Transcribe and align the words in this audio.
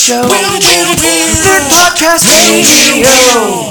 show. 0.00 0.22
Nerd 1.44 1.68
Podcast 1.68 2.24
Radio. 2.24 3.69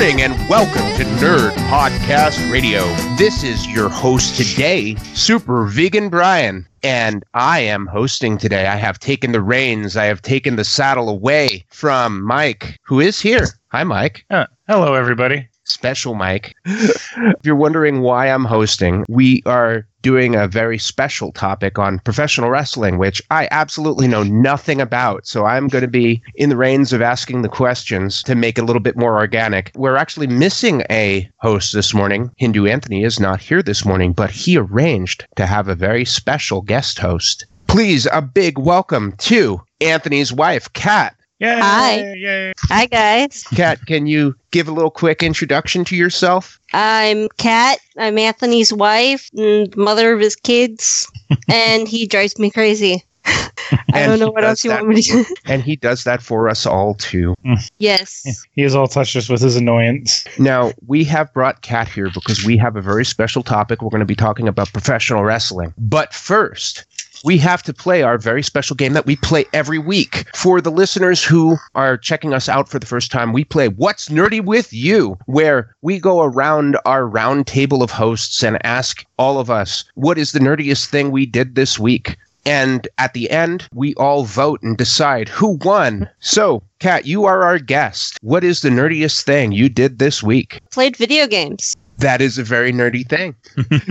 Morning 0.00 0.22
and 0.22 0.48
welcome 0.48 0.96
to 0.96 1.04
Nerd 1.20 1.50
Podcast 1.68 2.50
Radio. 2.50 2.86
This 3.18 3.44
is 3.44 3.66
your 3.66 3.90
host 3.90 4.34
today, 4.34 4.94
Super 5.12 5.66
Vegan 5.66 6.08
Brian, 6.08 6.66
and 6.82 7.22
I 7.34 7.60
am 7.60 7.86
hosting 7.86 8.38
today. 8.38 8.66
I 8.66 8.76
have 8.76 8.98
taken 8.98 9.32
the 9.32 9.42
reins, 9.42 9.98
I 9.98 10.06
have 10.06 10.22
taken 10.22 10.56
the 10.56 10.64
saddle 10.64 11.10
away 11.10 11.66
from 11.68 12.22
Mike, 12.22 12.78
who 12.82 12.98
is 12.98 13.20
here. 13.20 13.44
Hi, 13.72 13.84
Mike. 13.84 14.24
Uh, 14.30 14.46
hello, 14.66 14.94
everybody. 14.94 15.46
Special 15.70 16.14
Mike. 16.14 16.54
if 16.64 17.38
you're 17.44 17.56
wondering 17.56 18.00
why 18.00 18.26
I'm 18.26 18.44
hosting, 18.44 19.04
we 19.08 19.42
are 19.46 19.86
doing 20.02 20.34
a 20.34 20.48
very 20.48 20.78
special 20.78 21.30
topic 21.32 21.78
on 21.78 21.98
professional 22.00 22.50
wrestling, 22.50 22.98
which 22.98 23.22
I 23.30 23.48
absolutely 23.50 24.08
know 24.08 24.22
nothing 24.22 24.80
about. 24.80 25.26
So 25.26 25.44
I'm 25.44 25.68
going 25.68 25.82
to 25.82 25.88
be 25.88 26.22
in 26.36 26.48
the 26.48 26.56
reins 26.56 26.92
of 26.92 27.02
asking 27.02 27.42
the 27.42 27.48
questions 27.48 28.22
to 28.24 28.34
make 28.34 28.58
it 28.58 28.62
a 28.62 28.64
little 28.64 28.80
bit 28.80 28.96
more 28.96 29.18
organic. 29.18 29.70
We're 29.74 29.96
actually 29.96 30.26
missing 30.26 30.82
a 30.90 31.28
host 31.38 31.72
this 31.72 31.92
morning. 31.94 32.30
Hindu 32.38 32.66
Anthony 32.66 33.04
is 33.04 33.20
not 33.20 33.40
here 33.40 33.62
this 33.62 33.84
morning, 33.84 34.12
but 34.12 34.30
he 34.30 34.56
arranged 34.56 35.26
to 35.36 35.46
have 35.46 35.68
a 35.68 35.74
very 35.74 36.04
special 36.04 36.62
guest 36.62 36.98
host. 36.98 37.46
Please, 37.66 38.08
a 38.12 38.20
big 38.20 38.58
welcome 38.58 39.12
to 39.18 39.60
Anthony's 39.80 40.32
wife, 40.32 40.72
Kat. 40.72 41.14
Yay! 41.40 41.58
Hi. 41.58 42.12
Yay! 42.12 42.52
Hi 42.68 42.84
guys, 42.84 43.44
Kat, 43.44 43.86
can 43.86 44.06
you 44.06 44.34
give 44.50 44.68
a 44.68 44.72
little 44.72 44.90
quick 44.90 45.22
introduction 45.22 45.86
to 45.86 45.96
yourself? 45.96 46.60
I'm 46.74 47.30
Kat. 47.38 47.78
I'm 47.96 48.18
Anthony's 48.18 48.74
wife 48.74 49.30
and 49.34 49.74
mother 49.74 50.12
of 50.12 50.20
his 50.20 50.36
kids, 50.36 51.10
and 51.48 51.88
he 51.88 52.06
drives 52.06 52.38
me 52.38 52.50
crazy. 52.50 53.04
I 53.24 54.04
don't 54.04 54.18
know 54.18 54.30
what 54.30 54.44
else 54.44 54.64
you 54.64 54.70
that 54.70 54.82
want 54.82 54.94
me 54.94 55.00
to 55.00 55.24
do. 55.24 55.34
And 55.46 55.62
he 55.62 55.76
does 55.76 56.04
that 56.04 56.20
for 56.20 56.46
us 56.46 56.66
all 56.66 56.94
too. 56.94 57.34
Hmm. 57.42 57.54
yes. 57.78 58.44
He 58.52 58.60
has 58.60 58.74
all 58.74 58.86
touched 58.86 59.16
us 59.16 59.30
with 59.30 59.40
his 59.40 59.56
annoyance. 59.56 60.26
Now, 60.38 60.72
we 60.86 61.04
have 61.04 61.32
brought 61.32 61.62
Kat 61.62 61.88
here 61.88 62.10
because 62.12 62.44
we 62.44 62.58
have 62.58 62.76
a 62.76 62.82
very 62.82 63.04
special 63.04 63.42
topic. 63.42 63.80
We're 63.80 63.90
going 63.90 64.00
to 64.00 64.06
be 64.06 64.14
talking 64.14 64.46
about 64.46 64.72
professional 64.72 65.24
wrestling. 65.24 65.72
But 65.78 66.12
first, 66.12 66.84
we 67.24 67.38
have 67.38 67.62
to 67.64 67.74
play 67.74 68.02
our 68.02 68.18
very 68.18 68.42
special 68.42 68.76
game 68.76 68.92
that 68.94 69.06
we 69.06 69.16
play 69.16 69.44
every 69.52 69.78
week. 69.78 70.26
For 70.34 70.60
the 70.60 70.70
listeners 70.70 71.22
who 71.22 71.56
are 71.74 71.96
checking 71.96 72.32
us 72.32 72.48
out 72.48 72.68
for 72.68 72.78
the 72.78 72.86
first 72.86 73.10
time, 73.10 73.32
we 73.32 73.44
play 73.44 73.68
What's 73.68 74.08
Nerdy 74.08 74.44
with 74.44 74.72
You, 74.72 75.18
where 75.26 75.74
we 75.82 75.98
go 75.98 76.22
around 76.22 76.78
our 76.84 77.06
round 77.06 77.46
table 77.46 77.82
of 77.82 77.90
hosts 77.90 78.42
and 78.42 78.64
ask 78.64 79.04
all 79.18 79.38
of 79.38 79.50
us, 79.50 79.84
what 79.94 80.18
is 80.18 80.32
the 80.32 80.40
nerdiest 80.40 80.86
thing 80.86 81.10
we 81.10 81.26
did 81.26 81.54
this 81.54 81.78
week? 81.78 82.16
And 82.46 82.88
at 82.96 83.12
the 83.12 83.30
end, 83.30 83.68
we 83.74 83.94
all 83.96 84.24
vote 84.24 84.62
and 84.62 84.76
decide 84.76 85.28
who 85.28 85.58
won. 85.62 86.08
So, 86.20 86.62
Kat, 86.78 87.04
you 87.04 87.26
are 87.26 87.42
our 87.42 87.58
guest. 87.58 88.18
What 88.22 88.44
is 88.44 88.62
the 88.62 88.70
nerdiest 88.70 89.24
thing 89.24 89.52
you 89.52 89.68
did 89.68 89.98
this 89.98 90.22
week? 90.22 90.60
Played 90.70 90.96
video 90.96 91.26
games. 91.26 91.76
That 92.00 92.22
is 92.22 92.38
a 92.38 92.42
very 92.42 92.72
nerdy 92.72 93.06
thing. 93.06 93.34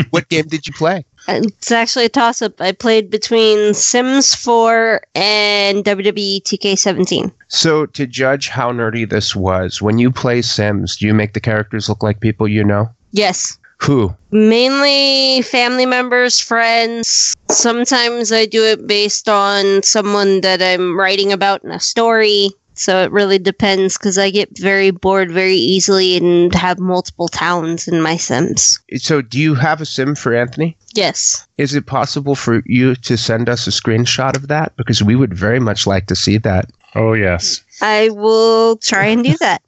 what 0.10 0.28
game 0.30 0.48
did 0.48 0.66
you 0.66 0.74
play? 0.74 1.06
It's 1.28 1.72
actually 1.72 2.06
a 2.06 2.10
toss 2.10 2.42
up. 2.42 2.60
I 2.60 2.72
played 2.72 3.12
between 3.12 3.76
Sims 3.76 4.34
4 4.34 5.02
and 5.14 5.84
WWE 5.84 6.42
2K17. 6.42 7.32
So, 7.50 7.86
to 7.86 8.08
judge 8.08 8.50
how 8.50 8.72
nerdy 8.72 9.08
this 9.08 9.36
was, 9.36 9.80
when 9.80 10.00
you 10.00 10.12
play 10.12 10.42
Sims, 10.42 10.98
do 10.98 11.06
you 11.06 11.14
make 11.14 11.34
the 11.34 11.40
characters 11.40 11.88
look 11.88 12.02
like 12.02 12.20
people 12.20 12.48
you 12.48 12.64
know? 12.64 12.90
Yes. 13.12 13.60
Who? 13.82 14.14
Mainly 14.32 15.44
family 15.44 15.86
members, 15.86 16.40
friends. 16.40 17.36
Sometimes 17.50 18.32
I 18.32 18.46
do 18.46 18.64
it 18.64 18.88
based 18.88 19.30
on 19.30 19.84
someone 19.84 20.42
that 20.42 20.62
I'm 20.62 21.00
writing 21.00 21.32
about 21.32 21.64
in 21.64 21.72
a 21.72 21.80
story. 21.80 22.50
So 22.80 23.04
it 23.04 23.12
really 23.12 23.40
depends 23.40 23.98
because 23.98 24.18
I 24.18 24.30
get 24.30 24.58
very 24.58 24.92
bored 24.92 25.30
very 25.32 25.58
easily 25.58 26.16
and 26.16 26.56
have 26.56 26.80
multiple 26.80 27.28
towns 27.28 27.90
in 27.90 28.02
my 28.02 28.16
Sims. 28.16 28.80
So, 28.96 29.22
do 29.22 29.38
you 29.38 29.54
have 29.54 29.82
a 29.82 29.86
sim 29.86 30.16
for 30.16 30.34
Anthony? 30.34 30.78
Yes. 30.94 31.46
Is 31.58 31.76
it 31.76 31.88
possible 31.88 32.36
for 32.36 32.64
you 32.66 32.96
to 32.96 33.18
send 33.18 33.50
us 33.50 33.68
a 33.68 33.72
screenshot 33.72 34.38
of 34.38 34.48
that? 34.48 34.78
Because 34.78 35.04
we 35.04 35.18
would 35.18 35.34
very 35.34 35.60
much 35.60 35.86
like 35.88 36.06
to 36.08 36.16
see 36.16 36.38
that. 36.38 36.72
Oh 36.96 37.12
yes. 37.12 37.62
I 37.82 38.10
will 38.12 38.78
try 38.78 39.08
and 39.08 39.26
do 39.26 39.36
that. 39.40 39.62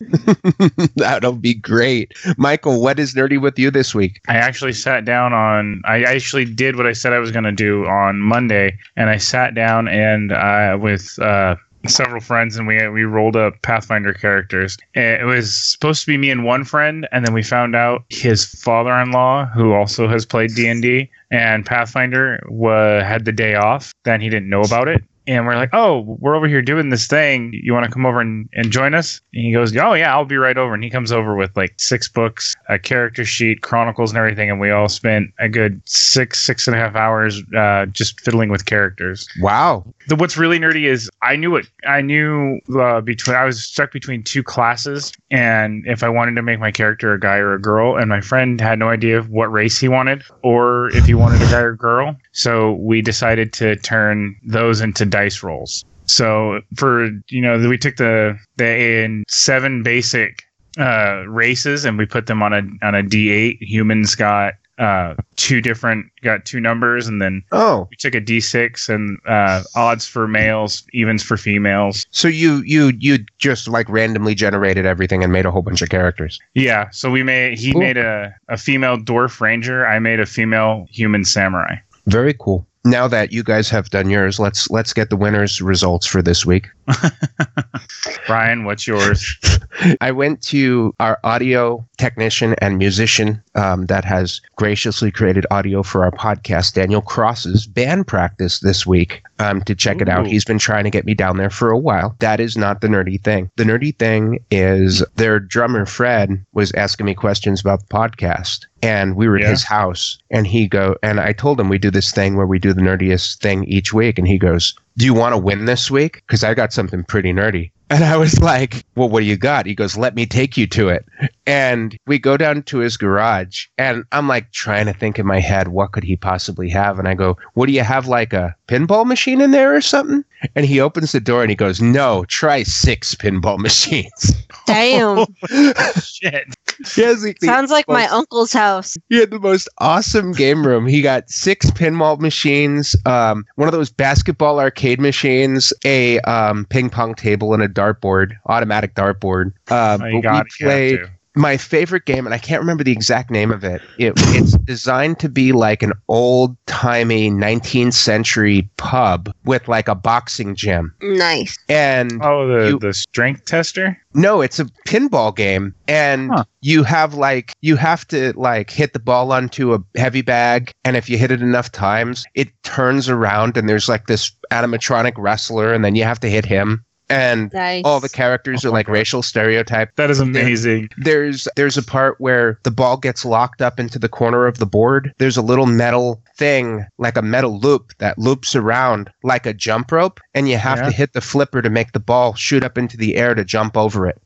That'll 0.95 1.33
be 1.33 1.53
great. 1.53 2.13
Michael, 2.37 2.81
what 2.81 2.97
is 2.97 3.13
nerdy 3.13 3.39
with 3.39 3.59
you 3.59 3.71
this 3.71 3.93
week? 3.93 4.21
I 4.29 4.37
actually 4.37 4.73
sat 4.73 5.03
down 5.03 5.33
on. 5.33 5.81
I 5.83 6.03
actually 6.03 6.45
did 6.45 6.77
what 6.77 6.87
I 6.87 6.93
said 6.93 7.11
I 7.11 7.19
was 7.19 7.31
going 7.31 7.43
to 7.43 7.51
do 7.51 7.85
on 7.87 8.21
Monday, 8.21 8.77
and 8.95 9.09
I 9.09 9.17
sat 9.17 9.53
down 9.53 9.89
and 9.89 10.31
uh, 10.31 10.77
with. 10.79 11.19
Uh, 11.19 11.57
Several 11.87 12.21
friends 12.21 12.57
and 12.57 12.67
we 12.67 12.87
we 12.89 13.03
rolled 13.03 13.35
up 13.35 13.61
Pathfinder 13.63 14.13
characters. 14.13 14.77
It 14.93 15.25
was 15.25 15.55
supposed 15.55 16.01
to 16.01 16.07
be 16.07 16.17
me 16.17 16.29
and 16.29 16.43
one 16.43 16.63
friend, 16.63 17.07
and 17.11 17.25
then 17.25 17.33
we 17.33 17.43
found 17.43 17.75
out 17.75 18.03
his 18.09 18.45
father-in-law, 18.45 19.45
who 19.47 19.73
also 19.73 20.07
has 20.07 20.25
played 20.25 20.53
D 20.55 20.67
and 20.67 20.81
D 20.81 21.09
and 21.31 21.65
Pathfinder, 21.65 22.43
wa- 22.47 23.03
had 23.03 23.25
the 23.25 23.31
day 23.31 23.55
off. 23.55 23.93
Then 24.03 24.21
he 24.21 24.29
didn't 24.29 24.49
know 24.49 24.61
about 24.61 24.87
it, 24.87 25.03
and 25.27 25.45
we're 25.45 25.55
like, 25.55 25.69
"Oh, 25.73 26.17
we're 26.19 26.35
over 26.35 26.47
here 26.47 26.61
doing 26.61 26.89
this 26.89 27.07
thing. 27.07 27.51
You 27.53 27.73
want 27.73 27.85
to 27.85 27.91
come 27.91 28.05
over 28.05 28.21
and, 28.21 28.49
and 28.53 28.71
join 28.71 28.93
us?" 28.93 29.21
And 29.33 29.45
he 29.45 29.53
goes, 29.53 29.75
"Oh 29.75 29.93
yeah, 29.93 30.13
I'll 30.13 30.25
be 30.25 30.37
right 30.37 30.57
over." 30.57 30.73
And 30.73 30.83
he 30.83 30.89
comes 30.89 31.11
over 31.11 31.35
with 31.35 31.55
like 31.55 31.73
six 31.77 32.07
books, 32.07 32.55
a 32.69 32.79
character 32.79 33.25
sheet, 33.25 33.61
chronicles, 33.61 34.11
and 34.11 34.17
everything. 34.17 34.49
And 34.49 34.59
we 34.59 34.71
all 34.71 34.89
spent 34.89 35.31
a 35.39 35.49
good 35.49 35.81
six 35.85 36.45
six 36.45 36.67
and 36.67 36.75
a 36.75 36.79
half 36.79 36.95
hours 36.95 37.41
uh, 37.55 37.85
just 37.87 38.19
fiddling 38.21 38.49
with 38.49 38.65
characters. 38.65 39.27
Wow. 39.39 39.85
The, 40.07 40.15
what's 40.15 40.37
really 40.37 40.59
nerdy 40.59 40.85
is 40.85 41.09
I 41.21 41.35
knew 41.35 41.55
it. 41.55 41.67
I 41.87 42.01
knew 42.01 42.59
uh, 42.77 43.01
between 43.01 43.35
I 43.35 43.45
was 43.45 43.63
stuck 43.63 43.91
between 43.91 44.23
two 44.23 44.43
classes, 44.43 45.13
and 45.29 45.83
if 45.85 46.03
I 46.03 46.09
wanted 46.09 46.35
to 46.35 46.41
make 46.41 46.59
my 46.59 46.71
character 46.71 47.13
a 47.13 47.19
guy 47.19 47.37
or 47.37 47.53
a 47.53 47.61
girl, 47.61 47.97
and 47.97 48.09
my 48.09 48.21
friend 48.21 48.59
had 48.59 48.79
no 48.79 48.89
idea 48.89 49.21
what 49.23 49.51
race 49.51 49.79
he 49.79 49.87
wanted 49.87 50.23
or 50.43 50.89
if 50.95 51.05
he 51.05 51.13
wanted 51.13 51.41
a 51.41 51.45
guy 51.45 51.59
or 51.59 51.73
girl, 51.73 52.15
so 52.31 52.73
we 52.73 53.01
decided 53.01 53.53
to 53.53 53.75
turn 53.77 54.35
those 54.45 54.81
into 54.81 55.05
dice 55.05 55.43
rolls. 55.43 55.83
So 56.05 56.61
for 56.75 57.09
you 57.29 57.41
know, 57.41 57.57
we 57.69 57.77
took 57.77 57.95
the 57.97 58.37
the 58.57 59.03
in 59.03 59.23
seven 59.27 59.83
basic 59.83 60.43
uh, 60.79 61.23
races 61.27 61.85
and 61.85 61.97
we 61.97 62.05
put 62.05 62.27
them 62.27 62.41
on 62.43 62.53
a 62.53 62.61
on 62.85 62.95
a 62.95 63.03
D8. 63.03 63.57
Humans 63.61 64.15
got 64.15 64.53
uh, 64.79 65.13
two 65.35 65.61
different 65.61 66.07
got 66.23 66.43
two 66.45 66.59
numbers, 66.59 67.07
and 67.07 67.21
then 67.21 67.43
Oh, 67.51 67.87
we 67.91 67.95
took 67.97 68.15
a 68.15 68.21
d6 68.21 68.89
and 68.89 69.19
uh, 69.27 69.61
odds 69.75 70.07
for 70.07 70.27
males, 70.27 70.83
evens 70.91 71.21
for 71.21 71.37
females. 71.37 72.07
so 72.11 72.27
you 72.27 72.63
you 72.65 72.91
you 72.97 73.19
just 73.37 73.67
like 73.67 73.87
randomly 73.89 74.33
generated 74.33 74.85
everything 74.85 75.23
and 75.23 75.31
made 75.31 75.45
a 75.45 75.51
whole 75.51 75.61
bunch 75.61 75.81
of 75.83 75.89
characters. 75.89 76.39
Yeah, 76.55 76.89
so 76.91 77.11
we 77.11 77.21
made 77.21 77.59
he 77.59 77.73
Cool. 77.73 77.81
made 77.81 77.97
a, 77.97 78.33
a 78.49 78.57
female 78.57 78.97
dwarf 78.97 79.39
ranger. 79.39 79.85
I 79.85 79.99
made 79.99 80.19
a 80.19 80.25
female 80.25 80.87
human 80.89 81.25
samurai. 81.25 81.75
Very 82.05 82.33
cool. 82.33 82.65
Now 82.83 83.07
that 83.07 83.31
you 83.31 83.43
guys 83.43 83.69
have 83.69 83.91
done 83.91 84.09
yours, 84.09 84.39
let's 84.39 84.67
let's 84.71 84.91
get 84.91 85.11
the 85.11 85.15
winners' 85.15 85.61
results 85.61 86.07
for 86.07 86.23
this 86.23 86.47
week. 86.47 86.67
Brian, 88.27 88.65
what's 88.65 88.87
yours? 88.87 89.23
I 90.01 90.09
went 90.09 90.41
to 90.45 90.95
our 90.99 91.19
audio 91.23 91.87
technician 91.99 92.55
and 92.59 92.79
musician 92.79 93.43
um, 93.53 93.85
that 93.85 94.03
has 94.05 94.41
graciously 94.55 95.11
created 95.11 95.45
audio 95.51 95.83
for 95.83 96.03
our 96.03 96.11
podcast, 96.11 96.73
Daniel 96.73 97.03
Cross's 97.03 97.67
band 97.67 98.07
practice 98.07 98.61
this 98.61 98.87
week 98.87 99.21
um, 99.41 99.61
to 99.63 99.75
check 99.75 100.01
it 100.01 100.07
out. 100.07 100.27
He's 100.27 100.45
been 100.45 100.59
trying 100.59 100.83
to 100.83 100.89
get 100.89 101.05
me 101.05 101.13
down 101.13 101.37
there 101.37 101.49
for 101.49 101.71
a 101.71 101.77
while. 101.77 102.15
That 102.19 102.39
is 102.39 102.55
not 102.55 102.81
the 102.81 102.87
nerdy 102.87 103.21
thing. 103.21 103.49
The 103.57 103.63
nerdy 103.63 103.97
thing 103.97 104.39
is 104.51 105.03
their 105.15 105.39
drummer, 105.39 105.85
Fred, 105.85 106.45
was 106.53 106.71
asking 106.73 107.07
me 107.07 107.15
questions 107.15 107.59
about 107.59 107.79
the 107.79 107.93
podcast. 107.93 108.67
And 108.83 109.15
we 109.15 109.27
were 109.27 109.37
at 109.37 109.47
his 109.47 109.63
house, 109.63 110.17
and 110.31 110.47
he 110.47 110.67
go, 110.67 110.95
and 111.03 111.19
I 111.19 111.33
told 111.33 111.59
him 111.59 111.69
we 111.69 111.77
do 111.77 111.91
this 111.91 112.11
thing 112.11 112.35
where 112.35 112.47
we 112.47 112.57
do 112.57 112.73
the 112.73 112.81
nerdiest 112.81 113.39
thing 113.39 113.63
each 113.65 113.93
week, 113.93 114.17
and 114.17 114.27
he 114.27 114.39
goes, 114.39 114.73
"Do 114.97 115.05
you 115.05 115.13
want 115.13 115.33
to 115.33 115.37
win 115.37 115.65
this 115.65 115.91
week? 115.91 116.23
Because 116.25 116.43
I 116.43 116.55
got 116.55 116.73
something 116.73 117.03
pretty 117.03 117.31
nerdy." 117.31 117.71
And 117.91 118.05
I 118.05 118.15
was 118.15 118.39
like, 118.39 118.85
Well, 118.95 119.09
what 119.09 119.19
do 119.19 119.25
you 119.25 119.35
got? 119.35 119.65
He 119.65 119.75
goes, 119.75 119.97
Let 119.97 120.15
me 120.15 120.25
take 120.25 120.55
you 120.55 120.65
to 120.67 120.87
it. 120.87 121.05
And 121.45 121.97
we 122.07 122.19
go 122.19 122.37
down 122.37 122.63
to 122.63 122.77
his 122.77 122.95
garage, 122.95 123.65
and 123.77 124.05
I'm 124.13 124.29
like 124.29 124.53
trying 124.53 124.85
to 124.85 124.93
think 124.93 125.19
in 125.19 125.25
my 125.25 125.41
head, 125.41 125.67
what 125.67 125.91
could 125.91 126.05
he 126.05 126.15
possibly 126.15 126.69
have? 126.69 126.99
And 126.99 127.07
I 127.09 127.15
go, 127.15 127.37
What 127.53 127.65
do 127.65 127.73
you 127.73 127.83
have, 127.83 128.07
like 128.07 128.31
a 128.31 128.55
pinball 128.69 129.05
machine 129.05 129.41
in 129.41 129.51
there 129.51 129.75
or 129.75 129.81
something? 129.81 130.23
And 130.55 130.65
he 130.65 130.79
opens 130.79 131.11
the 131.11 131.19
door 131.19 131.41
and 131.41 131.49
he 131.51 131.55
goes, 131.55 131.81
No, 131.81 132.23
try 132.29 132.63
six 132.63 133.13
pinball 133.13 133.57
machines. 133.67 134.35
Damn. 134.65 135.25
Oh, 135.53 135.91
shit. 136.01 136.47
He 136.95 137.01
has 137.01 137.23
like 137.23 137.37
Sounds 137.41 137.71
like 137.71 137.87
my 137.87 138.07
uncle's 138.07 138.53
house. 138.53 138.97
He 139.09 139.19
had 139.19 139.31
the 139.31 139.39
most 139.39 139.69
awesome 139.79 140.31
game 140.31 140.65
room. 140.65 140.85
He 140.87 141.01
got 141.01 141.29
six 141.29 141.69
pinball 141.71 142.19
machines, 142.19 142.95
um, 143.05 143.45
one 143.55 143.67
of 143.67 143.73
those 143.73 143.89
basketball 143.89 144.59
arcade 144.59 144.99
machines, 144.99 145.73
a 145.85 146.19
um, 146.21 146.65
ping 146.65 146.89
pong 146.89 147.15
table, 147.15 147.53
and 147.53 147.61
a 147.63 147.67
dartboard, 147.67 148.33
automatic 148.47 148.95
dartboard. 148.95 149.53
Uh, 149.69 149.99
Oh, 150.01 150.05
you 150.05 150.21
got 150.21 150.45
we 150.59 150.65
played 150.65 150.99
to. 150.99 151.09
My 151.35 151.55
favorite 151.57 152.05
game, 152.05 152.25
and 152.25 152.33
I 152.35 152.37
can't 152.37 152.59
remember 152.61 152.83
the 152.83 152.91
exact 152.91 153.31
name 153.31 153.51
of 153.51 153.63
it. 153.63 153.81
it 153.97 154.13
it's 154.17 154.57
designed 154.59 155.19
to 155.19 155.29
be 155.29 155.51
like 155.53 155.81
an 155.81 155.93
old 156.09 156.57
timey 156.65 157.29
19th 157.31 157.93
century 157.93 158.69
pub 158.77 159.31
with 159.45 159.67
like 159.67 159.87
a 159.87 159.95
boxing 159.95 160.55
gym. 160.55 160.93
Nice. 161.01 161.57
And 161.69 162.19
Oh, 162.21 162.47
the 162.47 162.69
You- 162.71 162.79
the 162.79 162.93
strength 162.93 163.45
tester. 163.45 163.97
no, 164.13 164.41
it's 164.41 164.59
a 164.59 164.65
pinball 164.87 165.33
game, 165.35 165.73
and 165.87 166.31
Huh. 166.31 166.43
you 166.61 166.83
have 166.83 167.13
like 167.13 167.53
you 167.61 167.75
have 167.77 168.05
to 168.09 168.33
like 168.35 168.69
hit 168.69 168.91
the 168.93 168.99
ball 168.99 169.31
onto 169.31 169.73
a 169.73 169.79
heavy 169.95 170.21
bag, 170.21 170.71
and 170.83 170.97
if 170.97 171.09
you 171.09 171.17
hit 171.17 171.31
it 171.31 171.41
enough 171.41 171.71
times, 171.71 172.25
it 172.35 172.49
turns 172.63 173.07
around, 173.07 173.55
and 173.55 173.69
there's 173.69 173.87
like 173.87 174.07
this 174.07 174.31
animatronic 174.51 175.13
wrestler, 175.17 175.71
and 175.73 175.85
then 175.85 175.95
you 175.95 176.03
have 176.03 176.19
to 176.19 176.29
hit 176.29 176.43
him, 176.45 176.83
and 177.11 177.51
Nice. 177.53 177.83
all 177.85 177.99
the 177.99 178.09
characters 178.09 178.63
are 178.65 178.69
like 178.71 178.87
racial 178.87 179.21
stereotype. 179.21 179.95
That 179.95 180.09
is 180.09 180.19
amazing. 180.19 180.89
There's 180.97 181.47
there's 181.55 181.77
a 181.77 181.83
part 181.83 182.19
where 182.19 182.59
the 182.63 182.71
ball 182.71 182.97
gets 182.97 183.25
locked 183.25 183.61
up 183.61 183.79
into 183.79 183.99
the 183.99 184.09
corner 184.09 184.47
of 184.47 184.57
the 184.57 184.65
board. 184.65 185.13
There's 185.17 185.37
a 185.37 185.41
little 185.41 185.65
metal 185.65 186.21
thing, 186.37 186.85
like 186.97 187.17
a 187.17 187.21
metal 187.21 187.59
loop 187.59 187.93
that 187.99 188.17
loops 188.17 188.55
around 188.55 189.09
like 189.23 189.45
a 189.45 189.53
jump 189.53 189.91
rope, 189.91 190.19
and 190.33 190.47
you 190.49 190.57
have 190.57 190.79
Yeah. 190.79 190.85
to 190.85 190.91
hit 190.91 191.13
the 191.13 191.21
flipper 191.21 191.61
to 191.61 191.69
make 191.69 191.91
the 191.91 191.99
ball 191.99 192.33
shoot 192.35 192.63
up 192.63 192.77
into 192.77 192.97
the 192.97 193.15
air 193.15 193.35
to 193.35 193.43
jump 193.43 193.75
over 193.77 194.07
it. 194.07 194.17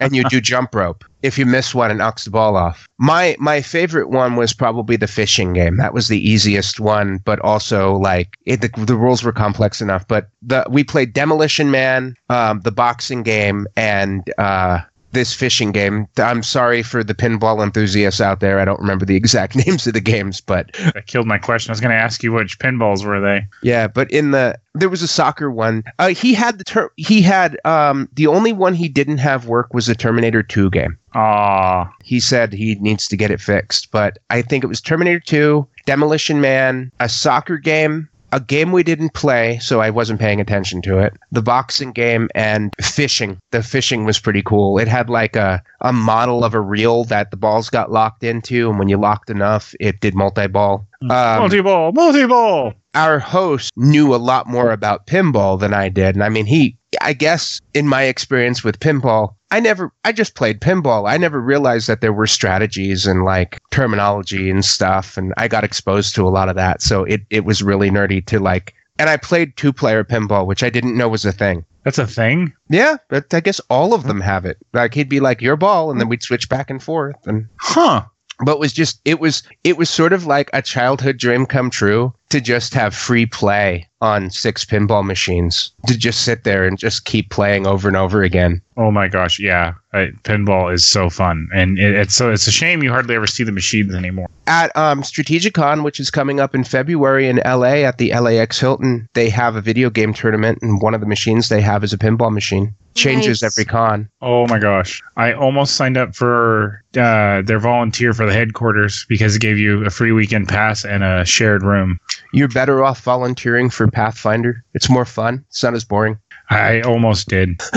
And 0.00 0.14
you 0.14 0.24
do 0.24 0.40
jump 0.40 0.74
rope. 0.74 1.04
If 1.22 1.38
you 1.38 1.46
miss 1.46 1.74
one, 1.74 1.90
it 1.90 1.94
knocks 1.94 2.24
the 2.24 2.30
ball 2.30 2.56
off. 2.56 2.86
My 2.98 3.36
my 3.38 3.60
favorite 3.60 4.10
one 4.10 4.36
was 4.36 4.52
probably 4.52 4.96
the 4.96 5.08
fishing 5.08 5.52
game. 5.52 5.76
That 5.76 5.94
was 5.94 6.08
the 6.08 6.20
easiest 6.20 6.78
one, 6.80 7.18
but 7.24 7.40
also 7.40 7.96
like 7.96 8.36
it, 8.46 8.60
the, 8.60 8.68
the 8.84 8.96
rules 8.96 9.22
were 9.22 9.32
complex 9.32 9.80
enough. 9.80 10.06
But 10.06 10.28
the 10.42 10.64
we 10.70 10.84
played 10.84 11.12
Demolition 11.12 11.70
Man, 11.70 12.14
um, 12.30 12.60
the 12.60 12.72
boxing 12.72 13.22
game, 13.22 13.66
and 13.76 14.22
uh, 14.38 14.80
this 15.16 15.32
fishing 15.32 15.72
game. 15.72 16.06
I'm 16.18 16.42
sorry 16.42 16.82
for 16.82 17.02
the 17.02 17.14
pinball 17.14 17.62
enthusiasts 17.64 18.20
out 18.20 18.40
there. 18.40 18.60
I 18.60 18.64
don't 18.66 18.78
remember 18.80 19.04
the 19.06 19.16
exact 19.16 19.56
names 19.66 19.86
of 19.86 19.94
the 19.94 20.00
games, 20.00 20.40
but 20.40 20.70
I 20.94 21.00
killed 21.00 21.26
my 21.26 21.38
question. 21.38 21.70
I 21.70 21.72
was 21.72 21.80
going 21.80 21.90
to 21.90 21.96
ask 21.96 22.22
you 22.22 22.32
which 22.32 22.58
pinballs 22.58 23.04
were 23.04 23.20
they. 23.20 23.46
yeah, 23.62 23.88
but 23.88 24.10
in 24.10 24.30
the 24.32 24.56
there 24.74 24.90
was 24.90 25.00
a 25.02 25.08
soccer 25.08 25.50
one. 25.50 25.82
Uh, 25.98 26.08
he 26.08 26.34
had 26.34 26.58
the 26.58 26.64
ter- 26.64 26.92
he 26.96 27.22
had 27.22 27.58
um 27.64 28.08
the 28.12 28.26
only 28.26 28.52
one 28.52 28.74
he 28.74 28.88
didn't 28.88 29.18
have 29.18 29.46
work 29.46 29.72
was 29.72 29.88
a 29.88 29.94
Terminator 29.94 30.42
2 30.42 30.68
game. 30.70 30.98
Ah, 31.14 31.90
He 32.04 32.20
said 32.20 32.52
he 32.52 32.74
needs 32.76 33.08
to 33.08 33.16
get 33.16 33.30
it 33.30 33.40
fixed, 33.40 33.90
but 33.90 34.18
I 34.28 34.42
think 34.42 34.62
it 34.62 34.66
was 34.66 34.82
Terminator 34.82 35.18
2, 35.20 35.66
Demolition 35.86 36.42
Man, 36.42 36.92
a 37.00 37.08
soccer 37.08 37.56
game, 37.56 38.06
a 38.36 38.40
game 38.40 38.70
we 38.70 38.82
didn't 38.82 39.14
play, 39.14 39.58
so 39.60 39.80
I 39.80 39.88
wasn't 39.88 40.20
paying 40.20 40.42
attention 40.42 40.82
to 40.82 40.98
it. 40.98 41.14
The 41.32 41.40
boxing 41.40 41.92
game 41.92 42.28
and 42.34 42.70
fishing. 42.82 43.38
The 43.50 43.62
fishing 43.62 44.04
was 44.04 44.18
pretty 44.18 44.42
cool. 44.42 44.78
It 44.78 44.88
had 44.88 45.08
like 45.08 45.36
a, 45.36 45.62
a 45.80 45.90
model 45.90 46.44
of 46.44 46.52
a 46.52 46.60
reel 46.60 47.04
that 47.04 47.30
the 47.30 47.38
balls 47.38 47.70
got 47.70 47.90
locked 47.90 48.22
into, 48.22 48.68
and 48.68 48.78
when 48.78 48.90
you 48.90 48.98
locked 48.98 49.30
enough, 49.30 49.74
it 49.80 50.00
did 50.00 50.14
multi 50.14 50.48
ball. 50.48 50.86
Um, 51.00 51.40
multi 51.40 51.62
ball, 51.62 51.92
multi 51.92 52.26
ball. 52.26 52.74
our 52.94 53.18
host 53.18 53.72
knew 53.76 54.14
a 54.14 54.16
lot 54.16 54.46
more 54.46 54.70
about 54.70 55.06
pinball 55.06 55.58
than 55.58 55.72
I 55.72 55.88
did. 55.88 56.14
And 56.14 56.22
I 56.22 56.28
mean, 56.28 56.44
he, 56.44 56.76
I 57.00 57.14
guess, 57.14 57.60
in 57.72 57.88
my 57.88 58.02
experience 58.02 58.62
with 58.62 58.80
pinball, 58.80 59.35
I 59.50 59.60
never, 59.60 59.92
I 60.04 60.12
just 60.12 60.34
played 60.34 60.60
pinball. 60.60 61.08
I 61.08 61.16
never 61.16 61.40
realized 61.40 61.88
that 61.88 62.00
there 62.00 62.12
were 62.12 62.26
strategies 62.26 63.06
and 63.06 63.24
like 63.24 63.60
terminology 63.70 64.50
and 64.50 64.64
stuff. 64.64 65.16
And 65.16 65.32
I 65.36 65.48
got 65.48 65.64
exposed 65.64 66.14
to 66.16 66.26
a 66.26 66.30
lot 66.30 66.48
of 66.48 66.56
that. 66.56 66.82
So 66.82 67.04
it, 67.04 67.22
it 67.30 67.44
was 67.44 67.62
really 67.62 67.90
nerdy 67.90 68.24
to 68.26 68.40
like, 68.40 68.74
and 68.98 69.08
I 69.08 69.16
played 69.16 69.56
two 69.56 69.72
player 69.72 70.04
pinball, 70.04 70.46
which 70.46 70.62
I 70.62 70.70
didn't 70.70 70.96
know 70.96 71.08
was 71.08 71.24
a 71.24 71.32
thing. 71.32 71.64
That's 71.86 71.98
a 71.98 72.06
thing. 72.06 72.52
Yeah, 72.68 72.96
but 73.08 73.32
I 73.32 73.38
guess 73.38 73.60
all 73.70 73.94
of 73.94 74.02
them 74.08 74.20
have 74.20 74.44
it. 74.44 74.58
Like 74.72 74.92
he'd 74.92 75.08
be 75.08 75.20
like 75.20 75.40
your 75.40 75.56
ball, 75.56 75.88
and 75.88 76.00
then 76.00 76.08
hmm. 76.08 76.10
we'd 76.10 76.22
switch 76.22 76.48
back 76.48 76.68
and 76.68 76.82
forth. 76.82 77.14
And 77.28 77.46
Huh. 77.58 78.02
but 78.40 78.54
it 78.54 78.58
was 78.58 78.72
just 78.72 79.00
it 79.04 79.20
was 79.20 79.44
it 79.62 79.78
was 79.78 79.88
sort 79.88 80.12
of 80.12 80.26
like 80.26 80.50
a 80.52 80.62
childhood 80.62 81.16
dream 81.16 81.46
come 81.46 81.70
true 81.70 82.12
to 82.30 82.40
just 82.40 82.74
have 82.74 82.94
free 82.94 83.24
play 83.26 83.86
on 84.00 84.30
six 84.30 84.64
pinball 84.64 85.04
machines 85.04 85.70
to 85.86 85.96
just 85.96 86.22
sit 86.22 86.44
there 86.44 86.66
and 86.66 86.78
just 86.78 87.04
keep 87.06 87.30
playing 87.30 87.66
over 87.66 87.88
and 87.88 87.96
over 87.96 88.22
again 88.22 88.60
Oh 88.78 88.90
my 88.90 89.08
gosh, 89.08 89.38
yeah. 89.40 89.72
I, 89.94 90.08
pinball 90.24 90.70
is 90.70 90.86
so 90.86 91.08
fun, 91.08 91.48
and 91.54 91.78
it, 91.78 91.94
it's 91.94 92.14
so 92.14 92.30
it's 92.30 92.46
a 92.46 92.50
shame 92.52 92.82
you 92.82 92.90
hardly 92.90 93.14
ever 93.14 93.26
see 93.26 93.42
the 93.42 93.50
machines 93.52 93.94
anymore. 93.94 94.28
at 94.46 94.74
um 94.76 95.00
strategicon 95.02 95.82
which 95.82 95.98
is 95.98 96.10
coming 96.10 96.40
up 96.40 96.54
in 96.54 96.62
february 96.62 97.26
in 97.28 97.36
la 97.46 97.62
at 97.64 97.96
the 97.96 98.12
lax 98.20 98.60
hilton 98.60 99.08
they 99.14 99.30
have 99.30 99.56
a 99.56 99.62
video 99.62 99.88
game 99.88 100.12
tournament 100.12 100.58
and 100.60 100.82
one 100.82 100.92
of 100.94 101.00
the 101.00 101.06
machines 101.06 101.48
they 101.48 101.62
have 101.62 101.82
is 101.82 101.94
a 101.94 101.98
pinball 101.98 102.30
machine 102.32 102.74
changes 102.94 103.40
Nice. 103.42 103.56
every 103.58 103.64
con 103.64 104.08
Oh 104.20 104.46
my 104.46 104.58
gosh, 104.58 105.02
I 105.16 105.32
almost 105.32 105.76
signed 105.76 105.96
up 105.96 106.14
for 106.14 106.82
uh, 106.98 107.40
their 107.42 107.58
volunteer 107.58 108.12
for 108.12 108.26
the 108.26 108.32
headquarters 108.32 109.04
because 109.08 109.36
it 109.36 109.40
gave 109.40 109.56
you 109.58 109.84
a 109.86 109.90
free 109.90 110.12
weekend 110.12 110.48
pass 110.48 110.84
and 110.84 111.02
a 111.04 111.24
shared 111.24 111.62
room. 111.62 111.98
You're 112.32 112.48
better 112.48 112.84
off 112.84 113.00
volunteering 113.00 113.70
for 113.70 113.88
pathfinder. 113.88 114.64
It's 114.74 114.90
more 114.90 115.04
fun. 115.04 115.44
It's 115.48 115.62
not 115.62 115.74
as 115.74 115.84
boring 115.84 116.18
I 116.50 116.80
almost 116.82 117.28
did 117.28 117.58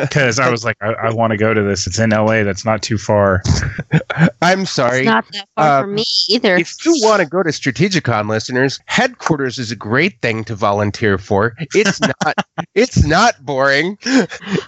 because 0.00 0.38
I 0.38 0.50
was 0.50 0.64
like, 0.64 0.76
I, 0.82 0.92
I 0.92 1.12
want 1.12 1.30
to 1.30 1.36
go 1.36 1.54
to 1.54 1.62
this. 1.62 1.86
It's 1.86 1.98
in 1.98 2.10
LA. 2.10 2.42
That's 2.42 2.64
not 2.64 2.82
too 2.82 2.98
far. 2.98 3.42
i'm 4.42 4.66
sorry 4.66 4.98
It's 5.00 5.06
not 5.06 5.24
that 5.32 5.48
far 5.56 5.66
Uh, 5.66 5.82
from 5.82 5.94
me 5.94 6.04
either. 6.28 6.56
if 6.56 6.84
you 6.84 6.94
want 7.02 7.20
to 7.22 7.26
go 7.26 7.42
to 7.42 7.50
Strategicon, 7.50 8.28
listeners, 8.28 8.78
headquarters 8.86 9.58
is 9.58 9.70
a 9.72 9.76
great 9.76 10.20
thing 10.20 10.44
to 10.44 10.54
volunteer 10.54 11.18
for. 11.18 11.54
It's 11.74 12.00
not. 12.00 12.34
it's 12.74 13.04
not 13.06 13.34
boring. 13.44 13.96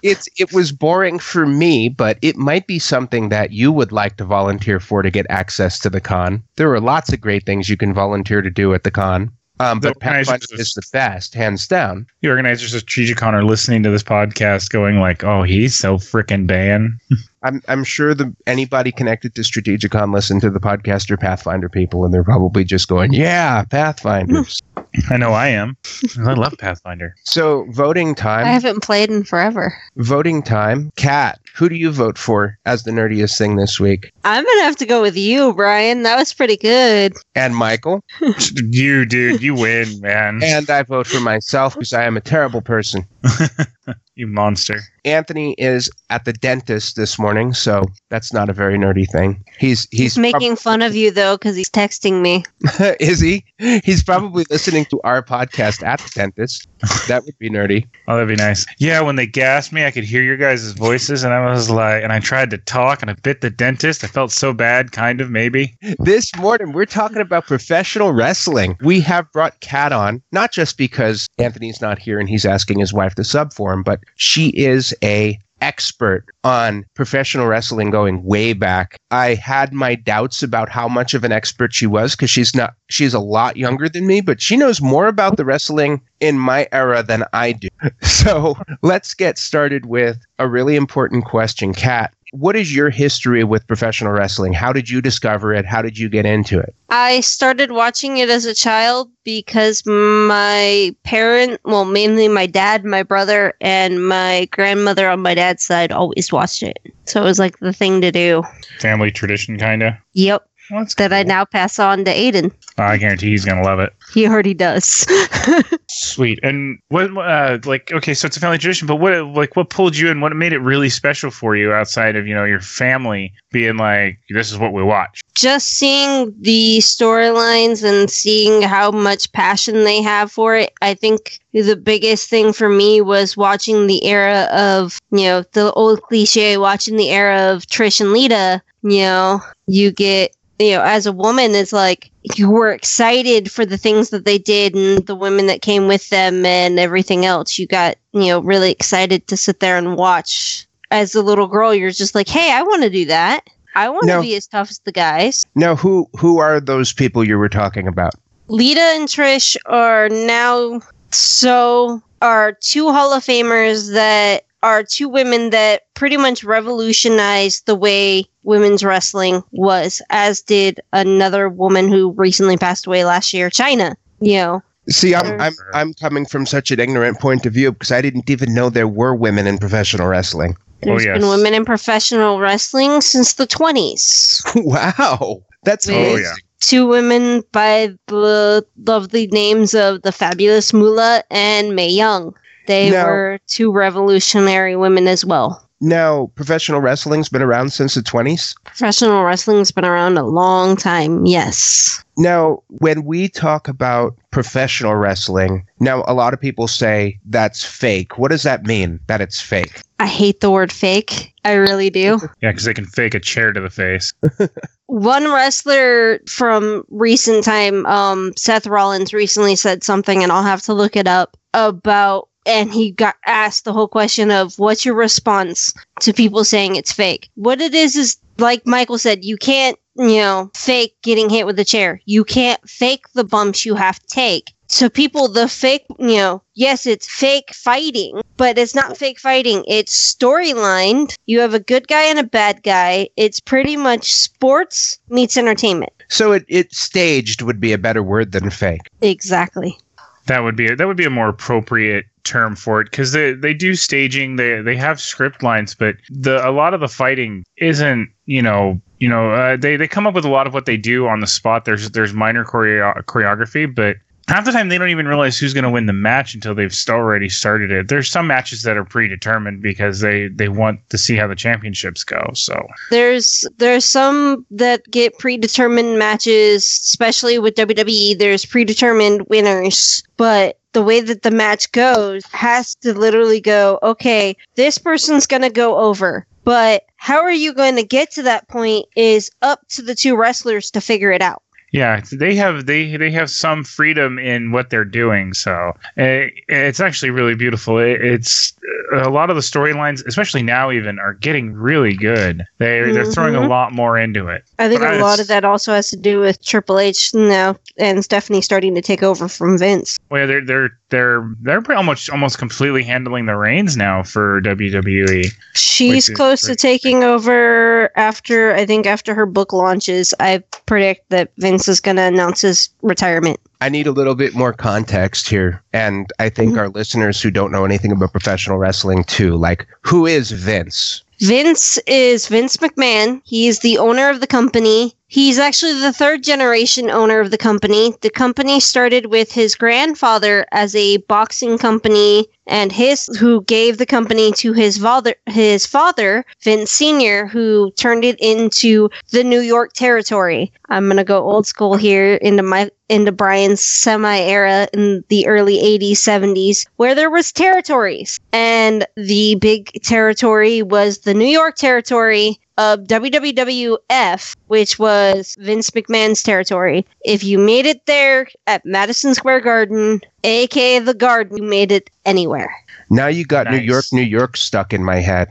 It's 0.03 0.29
it 0.39 0.53
was 0.53 0.73
boring 0.73 1.19
for 1.19 1.47
me, 1.47 1.89
but 1.89 2.19
it 2.23 2.37
might 2.37 2.67
be 2.67 2.79
something 2.79 3.29
that 3.29 3.53
you 3.53 3.71
would 3.73 3.93
like 3.93 4.17
to 4.17 4.25
volunteer 4.25 4.81
for 4.81 5.03
to 5.03 5.11
get 5.11 5.27
access 5.29 5.79
to 5.81 5.91
the 5.91 6.01
con. 6.01 6.43
There 6.57 6.73
are 6.73 6.81
lots 6.81 7.13
of 7.13 7.21
great 7.21 7.45
things 7.45 7.69
you 7.69 7.77
can 7.77 7.93
volunteer 7.93 8.41
to 8.43 8.51
do 8.51 8.73
at 8.75 8.85
the 8.85 8.91
con. 8.91 9.31
Um, 9.59 9.81
but 9.81 9.99
Pathfinder 10.01 10.47
is 10.59 10.75
the 10.75 10.83
best, 10.93 11.35
hands 11.35 11.67
down. 11.67 12.07
The 12.21 12.29
organizers 12.29 12.75
of 12.75 12.85
Strategicon 12.85 13.33
are 13.33 13.45
listening 13.45 13.83
to 13.85 13.91
this 13.91 14.03
podcast, 14.03 14.71
going 14.71 15.01
like, 15.01 15.25
"Oh, 15.25 15.43
he's 15.43 15.75
so 15.75 15.97
freaking 15.97 16.47
ban." 16.47 16.99
I'm 17.43 17.63
I'm 17.69 17.85
sure 17.85 18.15
the 18.15 18.35
anybody 18.47 18.93
connected 18.93 19.35
to 19.35 19.43
Strategicon 19.43 20.13
listen 20.13 20.41
to 20.41 20.51
the 20.51 20.61
podcast 20.61 21.11
are 21.11 21.17
Pathfinder 21.17 21.69
people, 21.69 22.05
and 22.05 22.13
they're 22.13 22.25
probably 22.25 22.65
just 22.65 22.89
going, 22.89 23.13
"Yeah, 23.13 23.65
Pathfinders." 23.65 24.61
I 25.11 25.17
know 25.19 25.33
I 25.33 25.49
am. 25.49 25.77
I 26.25 26.33
love 26.33 26.55
Pathfinder. 26.59 27.15
so 27.25 27.67
voting 27.71 28.15
time. 28.15 28.47
I 28.47 28.51
haven't 28.51 28.83
played 28.83 29.11
in 29.11 29.25
forever. 29.25 29.77
voting 29.97 30.43
time. 30.43 30.91
Kat, 30.97 31.39
who 31.55 31.69
do 31.69 31.75
you 31.75 31.91
vote 31.91 32.17
for 32.17 32.59
as 32.65 32.85
the 32.85 32.91
nerdiest 32.93 33.37
thing 33.37 33.57
this 33.57 33.79
week? 33.79 34.11
I'm 34.25 34.45
gonna 34.45 34.63
have 34.63 34.77
to 34.77 34.87
go 34.87 35.03
with 35.03 35.17
you, 35.17 35.53
Brian. 35.55 36.03
That 36.03 36.17
was 36.17 36.33
pretty 36.33 36.57
good. 36.57 37.15
And 37.35 37.55
Michael. 37.55 38.03
you, 38.71 39.05
dude, 39.05 39.43
you 39.43 39.55
win, 39.55 40.01
man. 40.01 40.41
And 40.43 40.69
I 40.71 40.83
vote 40.83 41.07
for 41.07 41.21
myself 41.21 41.75
because 41.75 41.93
I 41.93 42.05
am 42.05 42.17
a 42.17 42.23
terrible 42.23 42.63
person. 42.63 43.07
You 44.17 44.27
monster. 44.27 44.81
Anthony 45.05 45.55
is 45.59 45.89
at 46.11 46.25
the 46.25 46.33
dentist 46.33 46.97
this 46.97 47.19
morning, 47.19 47.53
so 47.55 47.85
that's 48.11 48.33
not 48.33 48.49
a 48.49 48.53
very 48.53 48.77
nerdy 48.77 49.09
thing. 49.09 49.45
He's 49.59 49.77
He's, 49.77 49.89
he's, 49.91 50.19
making 50.19 50.57
fun 50.57 50.81
of 50.81 50.97
you 50.97 51.11
though, 51.11 51.37
because 51.37 51.55
he's 51.55 51.69
texting 51.69 52.23
me. 52.23 52.45
is 53.01 53.21
he? 53.21 53.45
He's 53.59 54.03
probably 54.03 54.45
listening 54.51 54.87
to 54.87 55.01
our 55.05 55.23
podcast 55.23 55.83
at 55.83 56.01
the 56.01 56.11
dentist. 56.15 56.69
That 57.09 57.25
would 57.25 57.39
be 57.39 57.51
nerdy. 57.51 57.87
Oh, 58.09 58.15
that'd 58.15 58.29
be 58.29 58.43
nice. 58.43 58.65
Yeah, 58.79 59.01
when 59.03 59.17
they 59.17 59.27
gassed 59.27 59.73
me, 59.73 59.85
I 59.85 59.91
could 59.91 60.05
hear 60.05 60.23
your 60.23 60.37
guys' 60.37 60.73
voices, 60.73 61.25
and 61.25 61.35
I 61.35 61.45
was 61.51 61.69
like, 61.69 62.03
and 62.03 62.13
I 62.13 62.21
tried 62.21 62.51
to 62.51 62.59
talk, 62.59 63.03
and 63.03 63.11
I 63.11 63.15
bit 63.15 63.43
the 63.43 63.51
dentist. 63.51 64.03
I 64.03 64.07
felt 64.07 64.33
so 64.33 64.53
bad, 64.53 64.93
kind 64.93 65.21
of, 65.21 65.31
maybe. 65.31 65.77
This 65.99 66.35
morning, 66.37 66.73
we're 66.73 66.87
talking 66.87 67.19
about 67.19 67.47
professional 67.47 68.13
wrestling. 68.13 68.77
We 68.81 69.01
have 69.01 69.31
brought 69.33 69.61
Kat 69.61 69.93
on, 69.93 70.23
not 70.33 70.53
just 70.53 70.79
because 70.79 71.27
Anthony's 71.39 71.81
not 71.81 71.99
here 71.99 72.19
and 72.19 72.29
he's 72.29 72.47
asking 72.47 72.79
his 72.79 72.93
wife 72.93 73.15
to 73.17 73.25
sub 73.25 73.53
for 73.53 73.73
him, 73.73 73.83
but 73.83 74.01
she 74.17 74.49
is 74.51 74.95
a 75.03 75.39
expert 75.61 76.27
on 76.45 76.85
professional 76.95 77.47
wrestling 77.47 77.91
going 77.91 78.23
way 78.23 78.53
back. 78.53 78.97
I 79.11 79.35
had 79.35 79.73
my 79.73 79.95
doubts 79.95 80.43
about 80.43 80.69
how 80.69 80.89
much 80.89 81.15
of 81.15 81.25
an 81.25 81.33
expert 81.33 81.73
she 81.75 81.87
was 81.87 82.15
because 82.15 82.31
she's 82.31 82.55
not 82.55 82.75
she's 82.91 83.15
a 83.15 83.21
lot 83.21 83.57
younger 83.57 83.89
than 83.89 84.07
me, 84.07 84.21
but 84.21 84.41
she 84.41 84.57
knows 84.57 84.81
more 84.81 85.07
about 85.07 85.37
the 85.37 85.45
wrestling 85.45 86.01
in 86.21 86.39
my 86.39 86.69
era 86.73 87.03
than 87.03 87.25
I 87.33 87.53
do. 87.53 87.69
So 88.03 88.57
let's 88.83 89.15
get 89.15 89.39
started 89.39 89.87
with 89.87 90.19
a 90.39 90.49
really 90.49 90.75
important 90.75 91.25
question. 91.25 91.73
Kat, 91.73 92.13
what 92.39 92.55
is 92.55 92.75
your 92.75 92.91
history 92.91 93.45
with 93.45 93.67
professional 93.67 94.13
wrestling? 94.13 94.53
How 94.53 94.73
did 94.73 94.91
you 94.91 95.01
discover 95.01 95.55
it? 95.55 95.65
How 95.65 95.81
did 95.81 95.99
you 95.99 96.09
get 96.09 96.27
into 96.27 96.59
it? 96.59 96.75
I 96.91 97.21
started 97.21 97.73
watching 97.73 98.19
it 98.19 98.29
as 98.29 98.45
a 98.45 98.55
child 98.55 99.11
because 99.25 99.85
my 99.87 100.95
parent, 101.03 101.61
well, 101.65 101.85
mainly 101.85 102.29
my 102.29 102.47
dad, 102.47 102.85
my 102.85 103.03
brother, 103.03 103.55
and 103.61 104.07
my 104.07 104.49
grandmother 104.53 105.09
on 105.09 105.21
my 105.21 105.35
dad's 105.35 105.65
side 105.65 105.93
always 105.93 106.31
watched 106.31 106.63
it. 106.63 106.79
So 107.07 107.23
it 107.23 107.25
was 107.25 107.39
like 107.39 107.59
the 107.59 107.73
thing 107.73 108.01
to 108.03 108.13
do. 108.13 108.43
Family 108.81 109.11
tradition, 109.11 109.59
kind 109.59 109.83
of. 109.83 109.95
Yep. 110.13 110.47
Well, 110.71 110.81
that's 110.81 110.95
That 110.97 111.13
I 111.13 111.23
now 111.23 111.45
pass 111.45 111.79
on 111.79 112.05
to 112.05 112.13
Aiden. 112.13 112.53
I 112.79 112.97
guarantee 112.97 113.31
he's 113.31 113.45
gonna 113.45 113.63
love 113.63 113.79
it. 113.81 113.93
He 114.13 114.27
already 114.27 114.55
does. 114.55 115.07
Sweet. 115.89 116.39
And 116.43 116.79
what, 116.89 117.17
uh, 117.17 117.59
like, 117.65 117.93
okay, 117.93 118.15
so 118.15 118.27
it's 118.27 118.37
a 118.37 118.41
family 118.41 118.59
tradition, 118.59 118.87
but 118.87 118.97
what, 118.97 119.13
like, 119.29 119.57
what 119.57 119.71
pulled 119.71 119.97
you 119.97 120.11
in? 120.11 120.21
What 120.21 120.35
made 120.35 120.53
it 120.53 120.59
really 120.59 120.89
special 120.89 121.31
for 121.31 121.57
you 121.57 121.73
outside 121.73 122.17
of, 122.17 122.27
you 122.27 122.35
know, 122.35 122.45
your 122.45 122.61
family 122.61 123.33
being 123.53 123.77
like, 123.77 124.19
this 124.31 124.51
is 124.51 124.59
what 124.59 124.73
we 124.73 124.83
watch? 124.83 125.21
Just 125.35 125.69
seeing 125.71 126.35
the 126.41 126.79
storylines 126.79 127.85
and 127.85 128.11
seeing 128.11 128.63
how 128.63 128.91
much 128.91 129.31
passion 129.33 129.85
they 129.85 130.03
have 130.03 130.33
for 130.33 130.57
it, 130.57 130.73
I 130.83 130.95
think 130.95 131.39
the 131.53 131.77
biggest 131.77 132.29
thing 132.29 132.53
for 132.53 132.69
me 132.69 133.01
was 133.01 133.37
watching 133.37 133.87
the 133.87 134.05
era 134.05 134.49
of, 134.53 134.99
you 135.11 135.25
know, 135.25 135.45
the 135.53 135.73
old 135.73 136.03
cliche, 136.03 136.57
watching 136.59 136.97
the 136.97 137.11
era 137.11 137.53
of 137.53 137.67
Trish 137.67 138.01
and 138.01 138.13
Lita. 138.13 138.63
You 138.83 139.01
know, 139.01 139.41
you 139.67 139.91
get, 139.91 140.37
you 140.59 140.73
know, 140.73 140.83
as 140.83 141.07
a 141.07 141.13
woman, 141.13 141.55
it's 141.55 141.73
like 141.73 142.11
you 142.35 142.51
were 142.51 142.71
excited 142.71 143.51
for 143.51 143.67
the 143.67 143.77
things 143.77 144.11
that 144.11 144.25
they 144.25 144.39
did 144.39 144.75
and 144.75 145.07
the 145.07 145.15
women 145.15 145.47
that 145.47 145.63
came 145.63 145.87
with 145.87 146.09
them 146.09 146.47
and 146.47 146.79
everything 146.79 147.25
else. 147.25 147.59
You 147.59 147.67
got, 147.67 147.97
you 148.13 148.27
know, 148.27 148.41
really 148.41 148.71
excited 148.71 149.27
to 149.29 149.37
sit 149.37 149.61
there 149.61 149.77
and 149.77 149.97
watch. 149.97 150.67
As 150.93 151.17
a 151.17 151.23
little 151.23 151.49
girl, 151.49 151.75
you're 151.75 151.91
just 151.91 152.15
like, 152.15 152.29
hey, 152.29 152.53
I 152.53 152.63
want 152.63 152.85
to 152.85 152.91
do 152.91 153.07
that. 153.07 153.45
I 153.75 153.89
want 153.89 154.09
to 154.09 154.21
be 154.21 154.37
as 154.37 154.47
tough 154.47 154.71
as 154.71 154.79
the 154.81 154.93
guys. 154.93 155.45
Now, 155.55 155.75
who 155.75 156.09
who 156.19 156.39
are 156.39 156.61
those 156.61 156.93
people 156.93 157.25
you 157.25 157.37
were 157.37 157.49
talking 157.49 157.89
about? 157.89 158.15
Lita 158.49 158.81
and 158.81 159.09
Trish 159.09 159.57
are 159.67 160.09
now 160.09 160.81
so 161.11 162.01
are 162.23 162.53
two 162.53 162.93
Hall 162.93 163.13
of 163.13 163.25
Famers 163.25 163.93
that 163.93 164.45
are 164.63 164.83
two 164.83 165.09
women 165.09 165.51
that 165.51 165.83
pretty 165.95 166.17
much 166.17 166.43
revolutionized 166.43 167.67
the 167.67 167.75
way 167.75 168.25
women's 168.47 168.83
wrestling 168.85 169.43
was, 169.53 170.01
as 170.11 170.41
did 170.41 170.81
another 170.93 171.49
woman 171.49 171.89
who 171.89 172.13
recently 172.13 172.57
passed 172.57 172.87
away 172.87 173.05
last 173.05 173.35
year, 173.35 173.51
Chyna. 173.51 173.97
You 174.21 174.37
know, 174.37 174.63
See, 174.89 175.15
I'm 175.15 175.41
I'm 175.41 175.53
I'm 175.75 175.95
coming 175.95 176.25
from 176.25 176.47
such 176.47 176.71
an 176.71 176.81
ignorant 176.81 177.19
point 177.21 177.45
of 177.45 177.53
view 177.53 177.73
because 177.73 177.91
I 177.93 178.01
didn't 178.01 178.31
even 178.31 178.55
know 178.55 178.71
there 178.71 178.89
were 178.89 179.15
women 179.15 179.47
in 179.47 179.59
professional 179.59 180.07
wrestling. 180.07 180.57
there's 180.83 181.03
oh, 181.03 181.09
yes. 181.09 181.19
been 181.19 181.29
women 181.29 181.55
in 181.55 181.65
professional 181.65 182.39
wrestling 182.39 183.01
since 183.01 183.35
the 183.35 183.47
20s. 183.47 184.43
wow, 184.65 185.43
that's 185.65 185.89
Oh, 185.89 185.93
amazing. 185.93 186.25
yeah. 186.25 186.35
Two 186.61 186.87
women 186.87 187.43
by 187.53 187.91
the 188.07 188.65
lovely 188.87 189.27
names 189.27 189.75
of 189.75 190.03
the 190.03 190.13
fabulous 190.13 190.73
Moolah 190.73 191.23
and 191.31 191.75
Mae 191.77 191.91
Young. 191.91 192.35
They 192.67 192.91
Now- 192.91 193.07
were 193.07 193.39
two 193.49 193.73
revolutionary 193.73 194.77
women 194.77 195.09
as 195.09 195.25
well. 195.25 195.66
Now, 195.87 196.33
professional 196.35 196.81
wrestling's 196.81 197.29
been 197.29 197.43
around 197.43 197.73
since 197.73 197.95
the 197.95 198.01
20s. 198.01 198.57
Professional 198.65 199.23
wrestling's 199.23 199.71
been 199.71 199.85
around 199.85 200.19
a 200.19 200.27
long 200.27 200.75
time, 200.75 201.25
yes. 201.25 202.03
Now, 202.19 202.65
when 202.67 203.05
we 203.05 203.29
talk 203.29 203.69
about 203.69 204.19
professional 204.33 204.97
wrestling, 204.97 205.65
now 205.79 206.03
a 206.09 206.13
lot 206.13 206.35
of 206.35 206.41
people 206.41 206.67
say 206.67 207.21
that's 207.27 207.63
fake. 207.63 208.19
What 208.19 208.33
does 208.33 208.43
that 208.43 208.67
mean 208.67 208.99
that 209.07 209.21
it's 209.21 209.41
fake? 209.41 209.81
I 210.01 210.09
hate 210.09 210.41
the 210.41 210.51
word 210.51 210.73
fake. 210.73 211.33
I 211.45 211.53
really 211.53 211.91
do. 211.91 212.19
Yeah, 212.43 212.51
because 212.51 212.65
they 212.65 212.75
can 212.75 212.87
fake 212.87 213.15
a 213.15 213.21
chair 213.21 213.53
to 213.53 213.61
the 213.61 213.71
face. 213.71 214.13
One 214.87 215.33
wrestler 215.33 216.19
from 216.27 216.85
recent 216.89 217.45
time, 217.45 217.87
um, 217.87 218.33
Seth 218.37 218.67
Rollins, 218.67 219.15
recently 219.15 219.55
said 219.55 219.85
something, 219.85 220.25
and 220.25 220.33
I'll 220.33 220.43
have 220.43 220.63
to 220.63 220.75
look 220.75 220.97
it 220.97 221.07
up 221.07 221.37
about. 221.55 222.29
And 222.47 222.73
he 222.73 222.93
got 222.93 223.17
asked 223.27 223.65
the 223.65 223.73
whole 223.73 223.89
question 223.89 224.31
of 224.31 224.59
what's 224.59 224.85
your 224.85 224.95
response 224.95 225.75
to 226.01 226.13
people 226.13 226.45
saying 226.45 226.77
it's 226.77 226.93
fake? 226.93 227.29
What 227.35 227.61
it 227.61 227.75
is 227.75 227.97
is 227.97 228.19
like 228.39 228.67
Michael 228.67 228.99
said, 228.99 229.25
you 229.25 229.37
can't, 229.37 229.79
you 229.97 230.19
know, 230.19 230.51
fake 230.55 230.97
getting 231.03 231.29
hit 231.29 231.47
with 231.47 231.59
a 231.59 231.65
chair. 231.65 232.01
You 232.05 232.25
can't 232.25 232.61
fake 232.69 233.05
the 233.15 233.25
bumps 233.25 233.65
you 233.65 233.75
have 233.75 233.99
to 233.99 234.07
take. 234.07 234.53
So 234.69 234.89
people, 234.89 235.29
the 235.29 235.49
fake, 235.49 235.87
you 235.99 236.17
know, 236.17 236.43
yes, 236.55 236.87
it's 236.87 237.09
fake 237.09 237.55
fighting, 237.55 238.21
but 238.37 238.59
it's 238.59 238.75
not 238.75 238.97
fake 238.97 239.21
fighting. 239.21 239.65
It's 239.67 239.95
storylined. 239.95 241.15
You 241.27 241.41
have 241.41 241.55
a 241.55 241.61
good 241.61 241.87
guy 241.87 242.03
and 242.03 242.19
a 242.19 242.25
bad 242.25 242.63
guy. 242.63 243.09
It's 243.17 243.39
pretty 243.39 243.77
much 243.77 244.13
sports 244.13 244.99
meets 245.09 245.37
entertainment. 245.37 245.93
So 246.09 246.33
it, 246.33 246.45
it 246.49 246.75
staged 246.75 247.43
would 247.43 247.61
be 247.61 247.73
a 247.73 247.79
better 247.79 248.03
word 248.03 248.33
than 248.33 248.51
fake. 248.51 248.83
Exactly. 249.03 249.79
That 250.27 250.41
would 250.41 250.57
be 250.57 250.75
that 250.75 250.87
would 250.87 250.97
be 250.97 251.05
a 251.05 251.11
more 251.11 251.29
appropriate 251.29 252.07
term 252.25 252.57
for 252.57 252.81
it 252.81 252.91
because 252.91 253.13
they 253.13 253.33
they 253.33 253.55
do 253.55 253.75
staging. 253.75 254.37
They 254.37 254.61
they 254.61 254.77
have 254.77 255.01
script 255.01 255.43
lines, 255.43 255.75
but 255.75 255.97
the 256.11 256.47
a 256.47 256.51
lot 256.51 256.75
of 256.75 256.81
the 256.81 256.89
fighting 256.89 257.45
isn't 257.59 258.11
you 258.27 258.43
know 258.43 258.81
you 258.99 259.09
know 259.09 259.31
uh, 259.31 259.57
they 259.57 259.77
they 259.77 259.87
come 259.89 260.07
up 260.07 260.15
with 260.15 260.25
a 260.25 260.31
lot 260.31 260.47
of 260.47 260.55
what 260.55 260.67
they 260.67 260.77
do 260.77 261.07
on 261.07 261.21
the 261.21 261.27
spot. 261.27 261.65
There's 261.65 261.91
there's 261.93 262.13
minor 262.13 262.45
choreo- 262.45 263.03
choreography, 263.05 263.73
but 263.73 263.97
half 264.29 264.45
the 264.45 264.53
time 264.53 264.69
they 264.69 264.79
don't 264.79 264.89
even 264.89 265.07
realize 265.07 265.39
who's 265.39 265.55
going 265.55 265.65
to 265.65 265.71
win 265.71 265.87
the 265.87 265.93
match 265.93 266.35
until 266.35 266.55
they've 266.55 266.75
already 266.89 267.29
started 267.29 267.71
it. 267.71 267.89
There's 267.89 268.11
some 268.11 268.27
matches 268.27 268.63
that 268.63 268.77
are 268.77 268.85
predetermined 268.85 269.63
because 269.63 270.01
they 270.01 270.29
they 270.29 270.49
want 270.49 270.81
to 270.91 270.99
see 270.99 271.17
how 271.17 271.27
the 271.27 271.37
championships 271.37 272.05
go. 272.05 272.31
So 272.35 272.67
There's 272.91 273.47
there's 273.59 273.85
some 273.85 274.45
that 274.51 274.83
get 274.91 275.19
predetermined 275.19 275.99
matches, 275.99 276.65
especially 276.65 277.39
with 277.39 277.55
WWE. 277.55 278.19
There's 278.19 278.45
predetermined 278.45 279.27
winners, 279.29 280.03
but 280.17 280.59
the 280.73 280.83
way 280.83 281.01
that 281.01 281.23
the 281.23 281.31
match 281.31 281.73
goes 281.73 282.25
has 282.27 282.75
to 282.77 282.93
literally 282.99 283.41
go. 283.41 283.79
Okay, 283.83 284.37
this 284.57 284.79
person's 284.79 285.27
gonna 285.27 285.51
go 285.51 285.77
over, 285.77 286.27
but 286.45 286.85
how 286.97 287.21
are 287.21 287.33
you 287.33 287.55
going 287.55 287.77
to 287.77 287.85
get 287.85 288.11
to 288.13 288.23
that 288.23 288.49
point? 288.49 288.87
Is 288.97 289.31
up 289.43 289.61
to 289.69 289.83
the 289.83 289.95
two 289.95 290.17
wrestlers 290.17 290.71
to 290.73 290.81
figure 290.81 291.13
it 291.13 291.23
out. 291.23 291.43
Yeah, 291.77 292.01
they 292.11 292.35
have 292.37 292.65
they 292.65 292.97
they 292.97 293.11
have 293.11 293.29
some 293.31 293.63
freedom 293.63 294.19
in 294.19 294.51
what 294.51 294.71
they're 294.71 294.85
doing, 294.85 295.35
so 295.35 295.73
eh, 295.99 296.29
it's 296.49 296.81
actually 296.81 297.11
really 297.11 297.35
beautiful. 297.35 297.79
It, 297.79 298.01
it's 298.03 298.55
a 298.95 299.11
lot 299.11 299.29
of 299.29 299.37
the 299.37 299.43
storylines, 299.43 300.05
especially 300.07 300.43
now, 300.43 300.71
even 300.71 300.99
are 300.99 301.13
getting 301.15 301.53
really 301.53 301.95
good. 301.95 302.45
They 302.59 302.81
they're 302.93 303.05
throwing 303.05 303.35
a 303.35 303.41
Mhm. 303.41 303.49
lot 303.51 303.73
more 303.73 303.99
into 303.99 304.27
it. 304.29 304.43
I 304.59 304.69
think 304.69 304.81
But 304.81 304.95
a 304.95 305.03
lot 305.03 305.21
of 305.21 305.27
that 305.29 305.45
also 305.45 305.73
has 305.75 305.91
to 305.91 305.97
do 305.97 306.19
with 306.21 306.43
Triple 306.43 306.79
H 306.79 307.13
now 307.13 307.57
and 307.79 308.03
Stephanie 308.03 308.41
starting 308.41 308.75
to 308.75 308.81
take 308.81 309.03
over 309.03 309.29
from 309.29 309.59
Vince. 309.59 309.99
Well, 310.11 310.21
yeah, 310.23 310.27
they're 310.27 310.45
they're 310.45 310.71
they're 310.89 311.29
they're 311.43 311.61
pretty 311.61 311.77
almost 311.77 312.09
almost 312.09 312.39
completely 312.39 312.85
handling 312.85 313.27
the 313.27 313.37
reins 313.37 313.77
now 313.77 314.03
for. 314.03 314.41
WWE. 314.47 315.33
She's 315.55 316.09
close 316.09 316.41
to 316.43 316.55
taking 316.55 317.03
over 317.03 317.91
after 317.97 318.55
I 318.55 318.65
think 318.65 318.87
after 318.87 319.15
her 319.15 319.27
book 319.27 319.53
launches. 319.53 320.15
I 320.21 320.43
predict 320.67 321.11
that 321.11 321.33
Vince 321.39 321.66
is 321.69 321.81
going 321.81 321.97
to 321.97 322.03
announce 322.03 322.41
his 322.41 322.69
retirement. 322.83 323.39
I 323.61 323.69
need 323.69 323.87
a 323.87 323.93
little 323.93 324.15
bit 324.15 324.35
more 324.35 324.53
context 324.53 325.29
here. 325.29 325.63
And 325.73 326.11
I 326.19 326.29
think 326.29 326.55
Mhm. 326.55 326.59
our 326.59 326.69
listeners 326.69 327.21
who 327.21 327.31
don't 327.31 327.53
know 327.53 327.65
anything 327.65 327.93
about 327.93 328.13
professional 328.13 328.59
wrestling 328.59 329.05
too, 329.05 329.37
like, 329.37 329.67
who 329.83 330.07
is 330.07 330.31
Vince? 330.31 331.03
Vince 331.21 331.79
is 331.87 332.27
Vince 332.27 332.57
McMahon. 332.57 333.21
He's 333.25 333.61
the 333.61 333.79
owner 333.79 334.11
of 334.11 334.21
the 334.21 334.27
company. 334.27 334.96
He's 335.09 335.39
actually 335.39 335.75
the 335.75 335.93
third 335.93 336.25
generation 336.25 336.91
owner 336.91 337.21
of 337.21 337.31
the 337.31 337.39
company. 337.39 337.95
The 338.01 338.11
company 338.11 338.59
started 338.59 339.07
with 339.07 339.31
his 339.31 339.55
grandfather 339.55 340.47
as 340.51 340.75
a 340.75 340.97
boxing 340.97 341.59
company 341.59 342.27
and 342.49 342.73
his 342.73 343.07
who 343.19 343.43
gave 343.43 343.79
the 343.79 343.87
company 343.87 344.33
to 344.33 344.53
his 344.53 344.79
father 344.79 345.15
his 345.27 345.65
father, 345.65 346.25
Vince 346.43 346.73
Sr., 346.73 347.27
who 347.27 347.71
turned 347.77 348.05
it 348.05 348.19
into 348.19 348.89
the 349.13 349.23
New 349.23 349.41
York 349.41 349.73
territory. 349.75 350.53
I'm 350.71 350.89
gonna 350.89 351.05
go 351.05 351.23
old 351.23 351.47
school 351.47 351.77
here 351.77 352.15
into 352.17 352.43
my 352.43 352.71
into 352.89 353.13
Brian's 353.13 353.65
semi 353.65 354.19
era 354.19 354.69
in 354.73 355.05
the 355.09 355.27
early 355.29 355.59
80s, 355.59 355.99
70s, 355.99 356.67
where 356.77 356.97
there 356.97 357.11
was 357.11 357.33
territories. 357.33 358.19
And 358.33 358.85
the 358.97 359.37
big 359.37 359.71
territory 359.83 360.63
was 360.63 360.99
the 360.99 361.15
New 361.15 361.27
York 361.27 361.57
territory 361.57 362.41
of 362.59 362.81
WWF, 362.81 364.37
which 364.47 364.79
was 364.79 365.37
Vince 365.39 365.71
McMahon's 365.71 366.23
territory. 366.23 366.87
If 367.05 367.23
you 367.23 367.39
made 367.39 367.67
it 367.67 367.85
there 367.87 368.29
at 368.47 368.65
Madison 368.65 369.15
Square 369.15 369.41
Garden, 369.41 370.01
aka 370.25 370.79
the 370.79 370.95
Garden, 370.95 371.39
you 371.39 371.45
made 371.45 371.73
it 371.73 371.91
anywhere. 372.05 372.55
Now 372.91 373.09
you 373.09 373.25
got 373.25 373.51
New 373.51 373.59
York, 373.59 373.85
New 373.93 374.03
York 374.03 374.37
stuck 374.37 374.73
in 374.73 374.85
my 374.85 374.97
head. 374.97 375.29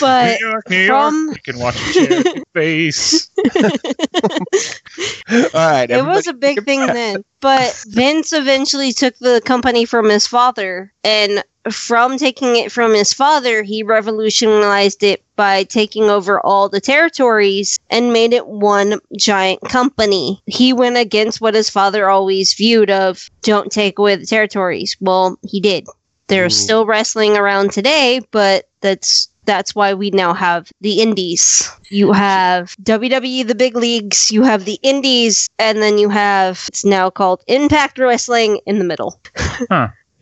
But 0.00 0.40
New 0.40 0.48
York, 0.48 0.70
New 0.70 0.86
from- 0.86 1.24
York. 1.26 1.36
You 1.46 1.52
can 1.52 1.60
watch 1.60 1.76
a 1.96 2.42
face. 2.54 3.30
All 5.30 5.50
right. 5.54 5.90
it 5.90 6.04
was 6.04 6.26
a 6.26 6.32
big 6.34 6.64
thing 6.64 6.86
then. 6.86 7.24
But 7.40 7.82
Vince 7.88 8.32
eventually 8.32 8.92
took 8.92 9.16
the 9.18 9.40
company 9.44 9.84
from 9.84 10.08
his 10.08 10.26
father, 10.26 10.92
and 11.02 11.42
from 11.70 12.16
taking 12.18 12.56
it 12.56 12.70
from 12.72 12.92
his 12.94 13.12
father, 13.12 13.62
he 13.62 13.82
revolutionized 13.82 15.02
it 15.02 15.22
by 15.36 15.64
taking 15.64 16.04
over 16.04 16.38
all 16.40 16.68
the 16.68 16.80
territories 16.80 17.78
and 17.90 18.12
made 18.12 18.32
it 18.32 18.46
one 18.46 19.00
giant 19.18 19.60
company. 19.62 20.40
He 20.46 20.72
went 20.72 20.96
against 20.96 21.40
what 21.40 21.54
his 21.54 21.68
father 21.70 22.08
always 22.08 22.54
viewed 22.54 22.90
of 22.90 23.28
don't 23.42 23.72
take 23.72 23.98
away 23.98 24.16
the 24.16 24.26
territories. 24.26 24.96
Well, 25.00 25.38
he 25.42 25.60
did. 25.60 25.86
There's 26.28 26.56
Ooh. 26.56 26.62
still 26.62 26.86
wrestling 26.86 27.36
around 27.36 27.72
today, 27.72 28.20
but 28.30 28.68
that's 28.80 29.28
that's 29.46 29.74
why 29.74 29.92
we 29.94 30.10
now 30.10 30.32
have 30.32 30.70
the 30.80 31.02
indies. 31.02 31.70
You 31.90 32.12
have 32.12 32.74
WWE, 32.82 33.46
the 33.46 33.54
big 33.54 33.76
leagues, 33.76 34.30
you 34.32 34.42
have 34.42 34.64
the 34.64 34.78
indies, 34.82 35.48
and 35.58 35.82
then 35.82 35.98
you 35.98 36.08
have 36.08 36.64
it's 36.68 36.84
now 36.84 37.10
called 37.10 37.42
Impact 37.46 37.98
Wrestling 37.98 38.60
in 38.66 38.78
the 38.78 38.84
middle. 38.84 39.20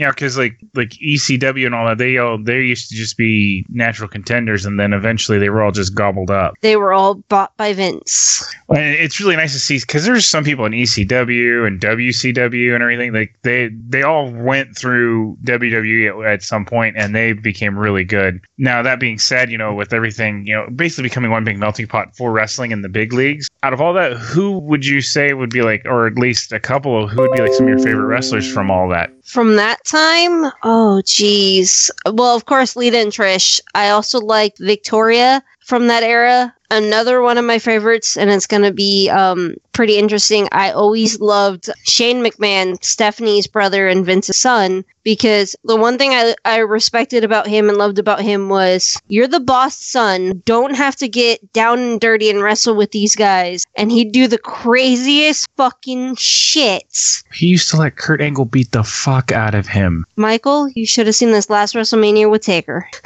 Yeah, 0.03 0.11
because 0.11 0.37
like 0.37 0.59
like 0.75 0.91
ECW 0.91 1.65
and 1.65 1.77
all 1.77 1.87
that, 1.87 1.99
they 1.99 2.19
all 2.19 2.37
they 2.37 2.61
used 2.61 2.89
to 2.89 2.97
just 2.97 3.17
be 3.17 3.65
natural 3.69 4.09
contenders, 4.09 4.67
and 4.67 4.81
then 4.81 4.93
eventually 4.93 5.39
they 5.39 5.49
were 5.49 5.63
all 5.63 5.71
just 5.71 5.95
gobbled 5.95 6.29
up. 6.29 6.55
They 6.61 6.75
were 6.75 6.93
all 6.93 7.15
bought 7.15 7.57
by 7.57 7.73
Vince. 7.73 8.43
And 8.69 8.97
it's 8.97 9.21
really 9.21 9.37
nice 9.37 9.53
to 9.53 9.61
see 9.61 9.79
because 9.79 10.05
there's 10.05 10.27
some 10.27 10.43
people 10.43 10.65
in 10.65 10.73
ECW 10.73 11.65
and 11.65 11.81
WCW 11.81 12.75
and 12.75 12.83
everything. 12.83 13.13
Like 13.13 13.37
they 13.43 13.69
they 13.69 14.03
all 14.03 14.29
went 14.33 14.77
through 14.77 15.39
WWE 15.45 16.25
at, 16.25 16.33
at 16.33 16.43
some 16.43 16.65
point, 16.65 16.97
and 16.97 17.15
they 17.15 17.33
became 17.33 17.79
really 17.79 18.03
good. 18.03 18.41
Now 18.59 18.83
that 18.83 18.99
being 18.99 19.21
said, 19.21 19.53
you 19.53 19.59
know, 19.59 19.73
with 19.73 19.93
everything, 19.93 20.49
you 20.49 20.55
know, 20.57 20.67
basically 20.75 21.05
becoming 21.05 21.31
one 21.31 21.45
big 21.45 21.59
melting 21.59 21.87
pot 21.87 22.17
for 22.17 22.33
wrestling 22.33 22.73
in 22.73 22.83
the 22.83 22.89
big 22.89 23.13
leagues. 23.13 23.49
Out 23.63 23.73
of 23.73 23.81
all 23.81 23.93
that, 23.95 24.15
who 24.15 24.59
would 24.59 24.85
you 24.85 25.01
say 25.01 25.33
would 25.33 25.51
be 25.51 25.63
like, 25.63 25.83
or 25.85 26.09
at 26.09 26.17
least 26.17 26.51
a 26.51 26.59
couple 26.59 27.05
of 27.05 27.09
who 27.09 27.21
would 27.21 27.31
be 27.31 27.41
like 27.41 27.55
some 27.55 27.67
of 27.67 27.69
your 27.69 27.79
favorite 27.79 28.07
wrestlers 28.07 28.51
from 28.51 28.69
all 28.69 28.89
that? 28.89 29.13
From 29.23 29.57
that 29.57 29.85
time, 29.85 30.53
oh 30.63 31.01
geez. 31.07 31.91
Well, 32.05 32.35
of 32.37 32.45
course, 32.45 32.77
Lita 32.77 32.99
and 32.99 33.13
Trish. 33.13 33.61
I 33.75 33.91
also 33.91 34.19
liked 34.21 34.59
Victoria 34.59 35.43
from 35.65 35.87
that 35.89 36.03
era. 36.03 36.55
Another 36.71 37.21
one 37.21 37.37
of 37.37 37.45
my 37.45 37.59
favorites, 37.59 38.17
and 38.17 38.31
it's 38.31 38.47
going 38.47 38.63
to 38.63 38.73
be 38.73 39.11
um, 39.11 39.57
pretty 39.73 39.99
interesting. 39.99 40.49
I 40.53 40.71
always 40.71 41.21
loved 41.21 41.69
Shane 41.85 42.25
McMahon, 42.25 42.83
Stephanie's 42.83 43.47
brother 43.47 43.89
and 43.89 44.07
Vince's 44.07 44.39
son, 44.39 44.83
because 45.03 45.55
the 45.65 45.77
one 45.77 45.99
thing 45.99 46.13
I, 46.13 46.35
I 46.47 46.59
respected 46.59 47.25
about 47.25 47.47
him 47.47 47.69
and 47.69 47.77
loved 47.77 47.99
about 47.99 48.23
him 48.23 48.49
was 48.49 48.99
you're 49.09 49.29
the 49.29 49.41
boss 49.41 49.77
son. 49.77 50.43
Don't 50.47 50.75
have 50.75 50.97
to 50.97 51.09
get 51.09 51.53
down 51.53 51.79
and 51.79 52.01
dirty 52.01 52.31
and 52.31 52.43
wrestle 52.43 52.75
with 52.75 52.93
these 52.93 53.15
guys. 53.15 53.67
And 53.75 53.91
he'd 53.91 54.13
do 54.13 54.27
the 54.27 54.39
craziest 54.39 55.49
fucking 55.57 56.17
shit. 56.17 57.23
He 57.35 57.49
used 57.49 57.71
to 57.71 57.77
let 57.77 57.97
Kurt 57.97 58.23
Angle 58.23 58.47
beat 58.47 58.73
the 58.73 58.85
fuck 58.85 59.31
out 59.31 59.55
of 59.55 59.67
him. 59.67 60.07
Michael, 60.17 60.69
you 60.71 60.87
should 60.87 61.07
have 61.07 61.17
seen 61.17 61.33
this 61.33 61.51
last 61.51 61.75
WrestleMania 61.75 62.31
with 62.31 62.43
Taker. 62.43 62.89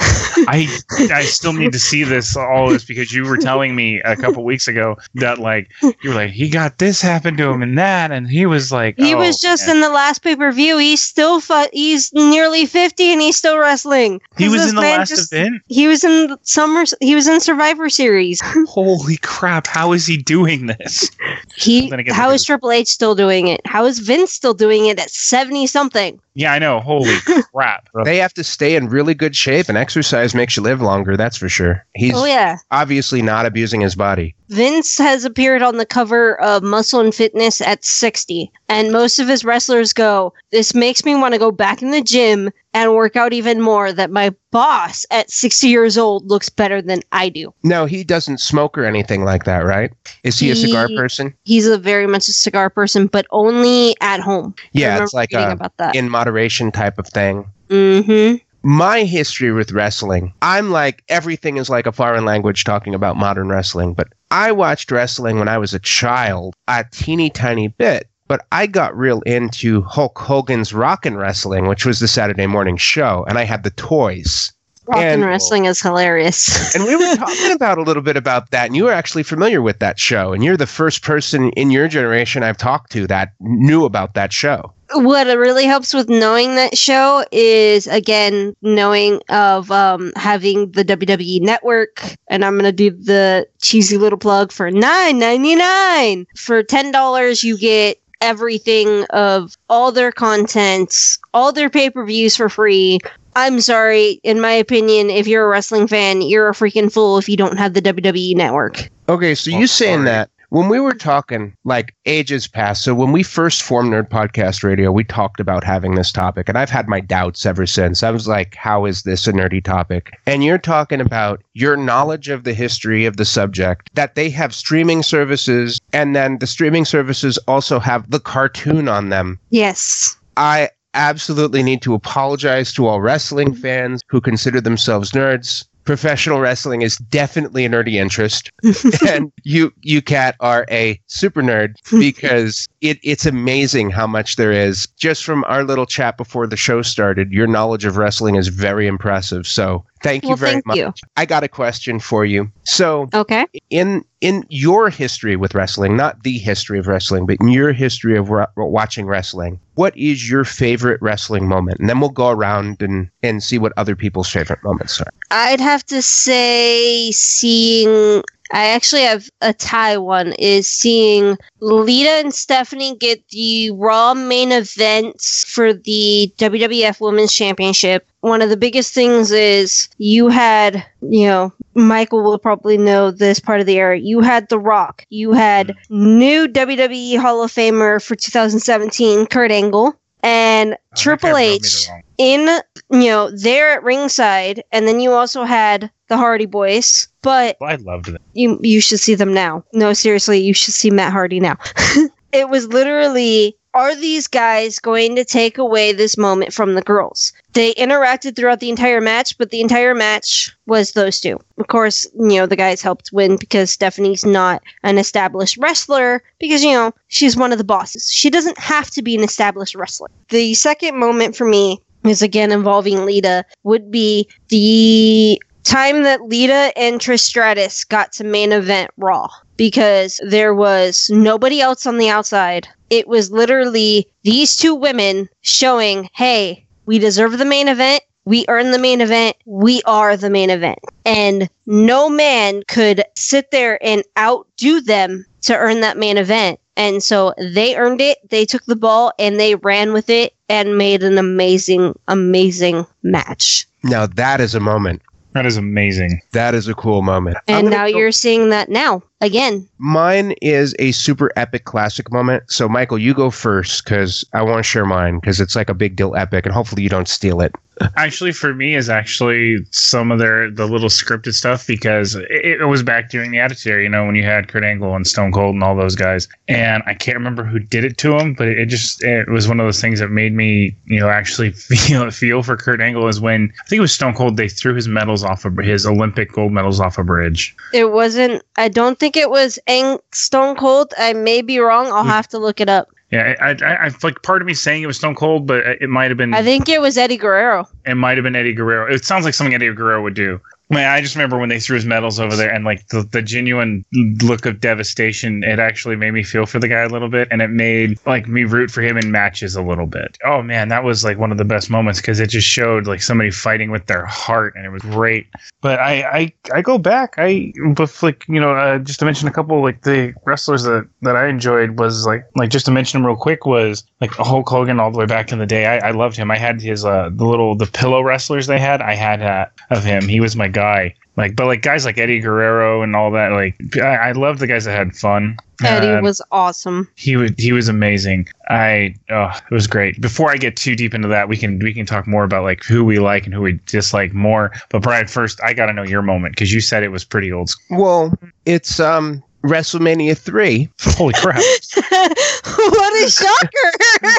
I 0.48 0.68
I 1.12 1.22
still 1.22 1.52
need 1.52 1.72
to 1.72 1.78
see 1.78 2.04
this 2.04 2.36
all 2.46 2.68
this 2.70 2.84
because 2.84 3.12
you 3.12 3.24
were 3.24 3.36
telling 3.36 3.74
me 3.74 4.00
a 4.00 4.16
couple 4.16 4.44
weeks 4.44 4.68
ago 4.68 4.96
that 5.14 5.38
like 5.38 5.70
you 5.82 6.10
were 6.10 6.14
like 6.14 6.30
he 6.30 6.48
got 6.48 6.78
this 6.78 7.00
happened 7.00 7.38
to 7.38 7.48
him 7.50 7.62
and 7.62 7.76
that 7.78 8.10
and 8.12 8.28
he 8.28 8.46
was 8.46 8.72
like 8.72 8.96
He 8.96 9.14
oh, 9.14 9.18
was 9.18 9.40
just 9.40 9.66
man. 9.66 9.76
in 9.76 9.82
the 9.82 9.90
last 9.90 10.22
pay 10.22 10.36
per 10.36 10.50
view. 10.52 10.78
He's 10.78 11.02
still 11.02 11.40
fu- 11.40 11.68
he's 11.72 12.12
nearly 12.12 12.66
fifty 12.66 13.12
and 13.12 13.20
he's 13.20 13.36
still 13.36 13.58
wrestling. 13.58 14.20
He 14.38 14.48
was 14.48 14.68
in 14.68 14.74
the 14.76 14.80
last 14.82 15.10
just- 15.10 15.32
event. 15.32 15.62
He 15.68 15.86
was 15.88 16.04
in 16.04 16.36
summer. 16.42 16.84
He 17.00 17.14
was 17.14 17.28
in 17.28 17.40
Survivor 17.40 17.88
Series. 17.88 18.40
Holy 18.68 19.16
crap! 19.18 19.66
How 19.66 19.92
is 19.92 20.06
he 20.06 20.16
doing 20.16 20.66
this? 20.66 21.10
He. 21.56 21.90
How 22.10 22.30
is 22.30 22.44
Triple 22.44 22.70
H 22.70 22.88
still 22.88 23.14
doing 23.14 23.48
it? 23.48 23.60
How 23.66 23.84
is 23.86 23.98
Vince 23.98 24.32
still 24.32 24.54
doing 24.54 24.86
it 24.86 24.98
at 24.98 25.10
seventy 25.10 25.66
something? 25.66 26.20
Yeah, 26.36 26.52
I 26.52 26.58
know. 26.58 26.80
Holy 26.80 27.16
crap! 27.54 27.88
They 28.04 28.18
have 28.18 28.34
to 28.34 28.44
stay 28.44 28.76
in 28.76 28.90
really 28.90 29.14
good 29.14 29.34
shape, 29.34 29.70
and 29.70 29.78
exercise 29.78 30.34
makes 30.34 30.54
you 30.54 30.62
live 30.62 30.82
longer. 30.82 31.16
That's 31.16 31.38
for 31.38 31.48
sure. 31.48 31.82
He's 31.94 32.12
oh 32.14 32.26
yeah. 32.26 32.58
obviously 32.70 33.22
not 33.22 33.46
abusing 33.46 33.80
his 33.80 33.94
body. 33.94 34.36
Vince 34.50 34.98
has 34.98 35.24
appeared 35.24 35.62
on 35.62 35.78
the 35.78 35.86
cover 35.86 36.38
of 36.42 36.62
Muscle 36.62 37.00
and 37.00 37.14
Fitness 37.14 37.62
at 37.62 37.86
60, 37.86 38.52
and 38.68 38.92
most 38.92 39.18
of 39.18 39.28
his 39.28 39.46
wrestlers 39.46 39.94
go, 39.94 40.34
This 40.52 40.74
makes 40.74 41.06
me 41.06 41.14
want 41.14 41.32
to 41.32 41.40
go 41.40 41.50
back 41.50 41.80
in 41.80 41.90
the 41.90 42.02
gym 42.02 42.50
and 42.76 42.92
work 42.94 43.16
out 43.16 43.32
even 43.32 43.60
more. 43.60 43.92
That 43.92 44.10
my 44.10 44.34
boss 44.52 45.06
at 45.10 45.30
60 45.30 45.66
years 45.66 45.96
old 45.96 46.28
looks 46.28 46.48
better 46.48 46.82
than 46.82 47.00
I 47.10 47.30
do. 47.30 47.52
No, 47.64 47.86
he 47.86 48.04
doesn't 48.04 48.38
smoke 48.38 48.76
or 48.76 48.84
anything 48.84 49.24
like 49.24 49.44
that, 49.44 49.64
right? 49.64 49.90
Is 50.22 50.38
he 50.38 50.50
a 50.50 50.56
cigar 50.56 50.88
person? 50.88 51.34
He's 51.44 51.66
a 51.66 51.78
very 51.78 52.06
much 52.06 52.28
a 52.28 52.32
cigar 52.32 52.68
person, 52.68 53.06
but 53.06 53.26
only 53.30 53.96
at 54.00 54.20
home. 54.20 54.54
Yeah, 54.72 55.02
it's 55.02 55.14
like 55.14 55.32
a 55.32 55.58
that. 55.78 55.96
in 55.96 56.10
moderation 56.10 56.70
type 56.70 56.98
of 56.98 57.08
thing. 57.08 57.46
mm-hmm. 57.68 58.36
my 58.62 59.04
history 59.04 59.52
with 59.52 59.72
wrestling, 59.72 60.34
I'm 60.42 60.70
like 60.70 61.02
everything 61.08 61.56
is 61.56 61.70
like 61.70 61.86
a 61.86 61.92
foreign 61.92 62.26
language 62.26 62.64
talking 62.64 62.94
about 62.94 63.16
modern 63.16 63.48
wrestling, 63.48 63.94
but 63.94 64.08
I 64.30 64.52
watched 64.52 64.90
wrestling 64.90 65.38
when 65.38 65.48
I 65.48 65.56
was 65.56 65.72
a 65.72 65.78
child, 65.78 66.54
a 66.68 66.84
teeny 66.90 67.30
tiny 67.30 67.68
bit. 67.68 68.10
But 68.28 68.44
I 68.52 68.66
got 68.66 68.96
real 68.96 69.20
into 69.22 69.82
Hulk 69.82 70.18
Hogan's 70.18 70.72
Rock 70.74 71.06
'n' 71.06 71.16
Wrestling, 71.16 71.66
which 71.68 71.86
was 71.86 72.00
the 72.00 72.08
Saturday 72.08 72.46
morning 72.46 72.76
show, 72.76 73.24
and 73.28 73.38
I 73.38 73.44
had 73.44 73.62
the 73.62 73.70
toys. 73.70 74.52
Rock 74.88 74.98
and 74.98 75.22
And- 75.22 75.24
wrestling 75.30 75.64
is 75.64 75.80
hilarious. 75.82 76.74
And 76.74 76.84
we 76.84 76.94
were 76.94 77.16
talking 77.16 77.50
about 77.52 77.78
a 77.78 77.82
little 77.82 78.02
bit 78.02 78.16
about 78.16 78.50
that, 78.52 78.66
and 78.66 78.76
you 78.76 78.84
were 78.84 78.92
actually 78.92 79.24
familiar 79.24 79.60
with 79.60 79.78
that 79.80 79.98
show, 79.98 80.32
and 80.32 80.44
you're 80.44 80.56
the 80.56 80.66
first 80.66 81.02
person 81.02 81.50
in 81.50 81.70
your 81.72 81.88
generation 81.88 82.42
I've 82.44 82.56
talked 82.56 82.92
to 82.92 83.06
that 83.08 83.32
knew 83.40 83.84
about 83.84 84.14
that 84.14 84.32
show. 84.32 84.72
what 84.94 85.26
it 85.26 85.34
really 85.36 85.64
helps 85.66 85.92
with 85.92 86.08
knowing 86.08 86.54
that 86.54 86.78
show 86.78 87.24
is 87.32 87.88
again 87.88 88.54
knowing 88.62 89.20
of 89.28 89.68
um, 89.72 90.12
having 90.14 90.70
the 90.70 90.84
WWE 90.84 91.40
network, 91.42 92.00
and 92.28 92.44
I'm 92.44 92.56
gonna 92.56 92.70
do 92.70 92.90
the 92.92 93.48
cheesy 93.60 93.98
little 93.98 94.18
plug 94.18 94.52
for 94.52 94.70
nine 94.70 95.18
ninety 95.18 95.56
nine. 95.56 96.26
For 96.36 96.62
ten 96.62 96.92
dollars, 96.92 97.42
you 97.42 97.58
get 97.58 97.98
everything 98.20 99.04
of 99.10 99.56
all 99.68 99.92
their 99.92 100.12
contents, 100.12 101.18
all 101.34 101.52
their 101.52 101.70
pay 101.70 101.90
per 101.90 102.04
views 102.04 102.36
for 102.36 102.48
free. 102.48 102.98
I'm 103.34 103.60
sorry, 103.60 104.18
in 104.22 104.40
my 104.40 104.52
opinion, 104.52 105.10
if 105.10 105.26
you're 105.26 105.44
a 105.44 105.48
wrestling 105.48 105.86
fan, 105.88 106.22
you're 106.22 106.48
a 106.48 106.52
freaking 106.52 106.90
fool 106.90 107.18
if 107.18 107.28
you 107.28 107.36
don't 107.36 107.58
have 107.58 107.74
the 107.74 107.82
WWE 107.82 108.34
network. 108.34 108.88
Okay, 109.08 109.34
so 109.34 109.50
Oh, 109.54 109.58
you 109.58 109.66
saying 109.66 109.96
sorry. 109.98 110.04
that 110.06 110.30
when 110.56 110.70
we 110.70 110.80
were 110.80 110.94
talking 110.94 111.54
like 111.64 111.94
ages 112.06 112.48
past, 112.48 112.82
so 112.82 112.94
when 112.94 113.12
we 113.12 113.22
first 113.22 113.62
formed 113.62 113.92
Nerd 113.92 114.08
Podcast 114.08 114.64
Radio, 114.64 114.90
we 114.90 115.04
talked 115.04 115.38
about 115.38 115.62
having 115.62 115.96
this 115.96 116.10
topic, 116.10 116.48
and 116.48 116.56
I've 116.56 116.70
had 116.70 116.88
my 116.88 116.98
doubts 116.98 117.44
ever 117.44 117.66
since. 117.66 118.02
I 118.02 118.10
was 118.10 118.26
like, 118.26 118.54
how 118.54 118.86
is 118.86 119.02
this 119.02 119.26
a 119.26 119.34
nerdy 119.34 119.62
topic? 119.62 120.12
And 120.24 120.42
you're 120.42 120.56
talking 120.56 121.02
about 121.02 121.42
your 121.52 121.76
knowledge 121.76 122.30
of 122.30 122.44
the 122.44 122.54
history 122.54 123.04
of 123.04 123.18
the 123.18 123.26
subject, 123.26 123.90
that 123.96 124.14
they 124.14 124.30
have 124.30 124.54
streaming 124.54 125.02
services, 125.02 125.78
and 125.92 126.16
then 126.16 126.38
the 126.38 126.46
streaming 126.46 126.86
services 126.86 127.36
also 127.46 127.78
have 127.78 128.10
the 128.10 128.20
cartoon 128.20 128.88
on 128.88 129.10
them. 129.10 129.38
Yes. 129.50 130.16
I 130.38 130.70
absolutely 130.94 131.62
need 131.62 131.82
to 131.82 131.92
apologize 131.92 132.72
to 132.72 132.86
all 132.86 133.02
wrestling 133.02 133.54
fans 133.54 134.02
who 134.08 134.22
consider 134.22 134.62
themselves 134.62 135.12
nerds. 135.12 135.66
Professional 135.86 136.40
wrestling 136.40 136.82
is 136.82 136.96
definitely 136.98 137.64
a 137.64 137.68
nerdy 137.68 137.94
interest, 137.94 138.50
and 139.08 139.32
you, 139.44 139.72
you 139.82 140.02
Kat, 140.02 140.36
are 140.40 140.66
a 140.70 141.00
super 141.06 141.42
nerd 141.42 141.74
because 141.98 142.68
it, 142.80 142.98
it's 143.02 143.24
amazing 143.24 143.90
how 143.90 144.06
much 144.06 144.36
there 144.36 144.52
is. 144.52 144.86
Just 144.98 145.24
from 145.24 145.44
our 145.44 145.64
little 145.64 145.86
chat 145.86 146.16
before 146.16 146.46
the 146.46 146.56
show 146.56 146.82
started, 146.82 147.32
your 147.32 147.46
knowledge 147.46 147.84
of 147.84 147.96
wrestling 147.96 148.34
is 148.34 148.48
very 148.48 148.86
impressive. 148.86 149.46
So 149.46 149.84
thank 150.02 150.22
you 150.24 150.30
Well, 150.30 150.36
very 150.36 150.52
thank 150.52 150.66
much. 150.66 150.76
you. 150.76 150.92
I 151.16 151.24
got 151.26 151.42
a 151.44 151.48
question 151.48 151.98
for 152.00 152.24
you. 152.24 152.50
So 152.64 153.08
Okay. 153.14 153.46
in 153.70 154.04
in 154.20 154.44
your 154.48 154.88
history 154.90 155.36
with 155.36 155.54
wrestling, 155.54 155.96
not 155.96 156.22
the 156.22 156.38
history 156.38 156.78
of 156.78 156.86
wrestling, 156.86 157.26
but 157.26 157.36
in 157.40 157.48
your 157.48 157.72
history 157.72 158.16
of 158.16 158.30
re- 158.30 158.46
watching 158.56 159.06
wrestling, 159.06 159.60
what 159.74 159.96
is 159.96 160.28
your 160.28 160.44
favorite 160.44 161.00
wrestling 161.02 161.46
moment? 161.46 161.78
And 161.80 161.88
then 161.88 162.00
we'll 162.00 162.10
go 162.10 162.28
around 162.30 162.80
and 162.82 163.08
and 163.22 163.42
see 163.42 163.58
what 163.58 163.72
other 163.76 163.94
people's 163.94 164.28
favorite 164.28 164.62
moments 164.64 165.00
are. 165.00 165.10
I'd 165.30 165.60
have 165.60 165.84
to 165.86 166.00
say 166.02 167.10
seeing 167.12 168.22
I 168.52 168.66
actually 168.68 169.02
have 169.02 169.28
a 169.40 169.52
tie 169.52 169.96
one 169.96 170.32
is 170.38 170.68
seeing 170.68 171.36
Lita 171.60 172.10
and 172.10 172.32
Stephanie 172.32 172.96
get 172.96 173.20
the 173.30 173.72
Raw 173.72 174.14
main 174.14 174.52
events 174.52 175.44
for 175.48 175.72
the 175.72 176.32
WWF 176.38 177.00
Women's 177.00 177.32
Championship. 177.34 178.06
One 178.26 178.42
of 178.42 178.50
the 178.50 178.56
biggest 178.56 178.92
things 178.92 179.30
is 179.30 179.88
you 179.98 180.26
had, 180.26 180.84
you 181.00 181.26
know, 181.26 181.52
Michael 181.74 182.24
will 182.24 182.40
probably 182.40 182.76
know 182.76 183.12
this 183.12 183.38
part 183.38 183.60
of 183.60 183.66
the 183.66 183.78
era. 183.78 184.00
You 184.00 184.20
had 184.20 184.48
The 184.48 184.58
Rock. 184.58 185.06
You 185.10 185.30
had 185.32 185.72
new 185.90 186.48
WWE 186.48 187.20
Hall 187.20 187.44
of 187.44 187.52
Famer 187.52 188.02
for 188.02 188.16
2017, 188.16 189.26
Kurt 189.26 189.52
Angle. 189.52 189.94
And 190.24 190.74
Oh, 190.74 190.76
Triple 190.96 191.30
guy 191.30 191.50
rubbed 191.52 191.62
me 191.62 191.68
H 191.68 191.88
in 192.18 192.48
you 192.90 193.10
know, 193.10 193.30
they're 193.30 193.74
at 193.74 193.84
ringside, 193.84 194.64
and 194.72 194.88
then 194.88 194.98
you 194.98 195.12
also 195.12 195.44
had 195.44 195.88
the 196.08 196.16
Hardy 196.16 196.46
Boys, 196.46 197.06
but 197.22 197.56
I 197.62 197.76
loved 197.76 198.06
them. 198.06 198.18
you 198.32 198.58
you 198.60 198.80
should 198.80 198.98
see 198.98 199.14
them 199.14 199.32
now. 199.32 199.62
No, 199.72 199.92
seriously, 199.92 200.40
you 200.40 200.52
should 200.52 200.74
see 200.74 200.90
Matt 200.90 201.12
Hardy 201.12 201.38
now. 201.38 201.58
it 202.32 202.48
was 202.48 202.66
literally 202.68 203.56
are 203.76 203.94
these 203.94 204.26
guys 204.26 204.78
going 204.78 205.14
to 205.16 205.24
take 205.24 205.58
away 205.58 205.92
this 205.92 206.16
moment 206.16 206.54
from 206.54 206.74
the 206.74 206.82
girls? 206.82 207.34
They 207.56 207.72
interacted 207.72 208.36
throughout 208.36 208.60
the 208.60 208.68
entire 208.68 209.00
match, 209.00 209.38
but 209.38 209.48
the 209.48 209.62
entire 209.62 209.94
match 209.94 210.54
was 210.66 210.92
those 210.92 211.22
two. 211.22 211.40
Of 211.56 211.68
course, 211.68 212.06
you 212.14 212.36
know, 212.36 212.44
the 212.44 212.54
guys 212.54 212.82
helped 212.82 213.12
win 213.14 213.38
because 213.38 213.70
Stephanie's 213.70 214.26
not 214.26 214.62
an 214.82 214.98
established 214.98 215.56
wrestler 215.56 216.22
because, 216.38 216.62
you 216.62 216.72
know, 216.72 216.92
she's 217.08 217.34
one 217.34 217.52
of 217.52 217.58
the 217.58 217.64
bosses. 217.64 218.12
She 218.12 218.28
doesn't 218.28 218.58
have 218.58 218.90
to 218.90 219.00
be 219.00 219.14
an 219.14 219.24
established 219.24 219.74
wrestler. 219.74 220.10
The 220.28 220.52
second 220.52 220.98
moment 220.98 221.34
for 221.34 221.46
me 221.46 221.80
is 222.04 222.20
again 222.20 222.52
involving 222.52 223.06
Lita 223.06 223.42
would 223.62 223.90
be 223.90 224.28
the 224.48 225.40
time 225.64 226.02
that 226.02 226.20
Lita 226.24 226.74
and 226.76 227.00
Trish 227.00 227.20
Stratus 227.20 227.84
got 227.84 228.12
to 228.12 228.24
main 228.24 228.52
event 228.52 228.90
Raw 228.98 229.28
because 229.56 230.20
there 230.28 230.54
was 230.54 231.08
nobody 231.10 231.62
else 231.62 231.86
on 231.86 231.96
the 231.96 232.10
outside. 232.10 232.68
It 232.90 233.08
was 233.08 233.30
literally 233.30 234.06
these 234.24 234.58
two 234.58 234.74
women 234.74 235.30
showing, 235.40 236.10
hey, 236.12 236.65
we 236.86 236.98
deserve 236.98 237.38
the 237.38 237.44
main 237.44 237.68
event. 237.68 238.02
We 238.24 238.44
earn 238.48 238.72
the 238.72 238.78
main 238.78 239.00
event. 239.00 239.36
We 239.44 239.82
are 239.82 240.16
the 240.16 240.30
main 240.30 240.50
event. 240.50 240.80
And 241.04 241.48
no 241.66 242.08
man 242.08 242.62
could 242.66 243.04
sit 243.14 243.50
there 243.52 243.78
and 243.84 244.02
outdo 244.18 244.80
them 244.80 245.24
to 245.42 245.56
earn 245.56 245.80
that 245.82 245.96
main 245.96 246.18
event. 246.18 246.58
And 246.76 247.02
so 247.02 247.34
they 247.38 247.76
earned 247.76 248.00
it. 248.00 248.18
They 248.28 248.44
took 248.44 248.64
the 248.64 248.76
ball 248.76 249.12
and 249.18 249.38
they 249.38 249.54
ran 249.54 249.92
with 249.92 250.10
it 250.10 250.34
and 250.48 250.76
made 250.76 251.02
an 251.02 251.18
amazing, 251.18 251.98
amazing 252.08 252.86
match. 253.02 253.66
Now 253.84 254.06
that 254.06 254.40
is 254.40 254.54
a 254.54 254.60
moment. 254.60 255.02
That 255.32 255.46
is 255.46 255.56
amazing. 255.56 256.22
That 256.32 256.54
is 256.54 256.66
a 256.66 256.74
cool 256.74 257.02
moment. 257.02 257.36
And 257.46 257.68
now 257.70 257.88
go- 257.88 257.98
you're 257.98 258.12
seeing 258.12 258.50
that 258.50 258.68
now 258.70 259.02
again. 259.20 259.68
Mine 259.78 260.32
is 260.42 260.74
a 260.78 260.92
super 260.92 261.30
epic 261.36 261.64
classic 261.64 262.12
moment. 262.12 262.44
So, 262.50 262.68
Michael, 262.68 262.98
you 262.98 263.14
go 263.14 263.30
first 263.30 263.84
because 263.84 264.24
I 264.32 264.42
want 264.42 264.58
to 264.58 264.62
share 264.62 264.86
mine 264.86 265.18
because 265.18 265.40
it's 265.40 265.56
like 265.56 265.68
a 265.68 265.74
big 265.74 265.96
deal 265.96 266.14
epic, 266.16 266.46
and 266.46 266.54
hopefully 266.54 266.82
you 266.82 266.88
don't 266.88 267.08
steal 267.08 267.40
it. 267.40 267.54
Actually, 267.96 268.32
for 268.32 268.54
me, 268.54 268.74
is 268.74 268.88
actually 268.88 269.58
some 269.70 270.10
of 270.10 270.18
their 270.18 270.50
the 270.50 270.66
little 270.66 270.88
scripted 270.88 271.34
stuff 271.34 271.66
because 271.66 272.14
it, 272.14 272.60
it 272.60 272.64
was 272.64 272.82
back 272.82 273.10
during 273.10 273.30
the 273.30 273.38
Attitude 273.38 273.70
Era, 273.70 273.82
you 273.82 273.88
know, 273.88 274.06
when 274.06 274.14
you 274.14 274.22
had 274.22 274.48
Kurt 274.48 274.64
Angle 274.64 274.96
and 274.96 275.06
Stone 275.06 275.32
Cold 275.32 275.54
and 275.54 275.62
all 275.62 275.76
those 275.76 275.94
guys. 275.94 276.26
And 276.48 276.82
I 276.86 276.94
can't 276.94 277.18
remember 277.18 277.44
who 277.44 277.58
did 277.58 277.84
it 277.84 277.98
to 277.98 278.16
him, 278.16 278.32
but 278.32 278.48
it, 278.48 278.58
it 278.58 278.66
just 278.66 279.04
it 279.04 279.28
was 279.28 279.46
one 279.46 279.60
of 279.60 279.66
those 279.66 279.80
things 279.80 280.00
that 280.00 280.08
made 280.08 280.32
me, 280.32 280.74
you 280.86 280.98
know, 280.98 281.10
actually 281.10 281.50
feel 281.52 282.10
feel 282.10 282.42
for 282.42 282.56
Kurt 282.56 282.80
Angle. 282.80 283.08
Is 283.08 283.20
when 283.20 283.52
I 283.62 283.68
think 283.68 283.78
it 283.78 283.82
was 283.82 283.92
Stone 283.92 284.14
Cold, 284.14 284.38
they 284.38 284.48
threw 284.48 284.74
his 284.74 284.88
medals 284.88 285.22
off 285.22 285.44
of 285.44 285.58
his 285.58 285.84
Olympic 285.84 286.32
gold 286.32 286.52
medals 286.52 286.80
off 286.80 286.96
a 286.96 287.04
bridge. 287.04 287.54
It 287.74 287.92
wasn't, 287.92 288.42
I 288.56 288.68
don't 288.68 288.98
think 288.98 289.05
it 289.14 289.28
was 289.28 289.58
Ang- 289.66 290.00
Stone 290.12 290.56
Cold. 290.56 290.94
I 290.96 291.12
may 291.12 291.42
be 291.42 291.58
wrong. 291.58 291.88
I'll 291.88 292.02
Hmm. 292.02 292.08
have 292.08 292.26
to 292.28 292.38
look 292.38 292.60
it 292.62 292.70
up. 292.70 292.88
Yeah, 293.12 293.34
I, 293.40 293.50
I, 293.50 293.86
I 293.86 293.90
like 294.02 294.22
part 294.22 294.42
of 294.42 294.46
me 294.48 294.54
saying 294.54 294.82
it 294.82 294.86
was 294.86 294.96
Stone 294.96 295.14
Cold, 295.14 295.46
but 295.46 295.64
it 295.64 295.88
might 295.88 296.10
have 296.10 296.16
been 296.18 296.34
I 296.34 296.42
think 296.42 296.68
it 296.68 296.80
was 296.80 296.98
Eddie 296.98 297.16
Guerrero. 297.18 297.68
it 297.84 297.94
might 297.94 298.16
have 298.16 298.24
been 298.24 298.34
Eddie 298.34 298.52
Guerrero. 298.54 298.92
It 298.92 299.04
sounds 299.04 299.24
like 299.24 299.34
something 299.34 299.54
Eddie 299.54 299.72
Guerrero 299.72 300.02
would 300.02 300.14
do. 300.14 300.40
Man, 300.68 300.90
I 300.90 301.00
just 301.00 301.14
remember 301.14 301.38
when 301.38 301.48
they 301.48 301.60
threw 301.60 301.76
his 301.76 301.84
medals 301.84 302.18
over 302.18 302.34
there 302.34 302.52
and 302.52 302.64
like 302.64 302.88
the, 302.88 303.02
the 303.02 303.22
genuine 303.22 303.84
look 304.22 304.46
of 304.46 304.58
devastation, 304.58 305.44
it 305.44 305.60
actually 305.60 305.94
made 305.94 306.10
me 306.10 306.24
feel 306.24 306.44
for 306.44 306.58
the 306.58 306.66
guy 306.66 306.80
a 306.80 306.88
little 306.88 307.08
bit 307.08 307.28
and 307.30 307.40
it 307.40 307.50
made 307.50 308.00
like 308.04 308.26
me 308.26 308.42
root 308.42 308.72
for 308.72 308.82
him 308.82 308.96
in 308.96 309.12
matches 309.12 309.54
a 309.54 309.62
little 309.62 309.86
bit. 309.86 310.18
Oh 310.24 310.42
man, 310.42 310.68
that 310.68 310.82
was 310.82 311.04
like 311.04 311.18
one 311.18 311.30
of 311.30 311.38
the 311.38 311.44
best 311.44 311.70
moments 311.70 312.00
because 312.00 312.18
it 312.18 312.30
just 312.30 312.48
showed 312.48 312.88
like 312.88 313.00
somebody 313.00 313.30
fighting 313.30 313.70
with 313.70 313.86
their 313.86 314.06
heart 314.06 314.54
and 314.56 314.66
it 314.66 314.70
was 314.70 314.82
great. 314.82 315.28
But 315.60 315.78
I 315.78 316.02
I, 316.02 316.32
I 316.52 316.62
go 316.62 316.78
back. 316.78 317.14
I 317.16 317.52
with 317.78 318.02
like 318.02 318.24
you 318.26 318.40
know 318.40 318.50
uh, 318.56 318.78
just 318.78 318.98
to 318.98 319.04
mention 319.04 319.28
a 319.28 319.32
couple 319.32 319.62
like 319.62 319.82
the 319.82 320.14
wrestlers 320.24 320.64
that 320.64 320.88
that 321.02 321.14
I 321.14 321.28
enjoyed 321.28 321.78
was 321.78 322.06
like 322.06 322.24
like 322.34 322.50
just 322.50 322.66
to 322.66 322.72
mention 322.72 323.00
them 323.00 323.06
real 323.06 323.16
quick 323.16 323.46
was 323.46 323.84
like 324.00 324.10
Hulk 324.10 324.48
Hogan 324.48 324.80
all 324.80 324.90
the 324.90 324.98
way 324.98 325.06
back 325.06 325.30
in 325.30 325.38
the 325.38 325.46
day. 325.46 325.66
I, 325.66 325.88
I 325.88 325.90
loved 325.92 326.16
him. 326.16 326.28
I 326.32 326.38
had 326.38 326.60
his 326.60 326.84
uh 326.84 327.10
the 327.12 327.24
little 327.24 327.54
the 327.54 327.66
pillow 327.66 328.02
wrestlers 328.02 328.48
they 328.48 328.58
had. 328.58 328.82
I 328.82 328.96
had 328.96 329.22
uh, 329.22 329.46
of 329.70 329.84
him. 329.84 330.08
He 330.08 330.18
was 330.18 330.34
my 330.34 330.48
guy. 330.56 330.94
Like, 331.16 331.34
but 331.34 331.46
like 331.46 331.62
guys 331.62 331.84
like 331.86 331.96
Eddie 331.96 332.20
Guerrero 332.20 332.82
and 332.82 332.94
all 332.94 333.10
that. 333.12 333.32
Like, 333.32 333.56
I, 333.78 334.08
I 334.08 334.12
loved 334.12 334.38
the 334.38 334.46
guys 334.46 334.64
that 334.66 334.72
had 334.76 334.94
fun. 334.94 335.36
Eddie 335.64 335.86
Um, 335.88 336.02
was 336.04 336.20
awesome. 336.30 336.86
he 336.96 337.16
was 337.16 337.30
he 337.38 337.52
was 337.52 337.68
amazing. 337.68 338.28
I 338.50 338.94
oh, 339.10 339.30
it 339.50 339.54
was 339.54 339.66
great. 339.66 339.98
Before 340.00 340.30
I 340.30 340.36
get 340.36 340.56
too 340.56 340.76
deep 340.76 340.92
into 340.94 341.08
that, 341.08 341.28
we 341.30 341.36
can 341.38 341.58
we 341.60 341.72
can 341.72 341.86
talk 341.86 342.06
more 342.06 342.24
about 342.24 342.42
like 342.42 342.62
who 342.64 342.84
we 342.84 342.98
like 342.98 343.24
and 343.24 343.32
who 343.32 343.40
we 343.40 343.58
dislike 343.66 344.12
more. 344.12 344.52
But 344.68 344.82
Brian, 344.82 345.06
first 345.06 345.40
I 345.42 345.54
got 345.54 345.66
to 345.66 345.72
know 345.72 345.84
your 345.84 346.02
moment 346.02 346.34
because 346.34 346.52
you 346.52 346.60
said 346.60 346.82
it 346.82 346.88
was 346.92 347.04
pretty 347.04 347.32
old. 347.32 347.48
school. 347.48 347.82
Well, 347.82 348.18
it's 348.44 348.78
um 348.80 349.22
WrestleMania 349.42 350.18
three. 350.18 350.68
Holy 350.82 351.14
crap! 351.14 351.36
what 351.90 353.04
a 353.04 353.10
shocker! 353.10 354.12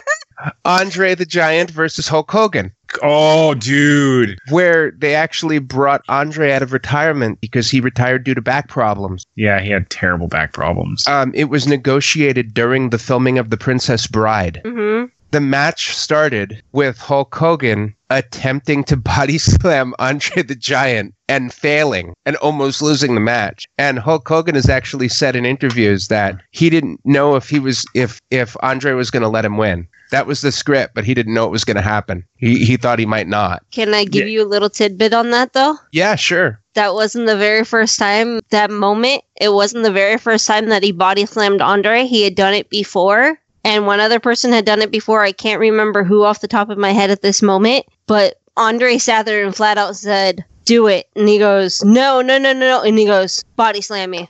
Andre 0.65 1.13
the 1.15 1.25
Giant 1.25 1.69
versus 1.71 2.07
Hulk 2.07 2.31
Hogan, 2.31 2.71
oh, 3.01 3.53
dude. 3.55 4.37
where 4.49 4.91
they 4.91 5.15
actually 5.15 5.59
brought 5.59 6.01
Andre 6.07 6.51
out 6.51 6.61
of 6.61 6.73
retirement 6.73 7.39
because 7.41 7.69
he 7.69 7.79
retired 7.79 8.23
due 8.23 8.33
to 8.33 8.41
back 8.41 8.67
problems. 8.67 9.25
Yeah, 9.35 9.59
he 9.59 9.69
had 9.69 9.89
terrible 9.89 10.27
back 10.27 10.53
problems. 10.53 11.07
Um, 11.07 11.31
it 11.35 11.45
was 11.45 11.67
negotiated 11.67 12.53
during 12.53 12.89
the 12.89 12.97
filming 12.99 13.37
of 13.37 13.49
The 13.49 13.57
Princess 13.57 14.07
Bride. 14.07 14.61
hmm 14.65 15.05
The 15.31 15.41
match 15.41 15.93
started 15.93 16.61
with 16.71 16.97
Hulk 16.97 17.35
Hogan 17.35 17.93
attempting 18.09 18.83
to 18.85 18.95
body 19.15 19.37
slam 19.37 19.93
Andre 19.99 20.41
the 20.43 20.55
Giant 20.55 21.13
and 21.27 21.53
failing 21.53 22.13
and 22.25 22.37
almost 22.37 22.81
losing 22.81 23.13
the 23.13 23.19
match. 23.21 23.65
And 23.77 23.99
Hulk 23.99 24.27
Hogan 24.27 24.55
has 24.55 24.69
actually 24.69 25.09
said 25.09 25.35
in 25.35 25.45
interviews 25.45 26.07
that 26.07 26.41
he 26.51 26.69
didn't 26.69 27.01
know 27.03 27.35
if 27.35 27.49
he 27.49 27.59
was 27.59 27.85
if 27.93 28.19
if 28.31 28.55
Andre 28.61 28.93
was 28.93 29.11
going 29.11 29.23
to 29.23 29.29
let 29.29 29.43
him 29.45 29.57
win. 29.57 29.87
That 30.11 30.25
was 30.25 30.39
the 30.39 30.53
script, 30.53 30.95
but 30.95 31.03
he 31.03 31.13
didn't 31.13 31.33
know 31.33 31.45
it 31.45 31.51
was 31.51 31.65
going 31.65 31.75
to 31.75 31.81
happen. 31.81 32.23
He 32.37 32.63
he 32.63 32.77
thought 32.77 32.97
he 32.99 33.05
might 33.05 33.27
not. 33.27 33.61
Can 33.71 33.93
I 33.93 34.05
give 34.05 34.27
Yeah. 34.27 34.31
you 34.31 34.43
a 34.43 34.47
little 34.47 34.69
tidbit 34.69 35.13
on 35.13 35.31
that 35.31 35.51
though? 35.51 35.75
Yeah, 35.91 36.15
sure. 36.15 36.61
That 36.75 36.93
wasn't 36.93 37.25
the 37.25 37.35
very 37.35 37.65
first 37.65 37.99
time 37.99 38.39
that 38.51 38.71
moment. 38.71 39.23
It 39.41 39.49
wasn't 39.49 39.83
the 39.83 39.91
very 39.91 40.17
first 40.17 40.47
time 40.47 40.67
that 40.69 40.83
he 40.83 40.93
body 40.93 41.25
slammed 41.25 41.61
Andre. 41.61 42.05
He 42.05 42.23
had 42.23 42.35
done 42.35 42.53
it 42.53 42.69
before. 42.69 43.37
And 43.63 43.85
one 43.85 43.99
other 43.99 44.19
person 44.19 44.51
had 44.51 44.65
done 44.65 44.81
it 44.81 44.91
before. 44.91 45.23
I 45.23 45.31
can't 45.31 45.59
remember 45.59 46.03
who 46.03 46.23
off 46.23 46.41
the 46.41 46.47
top 46.47 46.69
of 46.69 46.77
my 46.77 46.91
head 46.91 47.09
at 47.09 47.21
this 47.21 47.41
moment. 47.41 47.85
But 48.05 48.35
Andre 48.55 48.97
sat 48.97 49.25
there 49.25 49.45
and 49.45 49.55
flat 49.55 49.77
out 49.77 49.95
said, 49.97 50.45
Do 50.65 50.87
it. 50.87 51.07
And 51.15 51.27
he 51.27 51.37
goes, 51.37 51.83
No, 51.83 52.21
no, 52.21 52.37
no, 52.37 52.53
no, 52.53 52.59
no. 52.59 52.81
And 52.81 52.97
he 52.97 53.05
goes, 53.05 53.43
Body 53.57 53.81
slam 53.81 54.11
me. 54.11 54.29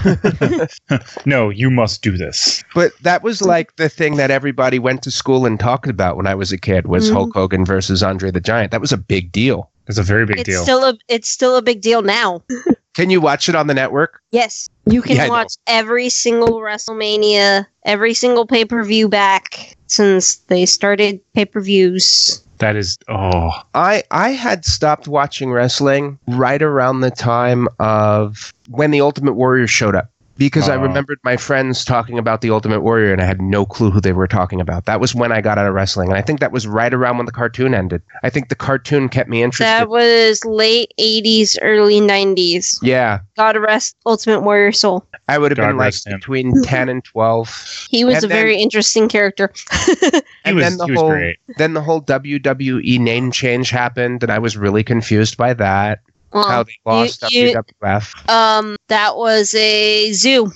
no, 1.26 1.50
you 1.50 1.70
must 1.70 2.02
do 2.02 2.16
this. 2.16 2.64
But 2.74 2.92
that 3.02 3.22
was 3.22 3.42
like 3.42 3.76
the 3.76 3.88
thing 3.88 4.16
that 4.16 4.30
everybody 4.30 4.78
went 4.78 5.02
to 5.02 5.10
school 5.10 5.44
and 5.46 5.60
talked 5.60 5.88
about 5.88 6.16
when 6.16 6.26
I 6.26 6.34
was 6.34 6.52
a 6.52 6.58
kid 6.58 6.86
was 6.86 7.10
Mhm. 7.10 7.12
Hulk 7.14 7.34
Hogan 7.34 7.64
versus 7.64 8.02
Andre 8.02 8.30
the 8.30 8.40
Giant. 8.40 8.70
That 8.72 8.80
was 8.80 8.92
a 8.92 8.96
big 8.98 9.30
deal. 9.32 9.70
It's 9.88 9.98
a 9.98 10.02
very 10.02 10.24
big 10.24 10.38
it's 10.38 10.48
deal. 10.48 10.62
still 10.62 10.84
a 10.84 10.94
it's 11.08 11.28
still 11.28 11.56
a 11.56 11.62
big 11.62 11.80
deal 11.80 12.02
now. 12.02 12.42
Can 12.94 13.10
you 13.10 13.20
watch 13.20 13.48
it 13.48 13.54
on 13.54 13.66
the 13.66 13.74
network? 13.74 14.20
Yes. 14.32 14.68
You 14.86 15.02
can 15.02 15.16
Yeah, 15.16 15.28
watch 15.28 15.54
every 15.66 16.08
single 16.08 16.60
WrestleMania, 16.60 17.66
every 17.84 18.14
single 18.14 18.46
pay 18.46 18.64
per 18.64 18.82
view 18.82 19.08
back 19.08 19.76
since 19.86 20.36
they 20.36 20.66
started 20.66 21.20
pay 21.34 21.44
per 21.44 21.60
views. 21.60 22.42
that 22.58 22.76
is 22.76 22.98
oh 23.08 23.50
I 23.74 24.02
I 24.10 24.30
had 24.30 24.64
stopped 24.66 25.08
watching 25.08 25.50
wrestling 25.50 26.18
right 26.28 26.60
around 26.60 27.00
the 27.00 27.10
time 27.10 27.68
of 27.78 28.52
when 28.68 28.90
the 28.90 29.00
Ultimate 29.00 29.32
Warrior 29.32 29.66
showed 29.66 29.94
up 29.94 30.10
because 30.40 30.70
I 30.70 30.74
Oh. 30.76 30.80
remembered 30.80 31.18
my 31.22 31.36
friends 31.36 31.84
talking 31.84 32.18
about 32.18 32.40
the 32.40 32.50
Ultimate 32.50 32.80
Warrior 32.80 33.12
and 33.12 33.20
I 33.20 33.26
had 33.26 33.42
no 33.42 33.66
clue 33.66 33.90
who 33.90 34.00
they 34.00 34.12
were 34.12 34.26
talking 34.26 34.58
about. 34.58 34.86
That 34.86 34.98
was 34.98 35.14
when 35.14 35.30
I 35.32 35.42
got 35.42 35.58
out 35.58 35.66
of 35.66 35.74
wrestling 35.74 36.08
and 36.08 36.16
I 36.16 36.22
think 36.22 36.40
that 36.40 36.50
was 36.50 36.66
right 36.66 36.92
around 36.94 37.18
when 37.18 37.26
the 37.26 37.32
cartoon 37.32 37.74
ended. 37.74 38.00
I 38.22 38.30
think 38.30 38.48
the 38.48 38.54
cartoon 38.54 39.10
kept 39.10 39.28
me 39.28 39.42
interested. 39.42 39.66
That 39.66 39.90
was 39.90 40.42
late 40.46 40.92
80s, 40.98 41.58
early 41.60 42.00
90s. 42.00 42.78
yeah, 42.82 43.20
God 43.36 43.58
rest 43.58 43.96
Ultimate 44.06 44.40
Warrior 44.40 44.72
Soul. 44.72 45.06
I 45.28 45.36
would 45.36 45.50
have 45.52 45.58
God 45.58 45.68
been 45.68 45.76
like 45.76 45.94
him. 46.06 46.18
between 46.18 46.62
10 46.64 46.88
and 46.88 47.04
12. 47.04 47.86
He 47.90 48.04
was 48.06 48.16
And 48.16 48.24
a 48.24 48.28
then- 48.28 48.36
very 48.38 48.56
interesting 48.56 49.08
character. 49.10 49.52
he 50.00 50.22
And 50.46 50.56
was 50.56 50.64
then 50.64 50.76
the 50.78 50.94
whole- 50.98 51.10
great. 51.10 51.36
Then 51.58 51.74
the 51.74 51.82
whole 51.82 52.00
WWE 52.00 52.98
name 52.98 53.30
change 53.30 53.68
happened 53.68 54.22
and 54.22 54.32
I 54.32 54.38
was 54.38 54.56
really 54.56 54.82
confused 54.82 55.36
by 55.36 55.52
that. 55.54 56.00
How 56.32 56.62
they 56.62 56.72
lost 56.84 57.22
you- 57.32 57.40
you- 57.48 57.52
um, 58.28 58.76
that 58.88 59.16
was 59.16 59.54
a 59.54 60.12
zoo. 60.12 60.52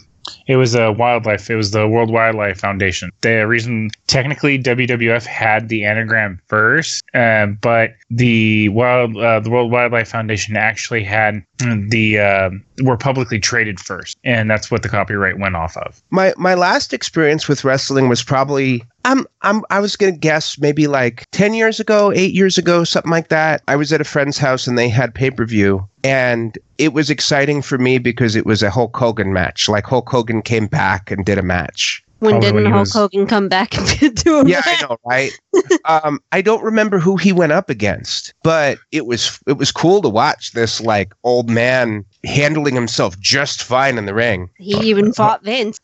It 0.47 0.57
was 0.57 0.75
a 0.75 0.91
wildlife. 0.91 1.51
It 1.51 1.55
was 1.55 1.73
the 1.73 1.87
World 1.87 2.11
Wildlife 2.11 2.59
Foundation. 2.59 3.11
The 3.21 3.47
reason, 3.47 3.91
technically, 4.07 4.57
WWF 4.57 5.27
had 5.27 5.69
the 5.69 5.85
anagram 5.85 6.41
first, 6.49 7.03
uh, 7.13 7.47
but 7.61 7.91
the 8.11 8.71
wild, 8.71 9.19
uh, 9.19 9.41
the 9.41 9.51
World 9.51 9.71
Wildlife 9.71 10.09
Foundation 10.09 10.57
actually 10.57 11.05
had 11.05 11.43
the 11.59 12.19
uh, 12.19 12.51
were 12.83 12.97
publicly 12.97 13.39
traded 13.39 13.79
first, 13.81 14.17
and 14.25 14.51
that's 14.51 14.71
what 14.71 14.83
the 14.83 14.89
copyright 14.89 15.39
went 15.39 15.57
off 15.57 15.77
of. 15.77 16.01
My 16.11 16.33
my 16.39 16.55
last 16.55 16.95
experience 16.95 17.47
with 17.47 17.63
wrestling 17.63 18.09
was 18.09 18.23
probably 18.23 18.83
I'm 19.05 19.27
I'm 19.43 19.63
I 19.71 19.81
was 19.81 19.97
gonna 19.97 20.13
guess 20.13 20.59
maybe 20.59 20.87
like 20.87 21.27
ten 21.31 21.55
years 21.55 21.79
ago, 21.79 22.13
eight 22.15 22.33
years 22.33 22.57
ago, 22.57 22.85
something 22.85 23.11
like 23.11 23.29
that. 23.29 23.63
I 23.69 23.77
was 23.77 23.93
at 23.93 24.01
a 24.01 24.05
friend's 24.05 24.39
house 24.39 24.67
and 24.67 24.79
they 24.79 24.89
had 24.89 25.15
pay 25.15 25.31
per 25.31 25.45
view, 25.45 25.87
and 26.03 26.59
it 26.79 26.93
was 26.93 27.11
exciting 27.11 27.63
for 27.63 27.79
me 27.79 27.99
because 27.99 28.35
it 28.35 28.47
was 28.47 28.63
a 28.63 28.71
Hulk 28.71 28.97
Hogan 28.97 29.33
match. 29.33 29.69
Like 29.69 29.85
Hulk 29.85 30.09
Hogan 30.09 30.43
came 30.43 30.67
back 30.67 31.11
and 31.11 31.25
did 31.25 31.39
a 31.39 31.43
match. 31.43 32.03
When 32.21 32.33
Probably 32.33 32.47
didn't 32.47 32.63
when 32.65 32.73
Hulk 32.73 32.81
was- 32.81 32.93
Hogan 32.93 33.27
come 33.27 33.49
back 33.49 33.77
and 34.03 34.15
do 34.15 34.41
a 34.41 34.47
Yeah, 34.47 34.63
I 34.65 34.81
know, 34.83 34.97
right? 35.05 35.31
um, 35.85 36.21
I 36.33 36.41
don't 36.43 36.63
remember 36.63 36.99
who 36.99 37.17
he 37.17 37.33
went 37.33 37.53
up 37.53 37.69
against, 37.69 38.33
but 38.43 38.79
it 38.93 39.07
was 39.07 39.39
it 39.47 39.55
was 39.55 39.71
cool 39.73 40.01
to 40.03 40.09
watch 40.09 40.53
this 40.53 40.81
like 40.81 41.13
old 41.25 41.51
man 41.51 42.05
handling 42.25 42.75
himself 42.75 43.19
just 43.21 43.63
fine 43.63 43.99
in 43.99 44.07
the 44.07 44.15
ring. 44.15 44.49
He 44.59 44.77
even 44.89 45.13
fought 45.13 45.43
Vince. 45.45 45.79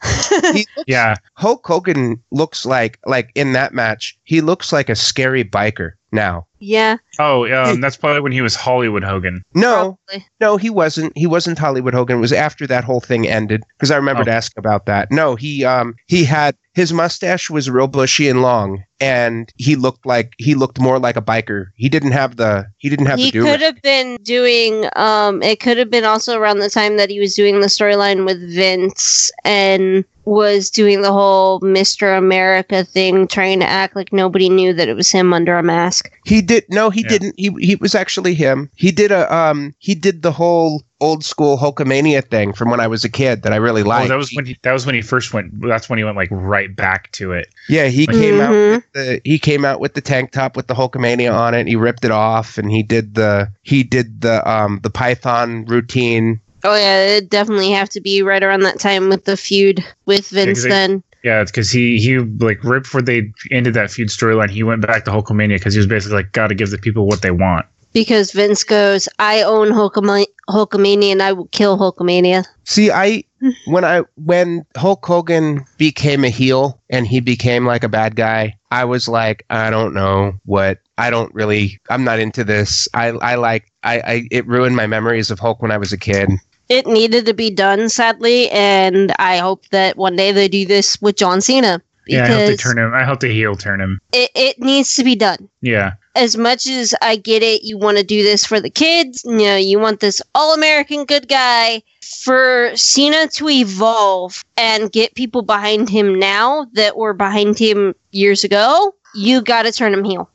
He 0.53 0.67
Yeah, 0.87 1.17
Hulk 1.35 1.67
Hogan 1.67 2.23
looks 2.31 2.65
like 2.65 2.99
like 3.07 3.31
in 3.35 3.53
that 3.53 3.75
match, 3.75 4.19
he 4.25 4.41
looks 4.41 4.73
like 4.73 4.89
a 4.89 4.97
scary 4.97 5.45
biker 5.45 5.93
now. 6.13 6.47
Yeah, 6.61 6.97
Oh, 7.19 7.51
um, 7.53 7.81
that's 7.81 7.97
probably 7.97 8.21
when 8.21 8.33
he 8.33 8.41
was 8.43 8.55
Hollywood 8.55 9.03
Hogan. 9.03 9.43
No, 9.55 9.99
probably. 10.09 10.27
no, 10.41 10.57
he 10.57 10.71
wasn't. 10.71 11.17
He 11.17 11.27
wasn't 11.27 11.59
Hollywood 11.59 11.95
Hogan. 11.95 12.19
It 12.19 12.21
was 12.21 12.33
after 12.33 12.67
that 12.69 12.85
whole 12.85 13.01
thing 13.01 13.27
ended 13.27 13.63
because 13.77 13.91
I 13.91 13.97
remembered 13.97 14.29
Oh. 14.29 14.33
asking 14.33 14.59
about 14.61 14.87
that. 14.87 15.11
No, 15.11 15.35
he 15.35 15.65
um 15.65 15.95
he 16.07 16.25
had 16.25 16.55
his 16.75 16.93
mustache 16.93 17.51
was 17.51 17.69
real 17.69 17.89
bushy 17.89 18.29
and 18.29 18.43
long, 18.43 18.83
and 19.01 19.53
he 19.57 19.75
looked 19.77 20.07
like 20.07 20.33
he 20.39 20.55
looked 20.55 20.79
more 20.79 20.99
like 20.99 21.17
a 21.17 21.23
biker. 21.23 21.67
He 21.75 21.89
didn't 21.89 22.13
have 22.13 22.37
the 22.37 22.67
he 22.79 22.89
didn't 22.89 23.07
have 23.07 23.19
He 23.19 23.27
the 23.27 23.31
do 23.33 23.43
could 23.45 23.61
have 23.61 23.83
been 23.83 24.17
doing. 24.23 24.87
Um, 24.97 25.43
it 25.43 25.61
could 25.61 25.79
have 25.79 25.91
been 25.91 26.05
also 26.05 26.39
around 26.39 26.59
the 26.61 26.71
time 26.71 26.97
that 26.97 27.11
he 27.11 27.19
was 27.21 27.35
doing 27.35 27.61
the 27.61 27.67
storyline 27.67 28.25
with 28.25 28.39
Vince 28.55 29.31
and 29.45 30.05
was 30.31 30.71
doing 30.71 31.03
the 31.03 31.13
whole 31.13 31.61
Mr. 31.61 32.17
America 32.17 32.85
thing, 32.85 33.27
trying 33.27 33.59
to 33.59 33.67
act 33.67 33.97
like 33.97 34.13
nobody 34.13 34.49
knew 34.49 34.73
that 34.73 34.89
it 34.89 34.95
was 34.95 35.11
him 35.11 35.33
under 35.33 35.57
a 35.59 35.63
mask. 35.63 36.09
He 36.25 36.41
did 36.41 36.65
no, 36.71 36.89
he 36.89 37.03
Yeah. 37.03 37.09
didn't. 37.09 37.35
He 37.37 37.51
he 37.61 37.75
was 37.77 37.95
actually 37.97 38.35
him. 38.35 38.71
He 38.77 38.93
did 38.93 39.11
a 39.11 39.33
um 39.35 39.75
he 39.79 39.95
did 39.97 40.23
the 40.23 40.31
whole 40.31 40.85
old 41.01 41.25
school 41.25 41.57
Hulkamania 41.57 42.23
thing 42.29 42.53
from 42.53 42.71
when 42.71 42.79
I 42.79 42.87
was 42.87 43.05
a 43.05 43.09
kid 43.09 43.43
that 43.43 43.53
I 43.53 43.57
really 43.57 43.83
Oh, 43.83 43.87
liked. 43.89 44.11
that 44.11 44.19
was 44.19 44.31
when 44.35 44.45
he, 44.47 44.57
that 44.63 44.73
was 44.73 44.85
when 44.87 44.95
he 44.95 45.01
first 45.03 45.33
went. 45.35 45.51
That's 45.63 45.89
when 45.89 45.99
he 45.99 46.05
went 46.05 46.17
like 46.17 46.29
right 46.31 46.75
back 46.77 47.11
to 47.13 47.33
it. 47.33 47.49
yeah, 47.69 47.87
he 47.89 48.07
came 48.07 48.41
out 48.41 48.53
Mhm. 48.53 48.75
with 48.77 48.93
the 48.93 49.21
he 49.25 49.39
came 49.39 49.65
out 49.65 49.81
with 49.81 49.95
the 49.95 50.01
tank 50.01 50.31
top 50.31 50.57
with 50.57 50.69
the 50.69 50.75
Hulkamania 50.75 51.33
on 51.35 51.55
it. 51.55 51.67
He 51.67 51.75
ripped 51.75 52.05
it 52.05 52.11
off 52.13 52.57
and 52.57 52.71
he 52.71 52.83
did 52.85 53.15
the 53.15 53.51
he 53.63 53.83
did 53.83 54.21
the 54.21 54.49
um 54.49 54.79
the 54.85 54.91
Python 54.91 55.65
routine. 55.65 56.41
Oh 56.65 56.75
yeah, 56.77 57.17
it 57.17 57.31
definitely 57.31 57.71
have 57.71 57.89
to 57.91 58.01
be 58.01 58.23
right 58.23 58.43
around 58.43 58.61
that 58.63 58.79
time 58.81 59.09
with 59.09 59.25
the 59.25 59.37
feud 59.37 59.85
with 60.07 60.29
Vince. 60.29 60.63
they- 60.63 60.69
then 60.69 61.03
Yeah, 61.23 61.41
it's 61.43 61.51
because 61.51 61.71
he 61.71 61.99
he 61.99 62.19
like 62.19 62.63
right 62.65 62.83
before 62.83 63.03
they 63.03 63.31
ended 63.51 63.75
that 63.75 63.91
feud 63.91 64.09
storyline, 64.09 64.51
he 64.51 64.63
went 64.63 64.87
back 64.87 65.05
to 65.05 65.11
Hulkamania 65.11 65.57
because 65.57 65.75
he 65.75 65.79
was 65.79 65.87
basically 65.87 66.17
like, 66.17 66.33
got 66.33 66.49
to 66.49 66.55
give 66.55 66.71
the 66.71 66.79
people 66.79 67.07
what 67.07 67.23
they 67.23 67.31
want. 67.31 67.67
because 67.93 68.31
Vince 68.33 68.63
goes, 68.63 69.09
"I 69.19 69.43
own 69.43 69.69
Hulkama- 69.71 70.27
Hulkamania 70.49 71.11
and 71.13 71.23
I 71.23 71.33
will 71.33 71.49
kill 71.49 71.77
Hulkamania." 71.77 72.45
See, 72.65 72.91
I 72.91 73.25
hmm. 73.41 73.51
when 73.67 73.85
I 73.85 74.03
when 74.15 74.65
Hulk 74.77 75.05
Hogan 75.05 75.65
became 75.77 76.25
a 76.25 76.31
heel 76.31 76.81
and 76.89 77.07
he 77.07 77.21
became 77.21 77.67
like 77.67 77.83
a 77.85 77.89
bad 77.89 78.15
guy, 78.17 78.55
I 78.71 78.85
was 78.85 79.09
like, 79.09 79.45
I 79.51 79.71
don't 79.71 79.93
know 79.93 80.35
what 80.45 80.79
I 80.99 81.11
don't 81.11 81.35
really 81.35 81.81
I'm 81.91 82.05
not 82.05 82.19
into 82.21 82.45
this. 82.45 82.87
I 82.95 83.09
I 83.09 83.35
like 83.35 83.65
I, 83.83 84.01
I 84.01 84.23
it 84.31 84.47
ruined 84.47 84.77
my 84.77 84.87
memories 84.87 85.31
of 85.31 85.39
Hulk 85.41 85.61
when 85.61 85.73
I 85.73 85.77
was 85.79 85.93
a 85.93 85.99
kid. 85.99 86.31
It 86.71 86.87
needed 86.87 87.27
to 87.27 87.35
be 87.35 87.51
done, 87.51 87.89
sadly, 87.89 88.49
and 88.51 89.13
I 89.19 89.39
hope 89.39 89.67
that 89.71 89.97
one 89.97 90.17
day 90.17 90.31
they 90.33 90.49
do 90.49 90.65
this 90.65 90.99
with 91.03 91.17
John 91.17 91.41
Cena 91.41 91.83
Yeah, 92.07 92.25
I 92.25 92.29
hope 92.29 92.47
they 92.47 92.57
turn 92.57 92.79
him. 92.79 92.95
I 92.95 93.05
hope 93.05 93.21
they 93.21 93.35
heel 93.35 93.57
turn 93.57 93.81
him. 93.81 94.01
it, 94.13 94.31
it 94.35 94.59
needs 94.61 94.95
to 94.95 95.05
be 95.05 95.17
done. 95.17 95.49
Yeah, 95.61 95.95
As 96.15 96.37
much 96.37 96.67
as 96.69 96.95
I 97.03 97.17
get 97.17 97.43
it, 97.43 97.65
you 97.65 97.77
want 97.77 97.99
to 97.99 98.05
do 98.05 98.23
this 98.23 98.47
for 98.47 98.61
the 98.61 98.71
kids, 98.71 99.23
you 99.25 99.39
know, 99.39 99.57
you 99.57 99.79
want 99.81 99.99
this 100.01 100.23
all 100.35 100.55
American 100.55 101.05
good 101.05 101.29
guy. 101.29 101.83
For 102.25 102.73
Cena 102.75 103.29
to 103.29 103.49
evolve 103.49 104.43
and 104.57 104.91
get 104.91 105.15
people 105.15 105.43
behind 105.43 105.89
him 105.89 106.19
now 106.19 106.67
that 106.73 106.97
were 106.97 107.13
behind 107.15 107.57
him 107.57 107.95
years 108.11 108.43
ago, 108.45 108.95
you 109.15 109.41
got 109.41 109.63
to 109.63 109.73
turn 109.73 109.95
him 109.95 110.05
heel. 110.05 110.29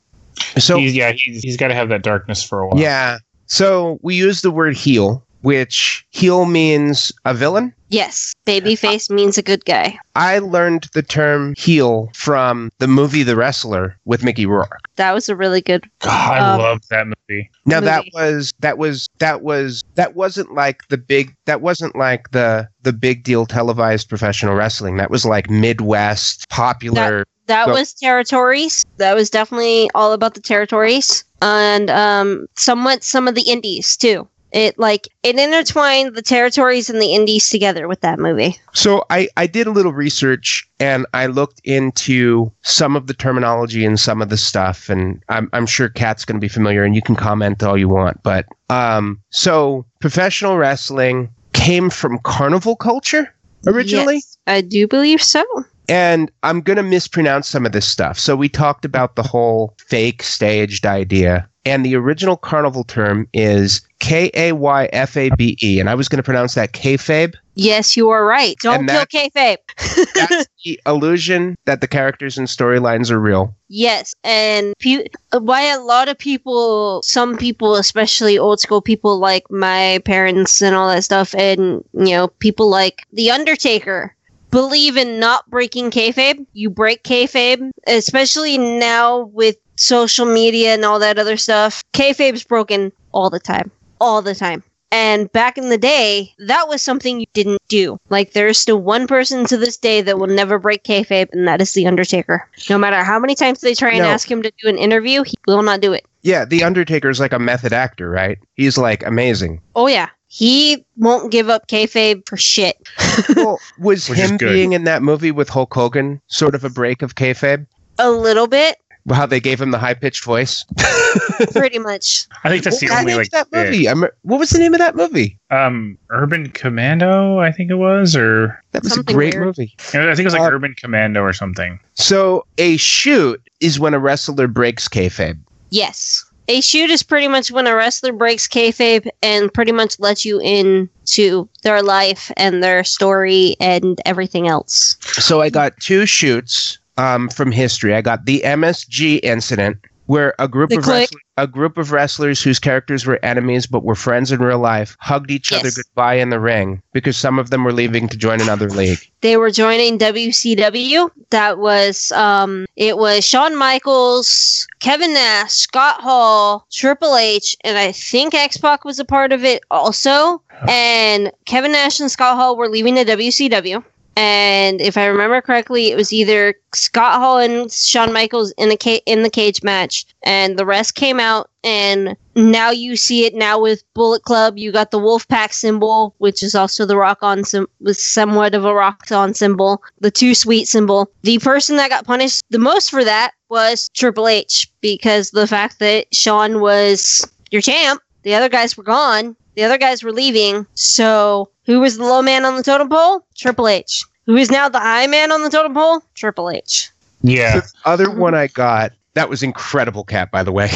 So 0.58 0.78
he's, 0.78 0.96
yeah, 0.96 1.12
he's, 1.12 1.44
he's 1.44 1.58
got 1.58 1.68
to 1.68 1.76
have 1.76 1.90
that 1.90 2.02
darkness 2.02 2.44
for 2.44 2.62
a 2.62 2.68
while. 2.68 2.80
yeah. 2.80 3.18
So 3.48 4.00
we 4.02 4.16
use 4.16 4.42
the 4.42 4.52
word 4.52 4.76
heel, 4.76 5.24
which 5.46 6.04
heel 6.10 6.46
means 6.46 7.12
a 7.24 7.32
villain. 7.36 7.72
Yes, 7.90 8.34
babyface 8.48 9.12
means 9.12 9.38
a 9.38 9.44
good 9.44 9.64
guy. 9.64 10.00
I 10.16 10.40
learned 10.40 10.88
the 10.96 11.04
term 11.04 11.54
heel 11.56 12.10
from 12.16 12.72
the 12.80 12.88
movie 12.88 13.22
The 13.22 13.36
Wrestler 13.36 13.96
with 14.06 14.24
Mickey 14.24 14.48
Rourke. 14.48 14.80
That 14.96 15.14
was 15.14 15.30
a 15.30 15.36
really 15.36 15.62
good. 15.62 15.88
God, 16.00 16.10
I 16.12 16.54
Um, 16.54 16.60
love 16.60 16.82
that 16.90 17.06
movie. 17.06 17.52
Now 17.68 17.80
that 17.80 18.06
was 18.12 18.54
that 18.62 18.80
was 18.80 19.08
that 19.20 19.44
was 19.44 19.84
that 19.94 20.16
wasn't 20.16 20.56
like 20.56 20.82
the 20.90 20.98
big 20.98 21.36
that 21.46 21.62
wasn't 21.62 21.96
like 21.96 22.32
the 22.32 22.68
the 22.82 22.92
big 22.92 23.24
deal 23.24 23.46
televised 23.46 24.10
professional 24.10 24.56
wrestling. 24.56 24.98
That 24.98 25.12
was 25.12 25.26
like 25.26 25.48
Midwest 25.50 26.50
popular. 26.50 27.24
That 27.46 27.68
Go. 27.68 27.74
was 27.74 27.94
territories. 27.94 28.84
That 28.98 29.14
was 29.14 29.30
definitely 29.30 29.92
all 29.94 30.12
about 30.12 30.34
the 30.34 30.42
territories 30.42 31.24
and 31.40 31.92
um, 31.92 32.48
somewhat 32.58 33.04
some 33.04 33.28
of 33.28 33.36
the 33.36 33.44
indies 33.44 33.96
too. 33.96 34.28
It 34.52 34.80
like 34.80 35.10
it 35.24 35.38
intertwined 35.38 36.16
the 36.16 36.22
territories 36.22 36.90
and 36.90 37.02
the 37.02 37.14
indies 37.14 37.50
together 37.50 37.88
with 37.88 38.02
that 38.02 38.20
movie. 38.20 38.58
So 38.74 39.04
I 39.10 39.28
I 39.36 39.48
did 39.48 39.68
a 39.68 39.72
little 39.72 39.92
research 39.92 40.68
and 40.80 41.06
I 41.14 41.26
looked 41.26 41.60
into 41.64 42.52
some 42.62 42.96
of 42.96 43.08
the 43.08 43.14
terminology 43.14 43.86
and 43.86 44.00
some 44.00 44.22
of 44.22 44.30
the 44.30 44.38
stuff 44.38 44.90
and 44.90 45.22
I'm 45.30 45.50
I'm 45.52 45.66
sure 45.66 45.90
Kat's 45.90 46.24
going 46.26 46.38
to 46.38 46.42
be 46.42 46.48
familiar 46.48 46.84
and 46.84 46.96
you 46.96 47.02
can 47.02 47.16
comment 47.16 47.64
all 47.64 47.78
you 47.78 47.90
want, 47.90 48.24
but 48.24 48.46
um 48.70 49.22
so 49.32 49.86
professional 50.00 50.58
wrestling 50.58 51.30
came 51.54 51.90
from 51.90 52.20
carnival 52.20 52.76
culture 52.76 53.34
originally. 53.68 54.16
Yes, 54.16 54.38
I 54.48 54.62
do 54.62 54.88
believe 54.88 55.22
so. 55.22 55.44
And 55.90 56.32
I'm 56.44 56.62
going 56.62 56.78
to 56.78 56.84
mispronounce 56.84 57.48
some 57.48 57.66
of 57.66 57.72
this 57.72 57.88
stuff. 57.88 58.20
So 58.20 58.36
we 58.36 58.50
talked 58.50 58.86
about 58.86 59.16
the 59.16 59.24
whole 59.24 59.76
fake 59.88 60.24
staged 60.24 60.86
idea. 60.86 61.50
And 61.68 61.84
the 61.84 61.96
original 61.96 62.38
carnival 62.38 62.84
term 62.84 63.28
is 63.34 63.82
K 64.00 64.30
A 64.36 64.52
Y 64.52 64.86
F 64.94 65.18
A 65.18 65.30
B 65.32 65.58
E. 65.64 65.80
And 65.80 65.90
I 65.90 65.96
was 65.96 66.08
going 66.08 66.18
to 66.18 66.24
pronounce 66.24 66.54
that 66.54 66.74
kayfabe. 66.74 67.34
Yes, 67.56 67.96
you 67.96 68.10
are 68.10 68.26
right. 68.26 68.58
Don't 68.60 68.88
kill 68.88 69.06
kayfabe. 69.06 69.58
That's 70.14 70.48
the 70.64 70.80
illusion 70.86 71.56
that 71.66 71.82
the 71.82 71.88
characters 71.88 72.38
and 72.38 72.48
storylines 72.48 73.10
are 73.10 73.20
real. 73.20 73.56
Yes, 73.70 74.14
and 74.24 74.74
pe- 74.80 75.08
why 75.32 75.62
a 75.62 75.80
lot 75.80 76.08
of 76.10 76.18
people, 76.18 77.02
some 77.04 77.38
people, 77.38 77.76
especially 77.76 78.38
old 78.38 78.60
school 78.60 78.82
people 78.82 79.18
like 79.20 79.50
my 79.50 80.02
parents 80.06 80.62
and 80.62 80.76
all 80.76 80.90
that 80.90 81.04
stuff, 81.04 81.34
and 81.36 81.84
you 81.94 82.12
know, 82.12 82.28
people 82.40 82.70
like 82.70 83.04
The 83.14 83.32
Undertaker, 83.32 84.15
believe 84.56 84.96
in 84.96 85.20
not 85.20 85.46
breaking 85.50 85.92
kayfabe. 85.92 86.46
You 86.54 86.70
break 86.70 87.04
kayfabe, 87.04 87.72
especially 87.88 88.58
now 88.58 89.26
with 89.34 89.58
social 89.76 90.26
media 90.26 90.74
and 90.74 90.86
all 90.86 90.98
that 91.00 91.20
other 91.20 91.36
stuff. 91.36 91.84
Kayfabe's 91.92 92.46
broken 92.46 92.94
all 93.12 93.30
the 93.30 93.40
time, 93.40 93.70
all 94.00 94.22
the 94.22 94.34
time. 94.34 94.64
And 94.94 95.30
back 95.34 95.58
in 95.58 95.68
the 95.68 95.78
day, 95.78 96.34
that 96.38 96.70
was 96.70 96.82
something 96.82 97.20
you 97.20 97.26
didn't 97.34 97.60
do. 97.68 97.98
Like, 98.08 98.32
there's 98.32 98.58
still 98.58 98.78
one 98.78 99.08
person 99.08 99.46
to 99.48 99.58
this 99.58 99.76
day 99.76 100.02
that 100.04 100.20
will 100.20 100.28
never 100.28 100.58
break 100.58 100.86
kayfabe, 100.86 101.28
and 101.34 101.46
that 101.50 101.60
is 101.60 101.74
The 101.74 101.86
Undertaker. 101.86 102.48
No 102.70 102.78
matter 102.78 103.04
how 103.04 103.20
many 103.20 103.36
times 103.36 103.60
they 103.60 103.74
try 103.74 103.90
and 103.90 104.04
No. 104.04 104.06
ask 104.06 104.32
him 104.32 104.42
to 104.42 104.54
do 104.64 104.70
an 104.70 104.78
interview, 104.78 105.24
he 105.24 105.36
will 105.48 105.64
not 105.64 105.82
do 105.82 105.92
it. 105.92 106.06
Yeah, 106.22 106.46
The 106.46 106.64
Undertaker 106.64 107.10
is 107.10 107.20
like 107.20 107.34
a 107.34 107.40
method 107.40 107.74
actor, 107.74 108.10
right? 108.10 108.38
He's 108.54 108.78
like 108.78 109.06
amazing. 109.06 109.60
Oh, 109.76 109.88
yeah. 109.88 110.08
He 110.38 110.86
won't 110.98 111.32
give 111.32 111.48
up 111.50 111.70
kayfabe 111.70 112.28
for 112.28 112.36
shit. 112.36 112.76
well, 113.38 113.58
was 113.80 114.10
Which 114.10 114.20
him 114.20 114.36
being 114.36 114.74
in 114.74 114.84
that 114.84 115.02
movie 115.02 115.32
with 115.32 115.48
Hulk 115.48 115.74
Hogan 115.74 116.20
sort 116.28 116.56
of 116.56 116.66
a 116.66 116.70
break 116.70 117.02
of 117.02 117.16
kayfabe? 117.16 117.66
A 118.00 118.12
little 118.12 118.46
bit, 118.48 118.76
How 119.10 119.26
they 119.26 119.40
gave 119.40 119.62
him 119.62 119.72
the 119.72 119.78
high 119.80 119.94
pitched 119.94 120.26
voice? 120.26 120.66
pretty 121.54 121.80
much. 121.80 122.28
I 122.44 122.50
think 122.50 122.66
that's 122.66 122.82
the 122.82 122.88
what 122.88 122.92
was 122.92 123.00
only 123.00 123.06
the 123.06 123.08
name 123.12 123.18
like 123.20 123.28
of 123.28 123.32
that 123.32 123.48
movie? 123.66 123.88
I'm- 123.88 124.04
what 124.24 124.40
was 124.42 124.50
the 124.50 124.60
name 124.60 124.74
of 124.74 124.80
that 124.80 124.98
movie? 124.98 125.40
um 125.52 125.98
Urban 126.10 126.50
Commando. 126.50 127.40
I 127.40 127.54
think 127.54 127.72
it 127.72 127.76
was, 127.76 128.14
or 128.14 128.62
That 128.74 128.84
was 128.84 128.94
Something 128.94 129.16
a 129.16 129.18
great 129.18 129.36
weird. 129.36 129.46
movie. 129.46 129.74
I 129.80 129.82
think 129.84 130.20
it 130.20 130.24
was 130.26 130.34
like 130.34 130.42
Uh, 130.42 130.52
Urban 130.52 130.74
Commando 130.76 131.22
or 131.22 131.32
something. 131.32 131.80
So 131.94 132.46
a 132.58 132.76
shoot 132.76 133.42
is 133.62 133.80
when 133.80 133.94
a 133.94 134.00
wrestler 134.00 134.50
breaks 134.50 134.90
kayfabe. 134.90 135.40
Yes. 135.70 136.26
A 136.48 136.62
shoot 136.62 136.90
is 136.90 137.02
pretty 137.02 137.28
much 137.28 137.52
when 137.52 137.66
a 137.66 137.76
wrestler 137.76 138.14
breaks 138.14 138.48
kayfabe 138.48 139.10
and 139.24 139.54
pretty 139.54 139.72
much 139.72 140.00
lets 140.00 140.26
you 140.26 140.40
in 140.42 140.90
to 141.06 141.50
their 141.64 141.82
life 141.82 142.32
and 142.38 142.62
their 142.62 142.84
story 142.84 143.56
and 143.60 144.00
everything 144.06 144.48
else. 144.48 144.96
So 145.02 145.42
I 145.42 145.50
got 145.50 145.80
two 145.80 146.06
shoots 146.06 146.78
um, 146.98 147.30
from 147.30 147.52
history. 147.52 147.96
I 147.96 148.02
got 148.02 148.26
the 148.26 148.42
MSG 148.46 149.22
incident, 149.24 149.78
where 150.06 150.34
a 150.40 150.48
group 150.48 150.70
The 150.70 150.78
of 150.78 150.88
wrestlers, 150.88 151.22
a 151.38 151.48
group 151.48 151.78
of 151.78 151.92
wrestlers 151.92 152.42
whose 152.42 152.60
characters 152.60 153.06
were 153.06 153.20
enemies 153.24 153.68
but 153.68 153.84
were 153.84 153.96
friends 153.96 154.32
in 154.32 154.40
real 154.40 154.60
life 154.60 154.96
hugged 155.00 155.32
each 155.32 155.52
other 155.52 155.70
goodbye 155.72 156.16
in 156.16 156.30
the 156.30 156.40
ring 156.40 156.82
because 156.94 157.18
some 157.18 157.40
of 157.40 157.50
them 157.50 157.64
were 157.64 157.74
leaving 157.74 158.08
to 158.10 158.18
join 158.18 158.42
another 158.42 158.70
league. 158.70 159.00
They 159.22 159.38
were 159.38 159.52
joining 159.52 159.98
WCW. 159.98 161.10
That 161.32 161.58
was 161.58 162.12
um 162.12 162.66
it 162.76 162.98
was 162.98 163.26
Shawn 163.26 163.56
Michaels, 163.56 164.68
Kevin 164.80 165.14
Nash, 165.14 165.54
Scott 165.54 166.02
Hall, 166.02 166.66
Triple 166.72 167.18
H, 167.18 167.58
and 167.62 167.78
I 167.78 167.92
think 167.92 168.34
X 168.34 168.58
Pac 168.58 168.86
was 168.86 169.00
a 169.00 169.06
part 169.06 169.32
of 169.32 169.44
it 169.44 169.64
also. 169.72 170.42
And 170.70 171.32
Kevin 171.46 171.72
Nash 171.72 172.00
and 172.00 172.12
Scott 172.12 172.38
Hall 172.38 172.56
were 172.56 172.70
leaving 172.70 172.96
the 172.96 173.06
WCW. 173.06 173.84
And 174.16 174.80
if 174.80 174.98
I 174.98 175.08
remember 175.08 175.42
correctly, 175.42 175.92
it 175.92 175.98
was 175.98 176.14
either 176.14 176.56
Scott 176.74 177.20
Hall 177.20 177.38
and 177.38 177.70
Shawn 177.72 178.14
Michaels 178.14 178.52
in 178.58 178.70
the 178.70 178.78
ca- 178.78 179.02
in 179.06 179.24
the 179.24 179.30
cage 179.30 179.62
match, 179.62 180.06
and 180.24 180.58
the 180.58 180.66
rest 180.66 180.96
came 180.96 181.20
out. 181.20 181.50
And 181.64 182.16
now 182.36 182.70
you 182.70 182.96
see 182.96 183.26
it 183.26 183.34
now 183.34 183.60
with 183.60 183.84
Bullet 183.94 184.24
Club. 184.24 184.58
You 184.58 184.72
got 184.72 184.92
the 184.92 185.00
Wolfpack 185.00 185.52
symbol, 185.52 186.16
which 186.20 186.44
is 186.44 186.56
also 186.56 186.86
the 186.86 186.96
Rock 186.96 187.24
On 187.24 187.44
sim- 187.44 187.68
somewhat 187.92 188.56
of 188.56 188.64
a 188.64 188.74
Rock 188.74 189.12
On 189.12 189.34
symbol, 189.34 189.84
the 190.00 190.12
Too 190.12 190.34
Sweet 190.34 190.68
symbol. 190.68 191.12
The 191.24 191.40
person 191.40 191.76
that 191.78 191.90
got 191.90 192.06
punished 192.06 192.44
the 192.50 192.60
most 192.60 192.92
for 192.92 193.04
that 193.04 193.32
was 193.50 193.90
Triple 193.94 194.28
H 194.28 194.72
because 194.80 195.32
the 195.32 195.48
fact 195.48 195.80
that 195.80 196.14
Shawn 196.14 196.62
was 196.62 197.28
your 197.52 197.62
champ, 197.62 198.02
the 198.24 198.34
other 198.34 198.50
guys 198.50 198.78
were 198.78 198.84
gone. 198.84 199.36
The 199.56 199.64
other 199.64 199.78
guys 199.78 200.04
were 200.04 200.12
leaving. 200.12 200.68
So 200.74 201.50
who 201.66 201.80
was 201.80 201.98
the 201.98 202.04
low 202.04 202.22
man 202.22 202.46
on 202.46 202.56
the 202.56 202.64
totem 202.64 202.90
pole? 202.90 203.26
Triple 203.36 203.68
H. 203.68 204.04
Who 204.26 204.36
is 204.36 204.50
now 204.50 204.70
the 204.70 204.80
high 204.80 205.08
man 205.08 205.32
on 205.32 205.42
the 205.44 205.50
totem 205.50 205.74
pole? 205.74 206.02
Triple 206.16 206.50
H. 206.50 206.90
Yeah. 207.22 207.60
The 207.60 207.74
other 207.86 208.10
one 208.12 208.34
I 208.36 208.48
got 208.48 208.92
that 209.16 209.30
was 209.30 209.42
incredible, 209.42 210.04
Kat. 210.04 210.30
By 210.30 210.44
the 210.44 210.52
way, 210.52 210.70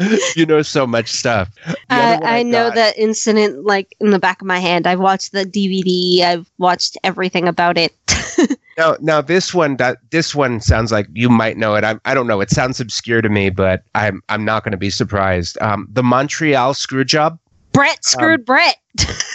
you 0.36 0.46
know 0.46 0.62
so 0.62 0.86
much 0.86 1.08
stuff. 1.10 1.50
The 1.66 1.74
I, 1.90 2.38
I 2.38 2.42
know 2.42 2.68
got- 2.68 2.74
that 2.76 2.98
incident 2.98 3.64
like 3.64 3.96
in 4.00 4.10
the 4.10 4.18
back 4.18 4.40
of 4.40 4.46
my 4.46 4.58
hand. 4.58 4.86
I've 4.86 5.00
watched 5.00 5.32
the 5.32 5.44
DVD. 5.44 6.20
I've 6.20 6.50
watched 6.58 6.96
everything 7.04 7.48
about 7.48 7.76
it. 7.78 7.94
Now, 8.78 8.96
now 9.00 9.20
this 9.20 9.52
one, 9.52 9.76
that 9.78 9.98
this 10.12 10.36
one 10.36 10.60
sounds 10.60 10.92
like 10.92 11.08
you 11.12 11.28
might 11.28 11.56
know 11.56 11.74
it. 11.74 11.82
I, 11.82 11.98
I 12.04 12.14
don't 12.14 12.28
know. 12.28 12.40
It 12.40 12.48
sounds 12.48 12.78
obscure 12.78 13.20
to 13.20 13.28
me, 13.28 13.50
but 13.50 13.82
I'm 13.96 14.22
I'm 14.28 14.44
not 14.44 14.62
going 14.62 14.70
to 14.70 14.78
be 14.78 14.88
surprised. 14.88 15.58
Um, 15.60 15.88
the 15.90 16.04
Montreal 16.04 16.74
screw 16.74 17.04
job. 17.04 17.40
Bret 17.72 18.04
screwed 18.04 18.44
Bret. 18.46 18.76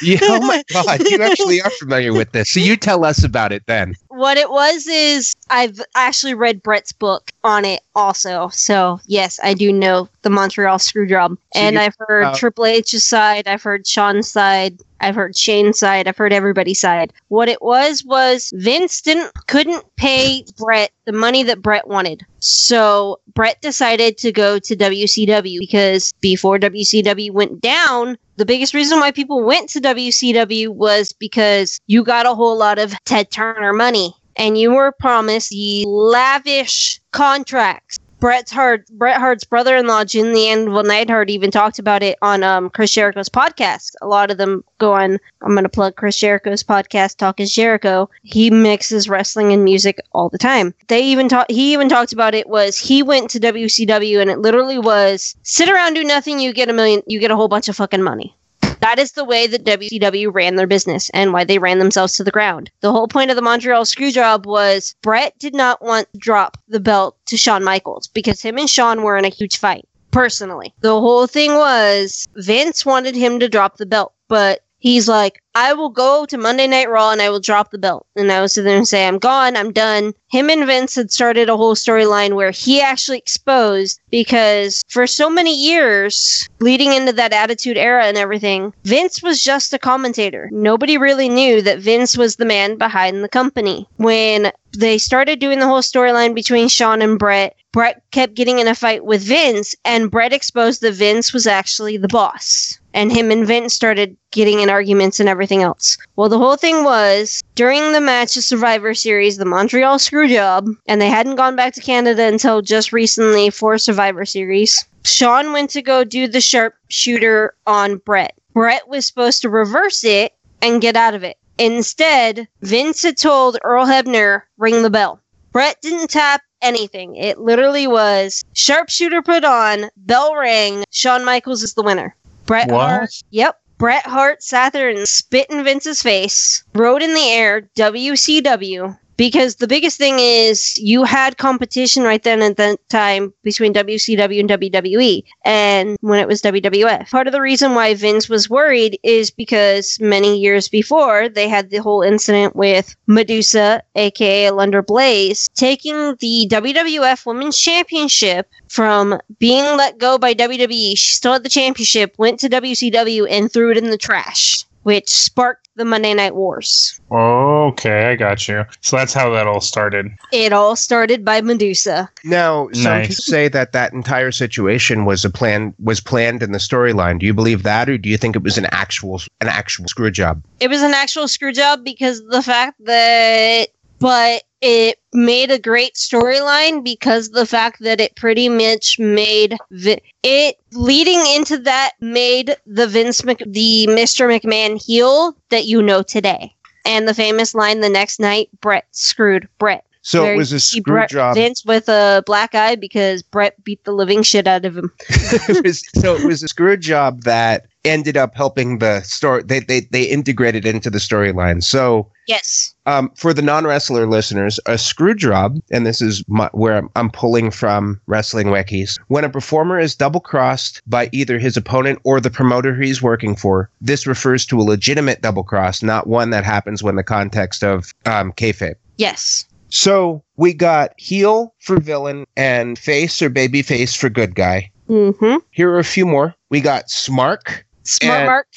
Yeah, 0.02 0.18
oh 0.24 0.40
my 0.46 0.64
God, 0.74 1.00
you 1.10 1.22
actually 1.22 1.62
are 1.62 1.70
familiar 1.72 2.14
with 2.14 2.32
this. 2.32 2.50
So 2.52 2.60
you 2.60 2.76
tell 2.76 3.06
us 3.06 3.24
about 3.24 3.52
it 3.52 3.64
then. 3.68 3.96
what 4.10 4.38
it 4.38 4.50
was 4.50 4.86
is 4.88 5.34
I've 5.50 5.80
actually 5.96 6.34
read 6.34 6.62
Bret's 6.62 6.92
book 6.92 7.32
on 7.44 7.64
it 7.66 7.82
also. 7.96 8.50
So 8.50 9.00
yes, 9.06 9.40
I 9.44 9.54
do 9.54 9.72
know 9.72 10.10
the 10.24 10.30
Montreal 10.30 10.78
Screwjob, 10.78 11.32
So 11.32 11.38
and 11.56 11.80
I've 11.80 11.96
heard 12.00 12.24
uh, 12.24 12.36
Triple 12.36 12.66
H's 12.66 13.04
side, 13.06 13.48
I've 13.48 13.64
heard 13.64 13.86
Shawn's 13.88 14.30
side, 14.30 14.80
I've 15.00 15.16
heard 15.16 15.36
Shane's 15.38 15.80
side, 15.80 16.08
I've 16.08 16.18
heard 16.18 16.34
everybody's 16.34 16.80
side. 16.80 17.14
What 17.28 17.50
it 17.50 17.62
was 17.62 18.04
was 18.06 18.52
Vince 18.56 19.02
didn't 19.02 19.32
couldn't 19.48 19.86
pay 19.96 20.46
Bret 20.58 20.92
the 21.06 21.12
money 21.14 21.44
that 21.44 21.62
Bret 21.62 21.88
wanted, 21.88 22.26
so 22.40 23.20
Bret 23.34 23.62
decided 23.62 24.18
to 24.20 24.32
go 24.32 24.60
to 24.60 24.76
WCW 24.76 25.60
because 25.60 26.14
before 26.22 26.58
WCW 26.60 27.32
went 27.32 27.62
down. 27.62 28.18
The 28.36 28.46
biggest 28.46 28.74
reason 28.74 29.00
why 29.00 29.12
people 29.12 29.44
went 29.44 29.53
to 29.54 29.80
WCW 29.80 30.70
was 30.70 31.14
because 31.14 31.80
you 31.88 32.04
got 32.04 32.26
a 32.26 32.34
whole 32.34 32.58
lot 32.58 32.80
of 32.80 32.94
Ted 33.06 33.30
Turner 33.32 33.72
money 33.72 34.14
and 34.36 34.58
you 34.58 34.74
were 34.74 34.92
promised 34.92 35.50
the 35.50 35.86
lavish 35.88 37.00
contracts. 37.12 38.00
Bret 38.20 38.50
Hart, 38.50 38.88
Bret 38.88 39.20
Hart's 39.20 39.44
brother-in-law, 39.44 40.06
Jim 40.06 40.34
the 40.34 40.48
Anvil 40.48 40.84
Neidhart, 40.84 41.30
even 41.30 41.52
talked 41.52 41.78
about 41.78 42.02
it 42.02 42.18
on 42.22 42.42
um, 42.42 42.70
Chris 42.70 42.94
Jericho's 42.94 43.28
podcast. 43.28 43.96
A 44.02 44.08
lot 44.08 44.32
of 44.32 44.38
them 44.38 44.64
go 44.78 44.94
on. 44.94 45.20
I'm 45.42 45.52
going 45.52 45.64
to 45.64 45.70
plug 45.70 45.98
Chris 45.98 46.18
Jericho's 46.18 46.64
podcast, 46.64 47.18
Talk 47.18 47.42
is 47.42 47.54
Jericho. 47.54 48.10
He 48.24 48.50
mixes 48.50 49.10
wrestling 49.10 49.52
and 49.52 49.66
music 49.66 50.00
all 50.14 50.30
the 50.30 50.38
time. 50.38 50.74
They 50.88 51.04
even 51.04 51.28
talk. 51.28 51.48
He 51.50 51.74
even 51.74 51.90
talked 51.90 52.14
about 52.14 52.34
it. 52.34 52.48
Was 52.48 52.78
he 52.78 53.04
went 53.04 53.30
to 53.32 53.42
WCW 53.42 54.22
and 54.22 54.32
it 54.32 54.40
literally 54.40 54.80
was 54.80 55.36
sit 55.44 55.70
around, 55.70 55.96
do 55.96 56.04
nothing, 56.06 56.40
you 56.40 56.54
get 56.54 56.70
a 56.70 56.74
million, 56.74 57.02
you 57.06 57.20
get 57.20 57.30
a 57.30 57.36
whole 57.36 57.50
bunch 57.50 57.68
of 57.68 57.76
fucking 57.76 58.04
money. 58.04 58.38
That 58.84 59.00
is 59.00 59.14
the 59.14 59.24
way 59.24 59.48
that 59.48 59.64
WCW 59.64 60.34
ran 60.34 60.58
their 60.58 60.68
business 60.68 61.10
and 61.14 61.32
why 61.32 61.46
they 61.46 61.58
ran 61.58 61.80
themselves 61.80 62.18
to 62.18 62.24
the 62.26 62.32
ground. 62.32 62.70
The 62.82 62.92
whole 62.92 63.08
point 63.08 63.30
of 63.30 63.38
the 63.38 63.42
Montreal 63.42 63.86
Screwjob 63.86 64.46
was 64.46 64.94
Bret 65.02 65.40
did 65.40 65.56
not 65.56 65.82
want 65.82 66.12
to 66.12 66.20
drop 66.20 66.58
the 66.68 66.82
belt 66.82 67.16
to 67.28 67.38
Shawn 67.38 67.64
Michaels 67.64 68.10
because 68.10 68.42
him 68.42 68.58
and 68.58 68.70
Shawn 68.70 69.02
were 69.02 69.18
in 69.18 69.24
a 69.24 69.30
huge 69.30 69.58
fight. 69.58 69.88
Personally, 70.12 70.74
the 70.82 71.00
whole 71.00 71.28
thing 71.28 71.54
was 71.54 72.28
Vince 72.36 72.86
wanted 72.86 73.16
him 73.16 73.40
to 73.40 73.48
drop 73.48 73.78
the 73.78 73.86
belt, 73.86 74.12
but 74.28 74.66
he's 74.84 75.08
like, 75.08 75.42
I 75.56 75.74
will 75.74 75.90
go 75.90 76.26
to 76.26 76.38
Monday 76.38 76.68
Night 76.68 76.90
Raw 76.90 77.12
and 77.12 77.22
I 77.22 77.30
will 77.30 77.40
drop 77.40 77.72
the 77.72 77.78
belt. 77.78 78.06
And 78.16 78.32
I 78.32 78.42
was 78.42 78.54
sit 78.54 78.64
there 78.64 78.76
and 78.76 78.88
say, 78.88 79.08
I'm 79.08 79.18
gone, 79.18 79.56
I'm 79.56 79.72
done. 79.72 80.14
Him 80.30 80.50
and 80.50 80.66
Vince 80.66 80.96
had 80.96 81.10
started 81.10 81.48
a 81.48 81.56
whole 81.56 81.76
storyline 81.76 82.34
where 82.34 82.52
he 82.52 82.82
actually 82.82 83.18
exposed 83.18 84.02
because 84.12 84.84
for 84.90 85.08
so 85.08 85.30
many 85.30 85.56
years, 85.56 86.50
leading 86.60 86.94
into 86.94 87.14
that 87.14 87.34
Attitude 87.34 87.78
Era 87.78 88.06
and 88.06 88.18
everything, 88.18 88.74
Vince 88.84 89.24
was 89.24 89.42
just 89.42 89.74
a 89.74 89.80
commentator. 89.80 90.50
Nobody 90.52 90.98
really 90.98 91.30
knew 91.30 91.62
that 91.62 91.80
Vince 91.80 92.18
was 92.18 92.36
the 92.36 92.46
man 92.46 92.78
behind 92.78 93.24
the 93.24 93.30
company. 93.30 93.88
When 93.98 94.52
they 94.78 94.98
started 94.98 95.40
doing 95.40 95.60
the 95.60 95.68
whole 95.68 95.82
storyline 95.82 96.36
between 96.36 96.68
Shawn 96.68 97.02
and 97.02 97.18
Bret, 97.18 97.56
Bret 97.72 98.04
kept 98.12 98.34
getting 98.34 98.60
in 98.60 98.68
a 98.68 98.76
fight 98.76 99.06
with 99.06 99.24
Vince, 99.24 99.76
and 99.86 100.12
Bret 100.12 100.34
exposed 100.34 100.82
that 100.82 100.94
Vince 100.94 101.32
was 101.32 101.48
actually 101.48 101.96
the 101.98 102.08
boss. 102.08 102.80
And 102.94 103.12
him 103.12 103.32
and 103.32 103.46
Vince 103.48 103.74
started 103.74 104.16
getting 104.32 104.60
in 104.60 104.70
arguments 104.70 105.20
and 105.20 105.28
everything 105.28 105.64
else. 105.64 105.98
Well, 106.16 106.30
the 106.30 106.38
whole 106.38 106.56
thing 106.56 106.84
was 106.84 107.42
during 107.56 107.92
the 107.92 108.02
match 108.02 108.38
of 108.38 108.44
Survivor 108.44 108.94
Series, 108.94 109.38
the 109.38 109.46
Montreal 109.46 109.98
Screwjob, 109.98 110.68
and 110.88 111.02
they 111.02 111.10
hadn't 111.10 111.36
gone 111.36 111.56
back 111.56 111.74
to 111.74 111.82
Canada 111.82 112.24
until 112.24 112.62
just 112.62 112.94
recently 112.94 113.50
for 113.50 113.78
Survivor 113.78 114.26
Series. 114.26 114.86
Shawn 115.06 115.52
went 115.52 115.70
to 115.72 115.82
go 115.82 116.04
do 116.04 116.28
the 116.28 116.40
sharpshooter 116.42 117.56
on 117.68 117.98
Bret. 117.98 118.36
Bret 118.54 118.88
was 118.88 119.06
supposed 119.06 119.42
to 119.42 119.50
reverse 119.50 120.04
it 120.04 120.34
and 120.62 120.82
get 120.82 120.96
out 120.96 121.16
of 121.16 121.24
it. 121.24 121.38
Instead, 121.58 122.48
Vince 122.62 123.04
had 123.04 123.18
told 123.18 123.58
Earl 123.64 123.86
Hebner, 123.86 124.44
ring 124.58 124.82
the 124.82 124.90
bell. 124.90 125.20
Bret 125.52 125.80
didn't 125.82 126.10
tap 126.10 126.42
anything. 126.62 127.16
It 127.16 127.40
literally 127.40 127.86
was 127.86 128.44
sharpshooter 128.54 129.22
put 129.22 129.44
on, 129.44 129.90
bell 129.98 130.36
rang, 130.36 130.84
Shawn 130.90 131.24
Michaels 131.26 131.62
is 131.62 131.74
the 131.74 131.84
winner. 131.84 132.16
Bret 132.46 132.70
What? 132.70 132.90
Hart. 132.90 133.10
Yep. 133.32 133.58
Bret 133.78 134.06
Hart 134.06 134.44
sat 134.44 134.74
there 134.74 134.90
and 134.90 135.08
spit 135.08 135.50
in 135.50 135.64
Vince's 135.64 136.02
face, 136.02 136.64
wrote 136.74 137.02
in 137.02 137.14
the 137.14 137.30
air 137.30 137.70
WCW. 137.76 138.98
Because 139.16 139.56
the 139.56 139.68
biggest 139.68 139.98
thing 139.98 140.18
is 140.20 140.78
you 140.80 141.04
had 141.04 141.38
competition 141.38 142.04
right 142.04 142.24
then 142.24 142.42
at 142.42 142.58
that 142.58 142.80
time 142.90 143.34
between 143.44 143.74
WCW 143.74 144.40
and 144.40 144.50
WWE, 144.50 145.24
and 145.46 145.98
when 146.02 146.20
it 146.20 146.28
was 146.28 146.42
WWF. 146.42 147.10
Part 147.10 147.28
of 147.28 147.34
the 147.34 147.42
reason 147.42 147.76
why 147.76 147.94
Vince 147.94 148.28
was 148.28 148.50
worried 148.50 149.00
is 149.04 149.30
because 149.30 150.00
many 150.00 150.40
years 150.40 150.68
before 150.68 151.30
they 151.30 151.48
had 151.48 151.70
the 151.70 151.78
whole 151.78 152.02
incident 152.02 152.56
with 152.56 152.96
Medusa, 153.08 153.84
aka 153.96 154.46
Alundra 154.46 154.86
Blaze, 154.86 155.50
taking 155.50 156.16
the 156.20 156.48
WWF 156.50 157.26
Women's 157.26 157.58
Championship 157.58 158.50
from 158.68 159.20
being 159.40 159.78
let 159.78 159.98
go 159.98 160.18
by 160.18 160.34
WWE. 160.34 160.98
She 160.98 161.14
still 161.14 161.34
had 161.34 161.44
the 161.44 161.50
championship, 161.50 162.16
went 162.18 162.40
to 162.40 162.50
WCW, 162.50 163.28
and 163.30 163.52
threw 163.52 163.72
it 163.72 163.78
in 163.78 163.90
the 163.90 163.98
trash, 163.98 164.66
which 164.84 165.10
sparked 165.10 165.63
the 165.76 165.86
Monday 165.86 166.14
Night 166.14 166.36
Wars. 166.36 167.00
Okay, 167.12 168.12
I 168.12 168.16
got 168.16 168.48
you. 168.48 168.66
So 168.82 168.98
that's 168.98 169.14
how 169.14 169.30
that 169.32 169.48
all 169.48 169.62
started. 169.62 170.12
It 170.32 170.54
all 170.54 170.76
started 170.76 171.26
by 171.26 171.42
Medusa. 171.42 172.10
Now, 172.24 172.70
some 172.74 172.84
Nice. 172.84 173.08
people 173.10 173.24
say 173.24 173.48
that 173.50 173.72
that 173.72 173.94
entire 173.94 174.32
situation 174.32 175.06
was 175.06 175.26
a 175.26 175.30
plan 175.30 175.74
was 175.82 176.00
planned 176.00 176.44
in 176.44 176.52
the 176.52 176.60
storyline. 176.60 177.20
Do 177.20 177.26
you 177.26 177.34
believe 177.34 177.64
that, 177.64 177.90
or 177.90 177.98
do 177.98 178.10
you 178.10 178.18
think 178.18 178.36
it 178.36 178.44
was 178.44 178.58
an 178.58 178.68
actual 178.72 179.22
an 179.42 179.48
actual 179.48 179.88
screw 179.88 180.12
job? 180.12 180.44
It 180.60 180.70
was 180.70 180.82
an 180.82 180.94
actual 180.94 181.28
screw 181.28 181.52
job 181.52 181.84
because 181.84 182.24
the 182.28 182.42
fact 182.44 182.84
that, 182.86 183.70
but 184.00 184.44
it 184.66 184.98
made 185.14 185.52
a 185.52 185.60
great 185.60 185.96
storyline 185.96 186.84
because 186.84 187.30
the 187.32 187.46
fact 187.46 187.82
that 187.82 188.00
it 188.00 188.16
pretty 188.16 188.48
much 188.48 188.98
made 188.98 189.58
Vi- 189.72 190.02
it 190.24 190.56
leading 190.72 191.22
into 191.36 191.58
that 191.58 191.92
made 192.00 192.56
the 192.66 192.88
Vince 192.88 193.24
Mc, 193.26 193.44
the 193.46 193.88
Mr. 193.90 194.26
McMahon 194.28 194.82
heel 194.84 195.36
that 195.50 195.66
you 195.66 195.82
know 195.84 196.02
today. 196.02 196.56
And 196.86 197.08
the 197.08 197.14
famous 197.14 197.54
line 197.54 197.82
the 197.82 197.90
next 197.90 198.20
night, 198.20 198.50
Bret 198.62 198.86
screwed 198.92 199.48
Bret. 199.60 199.86
So 200.02 200.26
it 200.26 200.36
was 200.38 200.52
a 200.52 200.60
screw 200.60 200.82
Bret- 200.96 201.10
job. 201.10 201.36
Vince 201.36 201.64
with 201.66 201.88
a 201.88 202.24
black 202.26 202.56
eye 202.56 202.76
because 202.76 203.22
Bret 203.24 203.62
beat 203.64 203.84
the 203.86 203.94
living 203.94 204.22
shit 204.24 204.48
out 204.48 204.66
of 204.66 204.76
him. 204.78 204.92
It 205.50 205.64
was- 205.66 205.84
so 206.02 206.16
it 206.16 206.26
was 206.26 206.42
a 206.44 206.48
screw 206.48 206.78
job 206.78 207.24
that 207.24 207.66
ended 207.86 208.18
up 208.18 208.36
helping 208.36 208.80
the 208.80 209.02
story. 209.02 209.44
They 209.44 209.60
they 209.60 209.82
they 209.82 210.04
integrated 210.04 210.66
into 210.66 210.90
the 210.90 211.00
storyline. 211.00 211.64
So 211.64 212.10
Yes. 212.26 212.74
um, 212.86 213.12
for 213.16 213.34
the 213.34 213.42
non-wrestler 213.42 214.08
listeners, 214.08 214.58
a 214.66 214.78
screw 214.78 215.14
job, 215.14 215.60
and 215.72 215.86
this 215.86 216.02
is 216.02 216.24
my, 216.30 216.50
where 216.54 216.78
I'm, 216.78 216.90
I'm 216.96 217.10
pulling 217.10 217.52
from 217.52 218.00
wrestling 218.08 218.48
wikis. 218.48 218.98
When 219.08 219.26
a 219.26 219.30
performer 219.30 219.78
is 219.78 219.94
double-crossed 219.94 220.82
by 220.88 221.10
either 221.12 221.38
his 221.38 221.58
opponent 221.58 222.00
or 222.06 222.22
the 222.22 222.30
promoter 222.30 222.80
he's 222.82 223.02
working 223.02 223.36
for, 223.36 223.70
this 223.82 224.08
refers 224.08 224.46
to 224.46 224.60
a 224.60 224.64
legitimate 224.64 225.22
double 225.22 225.44
cross, 225.44 225.84
not 225.84 226.08
one 226.08 226.30
that 226.30 226.46
happens 226.46 226.82
when 226.82 226.96
the 226.96 227.04
context 227.04 227.62
of 227.62 227.94
um, 228.06 228.32
kayfabe. 228.32 228.76
Yes. 228.96 229.46
So 229.68 230.24
we 230.38 230.54
got 230.54 230.94
heel 230.98 231.54
for 231.60 231.80
villain 231.80 232.26
and 232.38 232.80
face 232.80 233.22
or 233.22 233.30
baby 233.30 233.64
face 233.64 233.94
for 233.96 234.08
good 234.08 234.36
guy. 234.36 234.72
Mm-hmm. 234.88 235.38
Here 235.52 235.72
are 235.72 235.80
a 235.80 235.84
few 235.84 236.06
more. 236.06 236.36
We 236.50 236.62
got 236.62 236.88
Smark 236.88 237.64
Smart 237.84 238.18
And- 238.20 238.26
mark. 238.28 238.48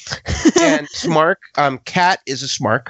and 0.59 0.87
Smark. 0.89 1.35
Um, 1.57 1.79
Kat 1.85 2.19
is 2.25 2.43
a 2.43 2.47
Smark 2.47 2.87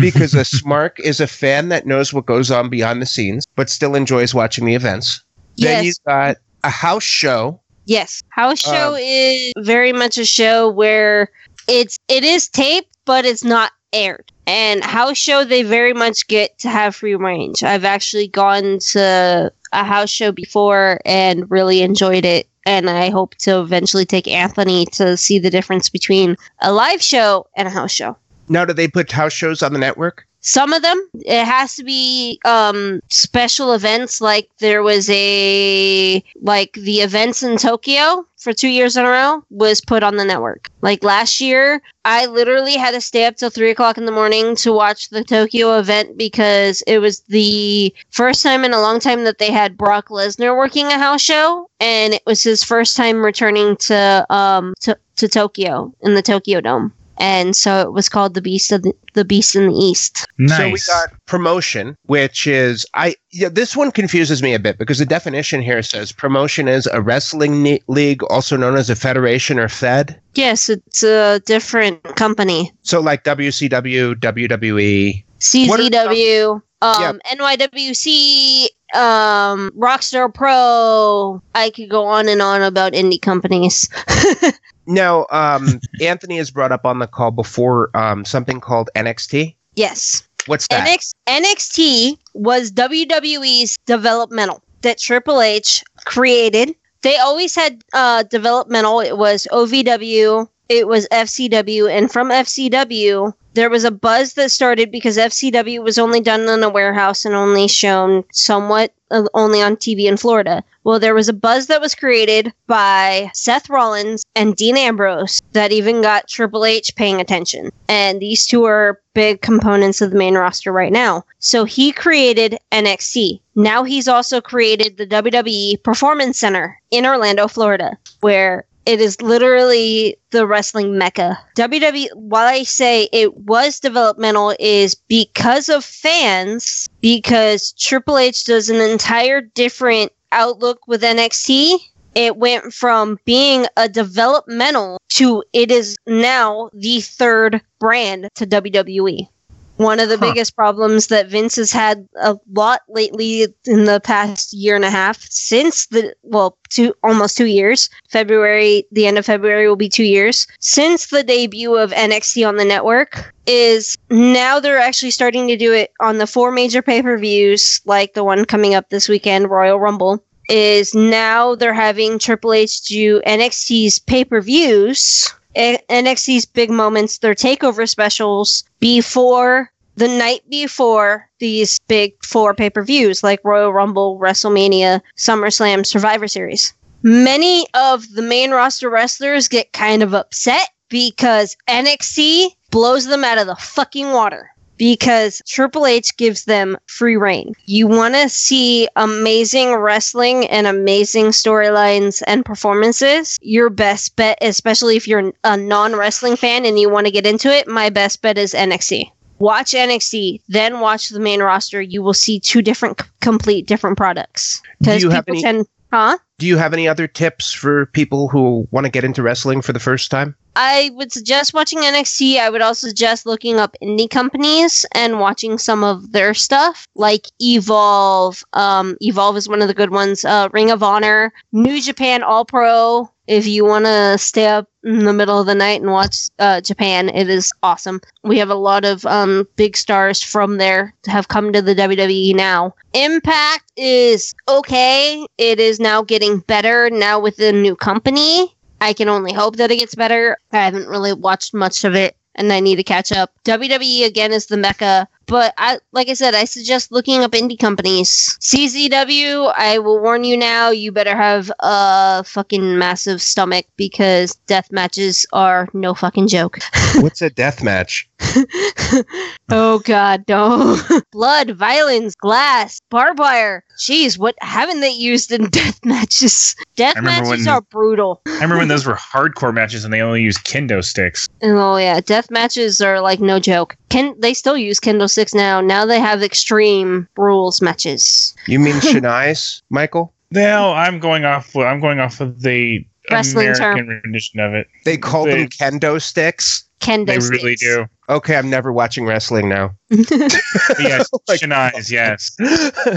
because 0.00 0.34
a 0.34 0.38
Smark 0.42 0.98
is 1.00 1.20
a 1.20 1.26
fan 1.26 1.68
that 1.68 1.86
knows 1.86 2.12
what 2.12 2.26
goes 2.26 2.50
on 2.50 2.68
behind 2.68 3.00
the 3.02 3.06
scenes, 3.06 3.44
but 3.56 3.68
still 3.70 3.94
enjoys 3.94 4.34
watching 4.34 4.64
the 4.64 4.74
events. 4.74 5.22
Then 5.58 5.84
you 5.84 5.88
yes. 5.88 5.98
got 6.06 6.36
a 6.64 6.70
house 6.70 7.02
show. 7.04 7.60
Yes. 7.84 8.22
House 8.30 8.60
show 8.60 8.94
Um, 8.94 9.00
is 9.02 9.52
very 9.58 9.92
much 9.92 10.16
a 10.18 10.24
show 10.24 10.68
where 10.70 11.30
it's 11.68 11.96
it 12.08 12.24
is 12.24 12.48
taped, 12.48 12.96
but 13.04 13.24
it's 13.24 13.44
not 13.44 13.72
aired. 13.92 14.32
And 14.46 14.82
house 14.82 15.18
show 15.18 15.44
they 15.44 15.62
very 15.62 15.92
much 15.92 16.26
get 16.26 16.58
to 16.60 16.68
have 16.70 16.96
free 16.96 17.14
range. 17.14 17.62
I've 17.62 17.84
actually 17.84 18.28
gone 18.28 18.78
to 18.92 19.52
a 19.72 19.84
house 19.84 20.10
show 20.10 20.32
before 20.32 21.00
and 21.04 21.50
really 21.50 21.82
enjoyed 21.82 22.24
it. 22.24 22.48
And 22.64 22.88
I 22.88 23.10
hope 23.10 23.34
to 23.36 23.60
eventually 23.60 24.04
take 24.04 24.28
Anthony 24.28 24.86
to 24.86 25.16
see 25.16 25.38
the 25.38 25.50
difference 25.50 25.88
between 25.88 26.36
a 26.60 26.72
live 26.72 27.02
show 27.02 27.46
and 27.56 27.66
a 27.66 27.70
house 27.70 27.92
show. 27.92 28.16
Now, 28.48 28.64
do 28.64 28.72
they 28.72 28.88
put 28.88 29.10
house 29.10 29.32
shows 29.32 29.62
on 29.62 29.72
the 29.72 29.78
network? 29.78 30.26
Some 30.42 30.72
of 30.72 30.82
them, 30.82 31.08
it 31.14 31.44
has 31.44 31.76
to 31.76 31.84
be 31.84 32.40
um, 32.44 33.00
special 33.08 33.72
events. 33.72 34.20
Like 34.20 34.48
there 34.58 34.82
was 34.82 35.08
a 35.10 36.22
like 36.40 36.72
the 36.74 37.00
events 37.00 37.42
in 37.44 37.56
Tokyo 37.56 38.26
for 38.38 38.52
two 38.52 38.68
years 38.68 38.96
in 38.96 39.04
a 39.04 39.08
row 39.08 39.44
was 39.50 39.80
put 39.80 40.02
on 40.02 40.16
the 40.16 40.24
network. 40.24 40.68
Like 40.80 41.04
last 41.04 41.40
year, 41.40 41.80
I 42.04 42.26
literally 42.26 42.76
had 42.76 42.90
to 42.90 43.00
stay 43.00 43.24
up 43.26 43.36
till 43.36 43.50
three 43.50 43.70
o'clock 43.70 43.96
in 43.96 44.04
the 44.04 44.12
morning 44.12 44.56
to 44.56 44.72
watch 44.72 45.10
the 45.10 45.22
Tokyo 45.22 45.78
event 45.78 46.18
because 46.18 46.82
it 46.88 46.98
was 46.98 47.20
the 47.20 47.94
first 48.10 48.42
time 48.42 48.64
in 48.64 48.72
a 48.74 48.80
long 48.80 48.98
time 48.98 49.22
that 49.22 49.38
they 49.38 49.52
had 49.52 49.78
Brock 49.78 50.08
Lesnar 50.08 50.56
working 50.56 50.86
a 50.86 50.98
house 50.98 51.22
show, 51.22 51.70
and 51.78 52.14
it 52.14 52.22
was 52.26 52.42
his 52.42 52.64
first 52.64 52.96
time 52.96 53.24
returning 53.24 53.76
to 53.76 54.26
um 54.28 54.74
to, 54.80 54.98
to 55.16 55.28
Tokyo 55.28 55.94
in 56.00 56.14
the 56.14 56.22
Tokyo 56.22 56.60
Dome. 56.60 56.92
And 57.22 57.54
so 57.54 57.80
it 57.82 57.92
was 57.92 58.08
called 58.08 58.34
the 58.34 58.42
Beast 58.42 58.72
of 58.72 58.82
the, 58.82 58.92
the 59.14 59.24
Beast 59.24 59.54
in 59.54 59.68
the 59.68 59.74
East. 59.74 60.26
Nice. 60.38 60.58
So 60.58 60.70
we 60.70 60.78
got 60.92 61.12
promotion, 61.26 61.96
which 62.06 62.48
is 62.48 62.84
I. 62.94 63.14
Yeah, 63.30 63.48
this 63.48 63.76
one 63.76 63.92
confuses 63.92 64.42
me 64.42 64.54
a 64.54 64.58
bit 64.58 64.76
because 64.76 64.98
the 64.98 65.06
definition 65.06 65.62
here 65.62 65.82
says 65.84 66.10
promotion 66.10 66.66
is 66.66 66.88
a 66.88 67.00
wrestling 67.00 67.62
ne- 67.62 67.80
league, 67.86 68.24
also 68.24 68.56
known 68.56 68.76
as 68.76 68.90
a 68.90 68.96
federation 68.96 69.60
or 69.60 69.68
fed. 69.68 70.20
Yes, 70.34 70.68
it's 70.68 71.04
a 71.04 71.40
different 71.46 72.02
company. 72.16 72.72
So 72.82 73.00
like 73.00 73.22
WCW, 73.22 74.16
WWE. 74.16 75.24
What 75.68 75.80
are 75.80 75.82
CZW, 75.84 76.62
Yeah. 76.82 77.08
um, 77.08 77.20
NYWC, 77.26 78.64
um, 78.94 79.70
Rockstar 79.78 80.32
Pro. 80.34 81.40
I 81.54 81.70
could 81.70 81.88
go 81.88 82.04
on 82.04 82.28
and 82.28 82.42
on 82.42 82.62
about 82.62 82.92
indie 82.94 83.22
companies. 83.22 83.88
Now, 84.86 85.26
um, 85.30 85.80
Anthony 86.00 86.38
has 86.38 86.50
brought 86.50 86.72
up 86.72 86.84
on 86.84 86.98
the 86.98 87.06
call 87.06 87.30
before 87.30 87.90
um, 87.96 88.24
something 88.24 88.60
called 88.60 88.90
NXT. 88.96 89.54
yes. 89.74 90.26
What's 90.46 90.66
that? 90.68 90.88
NX- 90.88 91.14
NXT 91.28 92.18
was 92.34 92.72
WWE's 92.72 93.78
developmental 93.86 94.60
that 94.80 94.98
Triple 94.98 95.40
H 95.40 95.84
created. 96.04 96.74
They 97.02 97.16
always 97.16 97.54
had 97.54 97.82
uh, 97.92 98.24
developmental. 98.24 98.98
It 98.98 99.18
was 99.18 99.46
OVW, 99.52 100.48
it 100.68 100.88
was 100.88 101.08
FCW, 101.08 101.90
and 101.90 102.10
from 102.10 102.30
FCW, 102.30 103.34
there 103.54 103.70
was 103.70 103.84
a 103.84 103.90
buzz 103.90 104.34
that 104.34 104.50
started 104.50 104.90
because 104.90 105.18
FCW 105.18 105.82
was 105.82 105.98
only 105.98 106.20
done 106.20 106.48
in 106.48 106.62
a 106.62 106.70
warehouse 106.70 107.24
and 107.24 107.34
only 107.34 107.68
shown 107.68 108.24
somewhat 108.32 108.92
uh, 109.10 109.24
only 109.34 109.60
on 109.60 109.76
TV 109.76 110.04
in 110.04 110.16
Florida. 110.16 110.64
Well, 110.84 110.98
there 110.98 111.14
was 111.14 111.28
a 111.28 111.34
buzz 111.34 111.66
that 111.66 111.80
was 111.80 111.94
created 111.94 112.52
by 112.66 113.30
Seth 113.34 113.68
Rollins 113.68 114.24
and 114.34 114.56
Dean 114.56 114.76
Ambrose 114.76 115.40
that 115.52 115.70
even 115.70 116.00
got 116.00 116.28
Triple 116.28 116.64
H 116.64 116.94
paying 116.96 117.20
attention. 117.20 117.70
And 117.88 118.20
these 118.20 118.46
two 118.46 118.64
are 118.64 119.00
big 119.14 119.42
components 119.42 120.00
of 120.00 120.10
the 120.10 120.18
main 120.18 120.34
roster 120.34 120.72
right 120.72 120.92
now. 120.92 121.24
So 121.38 121.64
he 121.64 121.92
created 121.92 122.56
NXT. 122.72 123.40
Now 123.54 123.84
he's 123.84 124.08
also 124.08 124.40
created 124.40 124.96
the 124.96 125.06
WWE 125.06 125.82
Performance 125.82 126.38
Center 126.38 126.80
in 126.90 127.04
Orlando, 127.04 127.46
Florida, 127.48 127.98
where 128.20 128.64
it 128.86 129.00
is 129.00 129.20
literally 129.20 130.16
the 130.30 130.46
wrestling 130.46 130.98
mecca. 130.98 131.38
WWE, 131.56 132.08
while 132.14 132.46
I 132.46 132.62
say 132.64 133.08
it 133.12 133.36
was 133.36 133.80
developmental, 133.80 134.54
is 134.58 134.94
because 134.94 135.68
of 135.68 135.84
fans, 135.84 136.88
because 137.00 137.72
Triple 137.72 138.18
H 138.18 138.44
does 138.44 138.68
an 138.68 138.80
entire 138.80 139.40
different 139.40 140.12
outlook 140.32 140.80
with 140.86 141.02
NXT. 141.02 141.78
It 142.14 142.36
went 142.36 142.74
from 142.74 143.18
being 143.24 143.66
a 143.76 143.88
developmental 143.88 144.98
to 145.10 145.42
it 145.52 145.70
is 145.70 145.96
now 146.06 146.68
the 146.74 147.00
third 147.00 147.62
brand 147.78 148.28
to 148.34 148.46
WWE. 148.46 149.28
One 149.76 149.98
of 150.00 150.08
the 150.08 150.18
Huh. 150.18 150.26
biggest 150.26 150.54
problems 150.54 151.08
that 151.08 151.28
Vince 151.28 151.56
has 151.56 151.72
had 151.72 152.06
a 152.20 152.36
lot 152.52 152.82
lately 152.88 153.46
in 153.66 153.84
the 153.86 154.00
past 154.00 154.52
year 154.52 154.76
and 154.76 154.84
a 154.84 154.90
half 154.90 155.20
since 155.30 155.86
the 155.86 156.14
well, 156.22 156.56
two 156.68 156.94
almost 157.02 157.36
two 157.36 157.46
years. 157.46 157.88
February, 158.10 158.86
the 158.92 159.06
end 159.06 159.18
of 159.18 159.26
February 159.26 159.66
will 159.68 159.76
be 159.76 159.88
two 159.88 160.04
years 160.04 160.46
since 160.60 161.06
the 161.06 161.22
debut 161.24 161.74
of 161.76 161.90
NXT 161.92 162.46
on 162.46 162.56
the 162.56 162.64
network. 162.64 163.34
Is 163.46 163.96
now 164.10 164.60
they're 164.60 164.78
actually 164.78 165.10
starting 165.10 165.48
to 165.48 165.56
do 165.56 165.72
it 165.72 165.90
on 166.00 166.18
the 166.18 166.26
four 166.26 166.52
major 166.52 166.82
pay 166.82 167.02
per 167.02 167.18
views, 167.18 167.80
like 167.84 168.14
the 168.14 168.24
one 168.24 168.44
coming 168.44 168.74
up 168.74 168.90
this 168.90 169.08
weekend, 169.08 169.50
Royal 169.50 169.80
Rumble. 169.80 170.22
Is 170.48 170.94
now 170.94 171.54
they're 171.54 171.72
having 171.74 172.18
Triple 172.18 172.52
H 172.52 172.82
do 172.82 173.20
NXT's 173.26 173.98
pay 174.00 174.24
per 174.24 174.40
views, 174.40 175.32
NXT's 175.54 176.46
big 176.46 176.70
moments, 176.70 177.18
their 177.18 177.34
takeover 177.34 177.88
specials 177.88 178.64
before 178.80 179.70
the 179.96 180.08
night 180.08 180.40
before 180.48 181.28
these 181.38 181.78
big 181.88 182.12
four 182.24 182.54
pay 182.54 182.70
per 182.70 182.82
views 182.82 183.22
like 183.22 183.44
Royal 183.44 183.72
Rumble, 183.72 184.18
WrestleMania, 184.18 185.00
SummerSlam, 185.16 185.84
Survivor 185.84 186.28
Series. 186.28 186.72
Many 187.02 187.66
of 187.74 188.08
the 188.12 188.22
main 188.22 188.52
roster 188.52 188.88
wrestlers 188.88 189.48
get 189.48 189.72
kind 189.72 190.02
of 190.02 190.14
upset 190.14 190.68
because 190.88 191.56
NXT 191.68 192.46
blows 192.70 193.06
them 193.06 193.24
out 193.24 193.38
of 193.38 193.46
the 193.46 193.56
fucking 193.56 194.12
water 194.12 194.51
because 194.82 195.40
Triple 195.46 195.86
H 195.86 196.16
gives 196.16 196.44
them 196.46 196.76
free 196.88 197.16
reign. 197.16 197.52
You 197.66 197.86
want 197.86 198.14
to 198.14 198.28
see 198.28 198.88
amazing 198.96 199.76
wrestling 199.76 200.48
and 200.48 200.66
amazing 200.66 201.26
storylines 201.26 202.20
and 202.26 202.44
performances. 202.44 203.38
Your 203.42 203.70
best 203.70 204.16
bet, 204.16 204.38
especially 204.42 204.96
if 204.96 205.06
you're 205.06 205.32
a 205.44 205.56
non 205.56 205.94
wrestling 205.94 206.34
fan 206.34 206.66
and 206.66 206.80
you 206.80 206.90
want 206.90 207.06
to 207.06 207.12
get 207.12 207.28
into 207.28 207.48
it, 207.48 207.68
my 207.68 207.90
best 207.90 208.22
bet 208.22 208.36
is 208.36 208.54
NXT. 208.54 209.08
Watch 209.38 209.70
NXT, 209.70 210.40
then 210.48 210.80
watch 210.80 211.10
the 211.10 211.20
main 211.20 211.40
roster. 211.40 211.80
You 211.80 212.02
will 212.02 212.12
see 212.12 212.40
two 212.40 212.60
different, 212.60 213.00
c- 213.00 213.06
complete 213.20 213.68
different 213.68 213.96
products. 213.96 214.62
Do 214.80 214.98
you 214.98 215.10
have 215.10 215.26
people 215.26 215.46
any- 215.46 215.58
tend, 215.58 215.66
huh? 215.92 216.18
Do 216.38 216.48
you 216.48 216.56
have 216.56 216.72
any 216.72 216.88
other 216.88 217.06
tips 217.06 217.52
for 217.52 217.86
people 217.86 218.28
who 218.28 218.66
want 218.72 218.86
to 218.86 218.90
get 218.90 219.04
into 219.04 219.22
wrestling 219.22 219.62
for 219.62 219.72
the 219.72 219.78
first 219.78 220.10
time? 220.10 220.34
I 220.56 220.90
would 220.94 221.12
suggest 221.12 221.54
watching 221.54 221.78
NXT. 221.80 222.38
I 222.38 222.50
would 222.50 222.62
also 222.62 222.88
suggest 222.88 223.26
looking 223.26 223.56
up 223.58 223.76
indie 223.82 224.10
companies 224.10 224.84
and 224.92 225.20
watching 225.20 225.58
some 225.58 225.82
of 225.82 226.12
their 226.12 226.34
stuff, 226.34 226.86
like 226.94 227.26
Evolve. 227.40 228.44
Um, 228.52 228.96
Evolve 229.00 229.36
is 229.36 229.48
one 229.48 229.62
of 229.62 229.68
the 229.68 229.74
good 229.74 229.90
ones. 229.90 230.24
Uh, 230.24 230.48
Ring 230.52 230.70
of 230.70 230.82
Honor, 230.82 231.32
New 231.52 231.80
Japan 231.80 232.22
All 232.22 232.44
Pro. 232.44 233.10
If 233.28 233.46
you 233.46 233.64
want 233.64 233.84
to 233.84 234.18
stay 234.18 234.46
up 234.46 234.68
in 234.82 235.04
the 235.04 235.12
middle 235.12 235.38
of 235.38 235.46
the 235.46 235.54
night 235.54 235.80
and 235.80 235.92
watch 235.92 236.28
uh, 236.40 236.60
Japan, 236.60 237.08
it 237.08 237.30
is 237.30 237.52
awesome. 237.62 238.00
We 238.24 238.38
have 238.38 238.50
a 238.50 238.56
lot 238.56 238.84
of 238.84 239.06
um, 239.06 239.46
big 239.56 239.76
stars 239.76 240.22
from 240.22 240.58
there 240.58 240.92
to 241.04 241.10
have 241.10 241.28
come 241.28 241.52
to 241.52 241.62
the 241.62 241.74
WWE 241.74 242.34
now. 242.34 242.74
Impact 242.92 243.70
is 243.76 244.34
okay. 244.48 245.24
It 245.38 245.60
is 245.60 245.78
now 245.78 246.02
getting 246.02 246.40
better 246.40 246.90
now 246.90 247.20
with 247.20 247.36
the 247.36 247.52
new 247.52 247.76
company. 247.76 248.54
I 248.82 248.94
can 248.94 249.08
only 249.08 249.32
hope 249.32 249.56
that 249.56 249.70
it 249.70 249.78
gets 249.78 249.94
better. 249.94 250.36
I 250.50 250.64
haven't 250.64 250.88
really 250.88 251.12
watched 251.12 251.54
much 251.54 251.84
of 251.84 251.94
it 251.94 252.16
and 252.34 252.52
I 252.52 252.58
need 252.58 252.76
to 252.76 252.82
catch 252.82 253.12
up. 253.12 253.32
WWE 253.44 254.04
again 254.04 254.32
is 254.32 254.46
the 254.46 254.56
mecca 254.56 255.06
But 255.26 255.54
I, 255.58 255.78
like 255.92 256.08
I 256.08 256.14
said, 256.14 256.34
I 256.34 256.44
suggest 256.44 256.92
looking 256.92 257.22
up 257.22 257.32
indie 257.32 257.58
companies. 257.58 258.36
CZW, 258.40 259.52
I 259.56 259.78
will 259.78 260.00
warn 260.00 260.24
you 260.24 260.36
now, 260.36 260.70
you 260.70 260.92
better 260.92 261.16
have 261.16 261.50
a 261.60 262.24
fucking 262.24 262.78
massive 262.78 263.22
stomach 263.22 263.66
because 263.76 264.34
death 264.46 264.70
matches 264.70 265.26
are 265.32 265.68
no 265.72 265.94
fucking 265.94 266.28
joke. 266.28 266.58
What's 266.96 267.22
a 267.22 267.30
death 267.30 267.62
match? 267.62 268.08
oh 269.50 269.80
god, 269.84 270.24
no. 270.28 270.78
Blood, 271.12 271.50
violence, 271.50 272.14
glass, 272.14 272.80
barbed 272.90 273.18
wire. 273.18 273.64
Jeez, 273.78 274.18
what 274.18 274.34
haven't 274.40 274.80
they 274.80 274.90
used 274.90 275.32
in 275.32 275.48
death 275.50 275.84
matches? 275.84 276.54
Death 276.76 277.00
matches 277.02 277.46
when- 277.46 277.48
are 277.48 277.60
brutal. 277.62 278.22
I 278.26 278.30
remember 278.34 278.58
when 278.58 278.68
those 278.68 278.86
were 278.86 278.94
hardcore 278.94 279.52
matches 279.52 279.84
and 279.84 279.92
they 279.92 280.00
only 280.00 280.22
used 280.22 280.44
kendo 280.44 280.84
sticks. 280.84 281.28
Oh 281.42 281.76
yeah, 281.76 282.00
death 282.00 282.30
matches 282.30 282.80
are 282.80 283.00
like 283.00 283.20
no 283.20 283.38
joke. 283.40 283.76
Can 283.92 284.14
they 284.18 284.32
still 284.32 284.56
use 284.56 284.80
Kendo 284.80 285.08
sticks 285.08 285.34
now? 285.34 285.60
Now 285.60 285.84
they 285.84 286.00
have 286.00 286.22
extreme 286.22 287.06
rules 287.18 287.60
matches. 287.60 288.34
You 288.46 288.58
mean 288.58 288.74
Shinai, 288.80 289.60
Michael? 289.68 290.14
No, 290.30 290.72
I'm 290.72 290.98
going 290.98 291.26
off. 291.26 291.54
I'm 291.54 291.78
going 291.78 292.00
off 292.00 292.20
of 292.22 292.40
the 292.40 292.82
Wrestling 293.10 293.48
American 293.48 293.88
rendition 294.02 294.40
of 294.40 294.54
it. 294.54 294.66
They 294.86 294.96
call 294.96 295.26
They- 295.26 295.42
them 295.42 295.48
kendo 295.48 296.00
sticks. 296.00 296.64
Kendo 296.80 297.06
They 297.06 297.20
sticks. 297.20 297.42
really 297.42 297.54
do. 297.56 297.86
Okay, 298.08 298.34
I'm 298.36 298.48
never 298.48 298.72
watching 298.72 299.04
wrestling 299.04 299.48
now. 299.50 299.76
But 299.92 300.80
yes, 300.80 301.08
Oh 301.14 301.18
my 301.28 301.72
yes. 301.88 302.36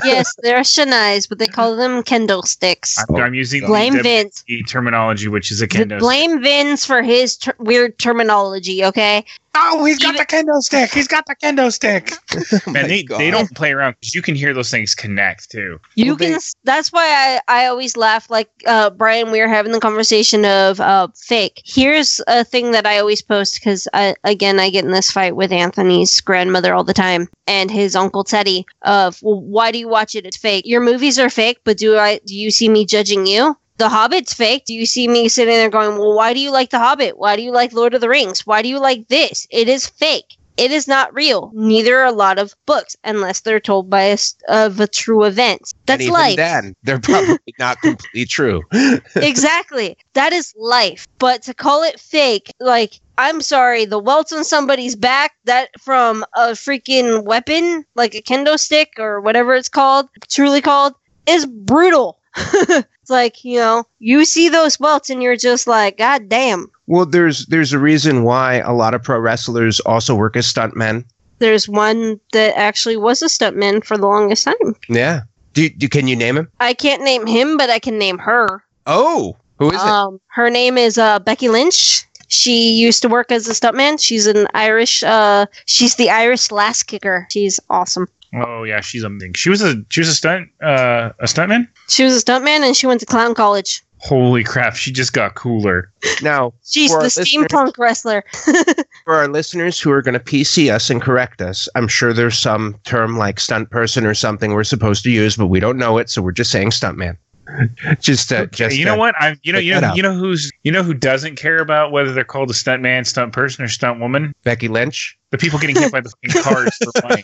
yes, 0.03 0.33
they're 0.41 0.61
Shinais, 0.61 1.27
but 1.27 1.39
they 1.39 1.47
call 1.47 1.75
them 1.75 2.03
Kendo 2.03 2.43
sticks. 2.45 2.97
I'm, 3.09 3.15
I'm 3.17 3.33
using 3.33 3.65
Blame 3.65 3.95
the 3.97 4.03
Vince. 4.03 4.43
WWE 4.49 4.67
terminology, 4.67 5.27
which 5.27 5.51
is 5.51 5.61
a 5.61 5.67
Th- 5.67 5.87
kendo. 5.87 5.99
Blame 5.99 6.41
Vince 6.41 6.85
for 6.85 7.01
his 7.01 7.37
ter- 7.37 7.55
weird 7.59 7.97
terminology, 7.99 8.83
okay? 8.85 9.25
Oh, 9.57 9.85
he's 9.85 9.99
got 9.99 10.17
the 10.17 10.25
kendo 10.25 10.59
stick. 10.61 10.91
He's 10.93 11.07
got 11.07 11.25
the 11.27 11.35
kendo 11.35 11.71
stick. 11.71 12.11
Oh 12.67 12.71
Man, 12.71 12.87
they, 12.89 13.03
God. 13.03 13.19
they 13.19 13.31
don't 13.31 13.53
play 13.55 13.71
around 13.71 13.95
because 13.99 14.13
you 14.13 14.21
can 14.21 14.35
hear 14.35 14.53
those 14.53 14.69
things 14.69 14.93
connect 14.93 15.49
too. 15.51 15.79
You 15.95 16.07
Well, 16.07 16.17
can. 16.17 16.31
they- 16.33 16.37
that's 16.65 16.91
why 16.91 17.39
I, 17.47 17.63
I 17.63 17.65
always 17.67 17.95
laugh. 17.95 18.29
Like 18.29 18.49
uh, 18.67 18.89
Brian, 18.89 19.31
we 19.31 19.39
were 19.39 19.47
having 19.47 19.71
the 19.71 19.79
conversation 19.79 20.43
of 20.45 20.79
uh, 20.81 21.07
fake. 21.15 21.61
Here's 21.65 22.19
a 22.27 22.43
thing 22.43 22.71
that 22.71 22.85
I 22.85 22.99
always 22.99 23.21
post 23.21 23.55
because 23.55 23.87
I 23.93 24.15
again 24.25 24.59
I 24.59 24.69
get 24.69 24.83
in 24.85 24.91
this 24.91 25.09
fight 25.11 25.35
with 25.35 25.51
Anthony's 25.53 26.19
grandmother 26.21 26.73
all 26.73 26.83
the 26.85 26.93
time 26.93 27.27
and 27.47 27.69
his 27.69 27.95
uncle 27.95 28.23
Teddy. 28.23 28.65
Of 28.81 29.21
well, 29.21 29.41
why 29.41 29.71
do 29.71 29.79
you 29.79 29.87
watch 29.87 30.15
it? 30.15 30.25
It's 30.25 30.37
fake. 30.37 30.65
Your 30.65 30.81
movies 30.81 31.19
are 31.19 31.29
fake, 31.29 31.59
but 31.63 31.77
do 31.77 31.97
I 31.97 32.19
do 32.25 32.35
you 32.35 32.51
see 32.51 32.69
me 32.69 32.85
judging 32.85 33.25
you? 33.25 33.57
The 33.77 33.89
Hobbit's 33.89 34.33
fake. 34.33 34.63
Do 34.65 34.73
you 34.73 34.85
see 34.85 35.07
me 35.07 35.27
sitting 35.27 35.53
there 35.53 35.69
going, 35.69 35.97
well, 35.97 36.15
why 36.15 36.33
do 36.33 36.39
you 36.39 36.51
like 36.51 36.69
The 36.69 36.79
Hobbit? 36.79 37.17
Why 37.17 37.35
do 37.35 37.41
you 37.41 37.51
like 37.51 37.73
Lord 37.73 37.93
of 37.93 37.99
the 37.99 38.07
Rings? 38.07 38.45
Why 38.45 38.61
do 38.61 38.69
you 38.69 38.79
like 38.79 39.07
this? 39.09 39.47
It 39.49 39.67
is 39.67 39.85
fake. 39.85 40.37
It 40.57 40.71
is 40.71 40.87
not 40.87 41.13
real. 41.13 41.51
Neither 41.53 41.99
are 41.99 42.05
a 42.05 42.11
lot 42.11 42.39
of 42.39 42.55
books, 42.65 42.95
unless 43.03 43.41
they're 43.41 43.59
told 43.59 43.89
by 43.89 44.03
a, 44.03 44.17
of 44.47 44.79
a 44.79 44.87
true 44.87 45.23
event. 45.23 45.73
That's 45.85 46.03
even 46.03 46.13
life. 46.13 46.35
then, 46.37 46.75
they're 46.83 46.99
probably 46.99 47.39
not 47.59 47.81
completely 47.81 48.25
true. 48.25 48.61
exactly. 49.15 49.97
That 50.13 50.33
is 50.33 50.53
life. 50.57 51.07
But 51.19 51.41
to 51.43 51.53
call 51.53 51.83
it 51.83 51.99
fake, 51.99 52.51
like, 52.59 52.99
I'm 53.17 53.41
sorry, 53.41 53.85
the 53.85 53.99
welts 53.99 54.31
on 54.31 54.43
somebody's 54.43 54.95
back, 54.95 55.33
that 55.45 55.69
from 55.81 56.23
a 56.35 56.51
freaking 56.51 57.23
weapon, 57.23 57.85
like 57.95 58.15
a 58.15 58.21
kendo 58.21 58.57
stick 58.57 58.93
or 58.97 59.21
whatever 59.21 59.55
it's 59.55 59.69
called, 59.69 60.07
truly 60.29 60.61
called, 60.61 60.93
is 61.27 61.45
brutal. 61.45 62.19
It's 62.35 62.85
like, 63.09 63.43
you 63.43 63.57
know, 63.57 63.83
you 63.99 64.25
see 64.25 64.49
those 64.49 64.77
belts 64.77 65.09
and 65.09 65.21
you're 65.21 65.37
just 65.37 65.67
like, 65.67 65.97
God 65.97 66.29
damn. 66.29 66.69
Well, 66.87 67.05
there's 67.05 67.45
there's 67.47 67.73
a 67.73 67.79
reason 67.79 68.23
why 68.23 68.55
a 68.55 68.73
lot 68.73 68.93
of 68.93 69.03
pro 69.03 69.19
wrestlers 69.19 69.79
also 69.81 70.15
work 70.15 70.35
as 70.35 70.51
stuntmen. 70.51 71.05
There's 71.39 71.67
one 71.67 72.19
that 72.31 72.57
actually 72.57 72.97
was 72.97 73.21
a 73.21 73.25
stuntman 73.25 73.83
for 73.83 73.97
the 73.97 74.07
longest 74.07 74.45
time. 74.45 74.75
Yeah. 74.87 75.21
Do, 75.53 75.69
do 75.69 75.87
can 75.87 76.07
you 76.07 76.15
name 76.15 76.37
him? 76.37 76.49
I 76.59 76.73
can't 76.73 77.01
name 77.01 77.25
him, 77.25 77.57
but 77.57 77.69
I 77.69 77.79
can 77.79 77.97
name 77.97 78.17
her. 78.19 78.63
Oh, 78.87 79.37
who 79.57 79.69
is 79.69 79.81
it? 79.81 79.87
Um, 79.87 80.19
her 80.27 80.49
name 80.49 80.77
is 80.77 80.97
uh, 80.97 81.19
Becky 81.19 81.49
Lynch. 81.49 82.05
She 82.27 82.73
used 82.73 83.01
to 83.03 83.09
work 83.09 83.31
as 83.31 83.47
a 83.47 83.51
stuntman. 83.51 84.01
She's 84.01 84.27
an 84.27 84.47
Irish. 84.53 85.03
Uh, 85.03 85.45
she's 85.65 85.95
the 85.95 86.09
Irish 86.09 86.51
last 86.51 86.83
kicker. 86.83 87.27
She's 87.29 87.59
awesome. 87.69 88.07
Oh 88.35 88.63
yeah, 88.63 88.81
she's 88.81 89.03
amazing. 89.03 89.33
She 89.33 89.49
was 89.49 89.61
a 89.61 89.75
she 89.89 90.01
was 90.01 90.09
a 90.09 90.15
stunt 90.15 90.49
uh, 90.61 91.11
a 91.19 91.25
stuntman. 91.25 91.67
She 91.87 92.03
was 92.03 92.15
a 92.15 92.23
stuntman 92.23 92.61
and 92.61 92.75
she 92.75 92.87
went 92.87 92.99
to 92.99 93.05
clown 93.05 93.33
college. 93.33 93.81
Holy 93.99 94.43
crap, 94.43 94.75
she 94.75 94.91
just 94.91 95.13
got 95.13 95.33
cooler. 95.35 95.91
Now, 96.21 96.53
She's 96.63 96.91
the 96.91 97.05
steampunk 97.05 97.77
wrestler. 97.77 98.23
for 99.05 99.15
our 99.15 99.27
listeners 99.27 99.79
who 99.79 99.89
are 99.89 100.01
going 100.01 100.13
to 100.13 100.19
PC 100.19 100.71
us 100.71 100.89
and 100.89 101.01
correct 101.01 101.41
us, 101.41 101.67
I'm 101.75 101.87
sure 101.87 102.13
there's 102.13 102.37
some 102.37 102.75
term 102.83 103.17
like 103.17 103.39
stunt 103.39 103.71
person 103.71 104.05
or 104.05 104.13
something 104.13 104.53
we're 104.53 104.63
supposed 104.63 105.03
to 105.05 105.11
use, 105.11 105.37
but 105.37 105.47
we 105.47 105.59
don't 105.59 105.77
know 105.77 105.97
it, 105.97 106.09
so 106.09 106.21
we're 106.21 106.33
just 106.33 106.51
saying 106.51 106.69
stuntman. 106.69 107.17
just 107.99 108.31
uh, 108.31 108.45
just 108.47 108.77
you 108.77 108.85
know 108.85 108.95
uh, 108.95 108.97
what? 108.97 109.15
I 109.19 109.35
you 109.43 109.53
know 109.53 109.59
you 109.59 109.79
know 109.79 109.93
you 109.93 110.01
know 110.01 110.13
who's 110.13 110.51
you 110.63 110.71
know 110.71 110.83
who 110.83 110.93
doesn't 110.93 111.35
care 111.35 111.59
about 111.59 111.91
whether 111.91 112.11
they're 112.13 112.23
called 112.23 112.49
a 112.49 112.53
stunt 112.53 112.81
man, 112.81 113.05
stunt 113.05 113.33
person, 113.33 113.63
or 113.63 113.67
stunt 113.67 113.99
woman? 113.99 114.33
Becky 114.43 114.67
Lynch. 114.67 115.17
The 115.31 115.37
people 115.37 115.59
getting 115.59 115.75
hit 115.75 115.91
by 115.91 116.01
the 116.01 116.09
fucking 116.09 116.41
cars 116.41 116.77
for 116.77 117.07
money. 117.07 117.23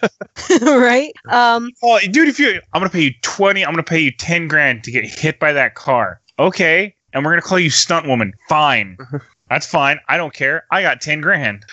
right? 0.61 1.13
Um, 1.30 1.72
Oh, 1.84 1.99
dude, 1.99 2.28
if 2.28 2.39
you 2.39 2.61
I'm 2.74 2.82
gonna 2.82 2.89
pay 2.89 3.03
you 3.03 3.13
twenty, 3.22 3.65
I'm 3.65 3.72
gonna 3.72 3.84
pay 3.84 3.99
you 3.99 4.11
ten 4.11 4.47
grand 4.47 4.84
to 4.84 4.91
get 4.91 5.05
hit 5.05 5.39
by 5.39 5.53
that 5.53 5.76
car. 5.76 6.22
Okay, 6.39 6.93
and 7.13 7.24
we're 7.24 7.32
gonna 7.32 7.41
call 7.41 7.59
you 7.59 7.69
stunt 7.69 8.07
woman. 8.07 8.34
Fine, 8.49 8.97
that's 9.49 9.65
fine. 9.65 9.99
I 10.07 10.17
don't 10.17 10.34
care. 10.34 10.65
I 10.72 10.82
got 10.82 11.01
ten 11.01 11.22
grand. 11.22 11.65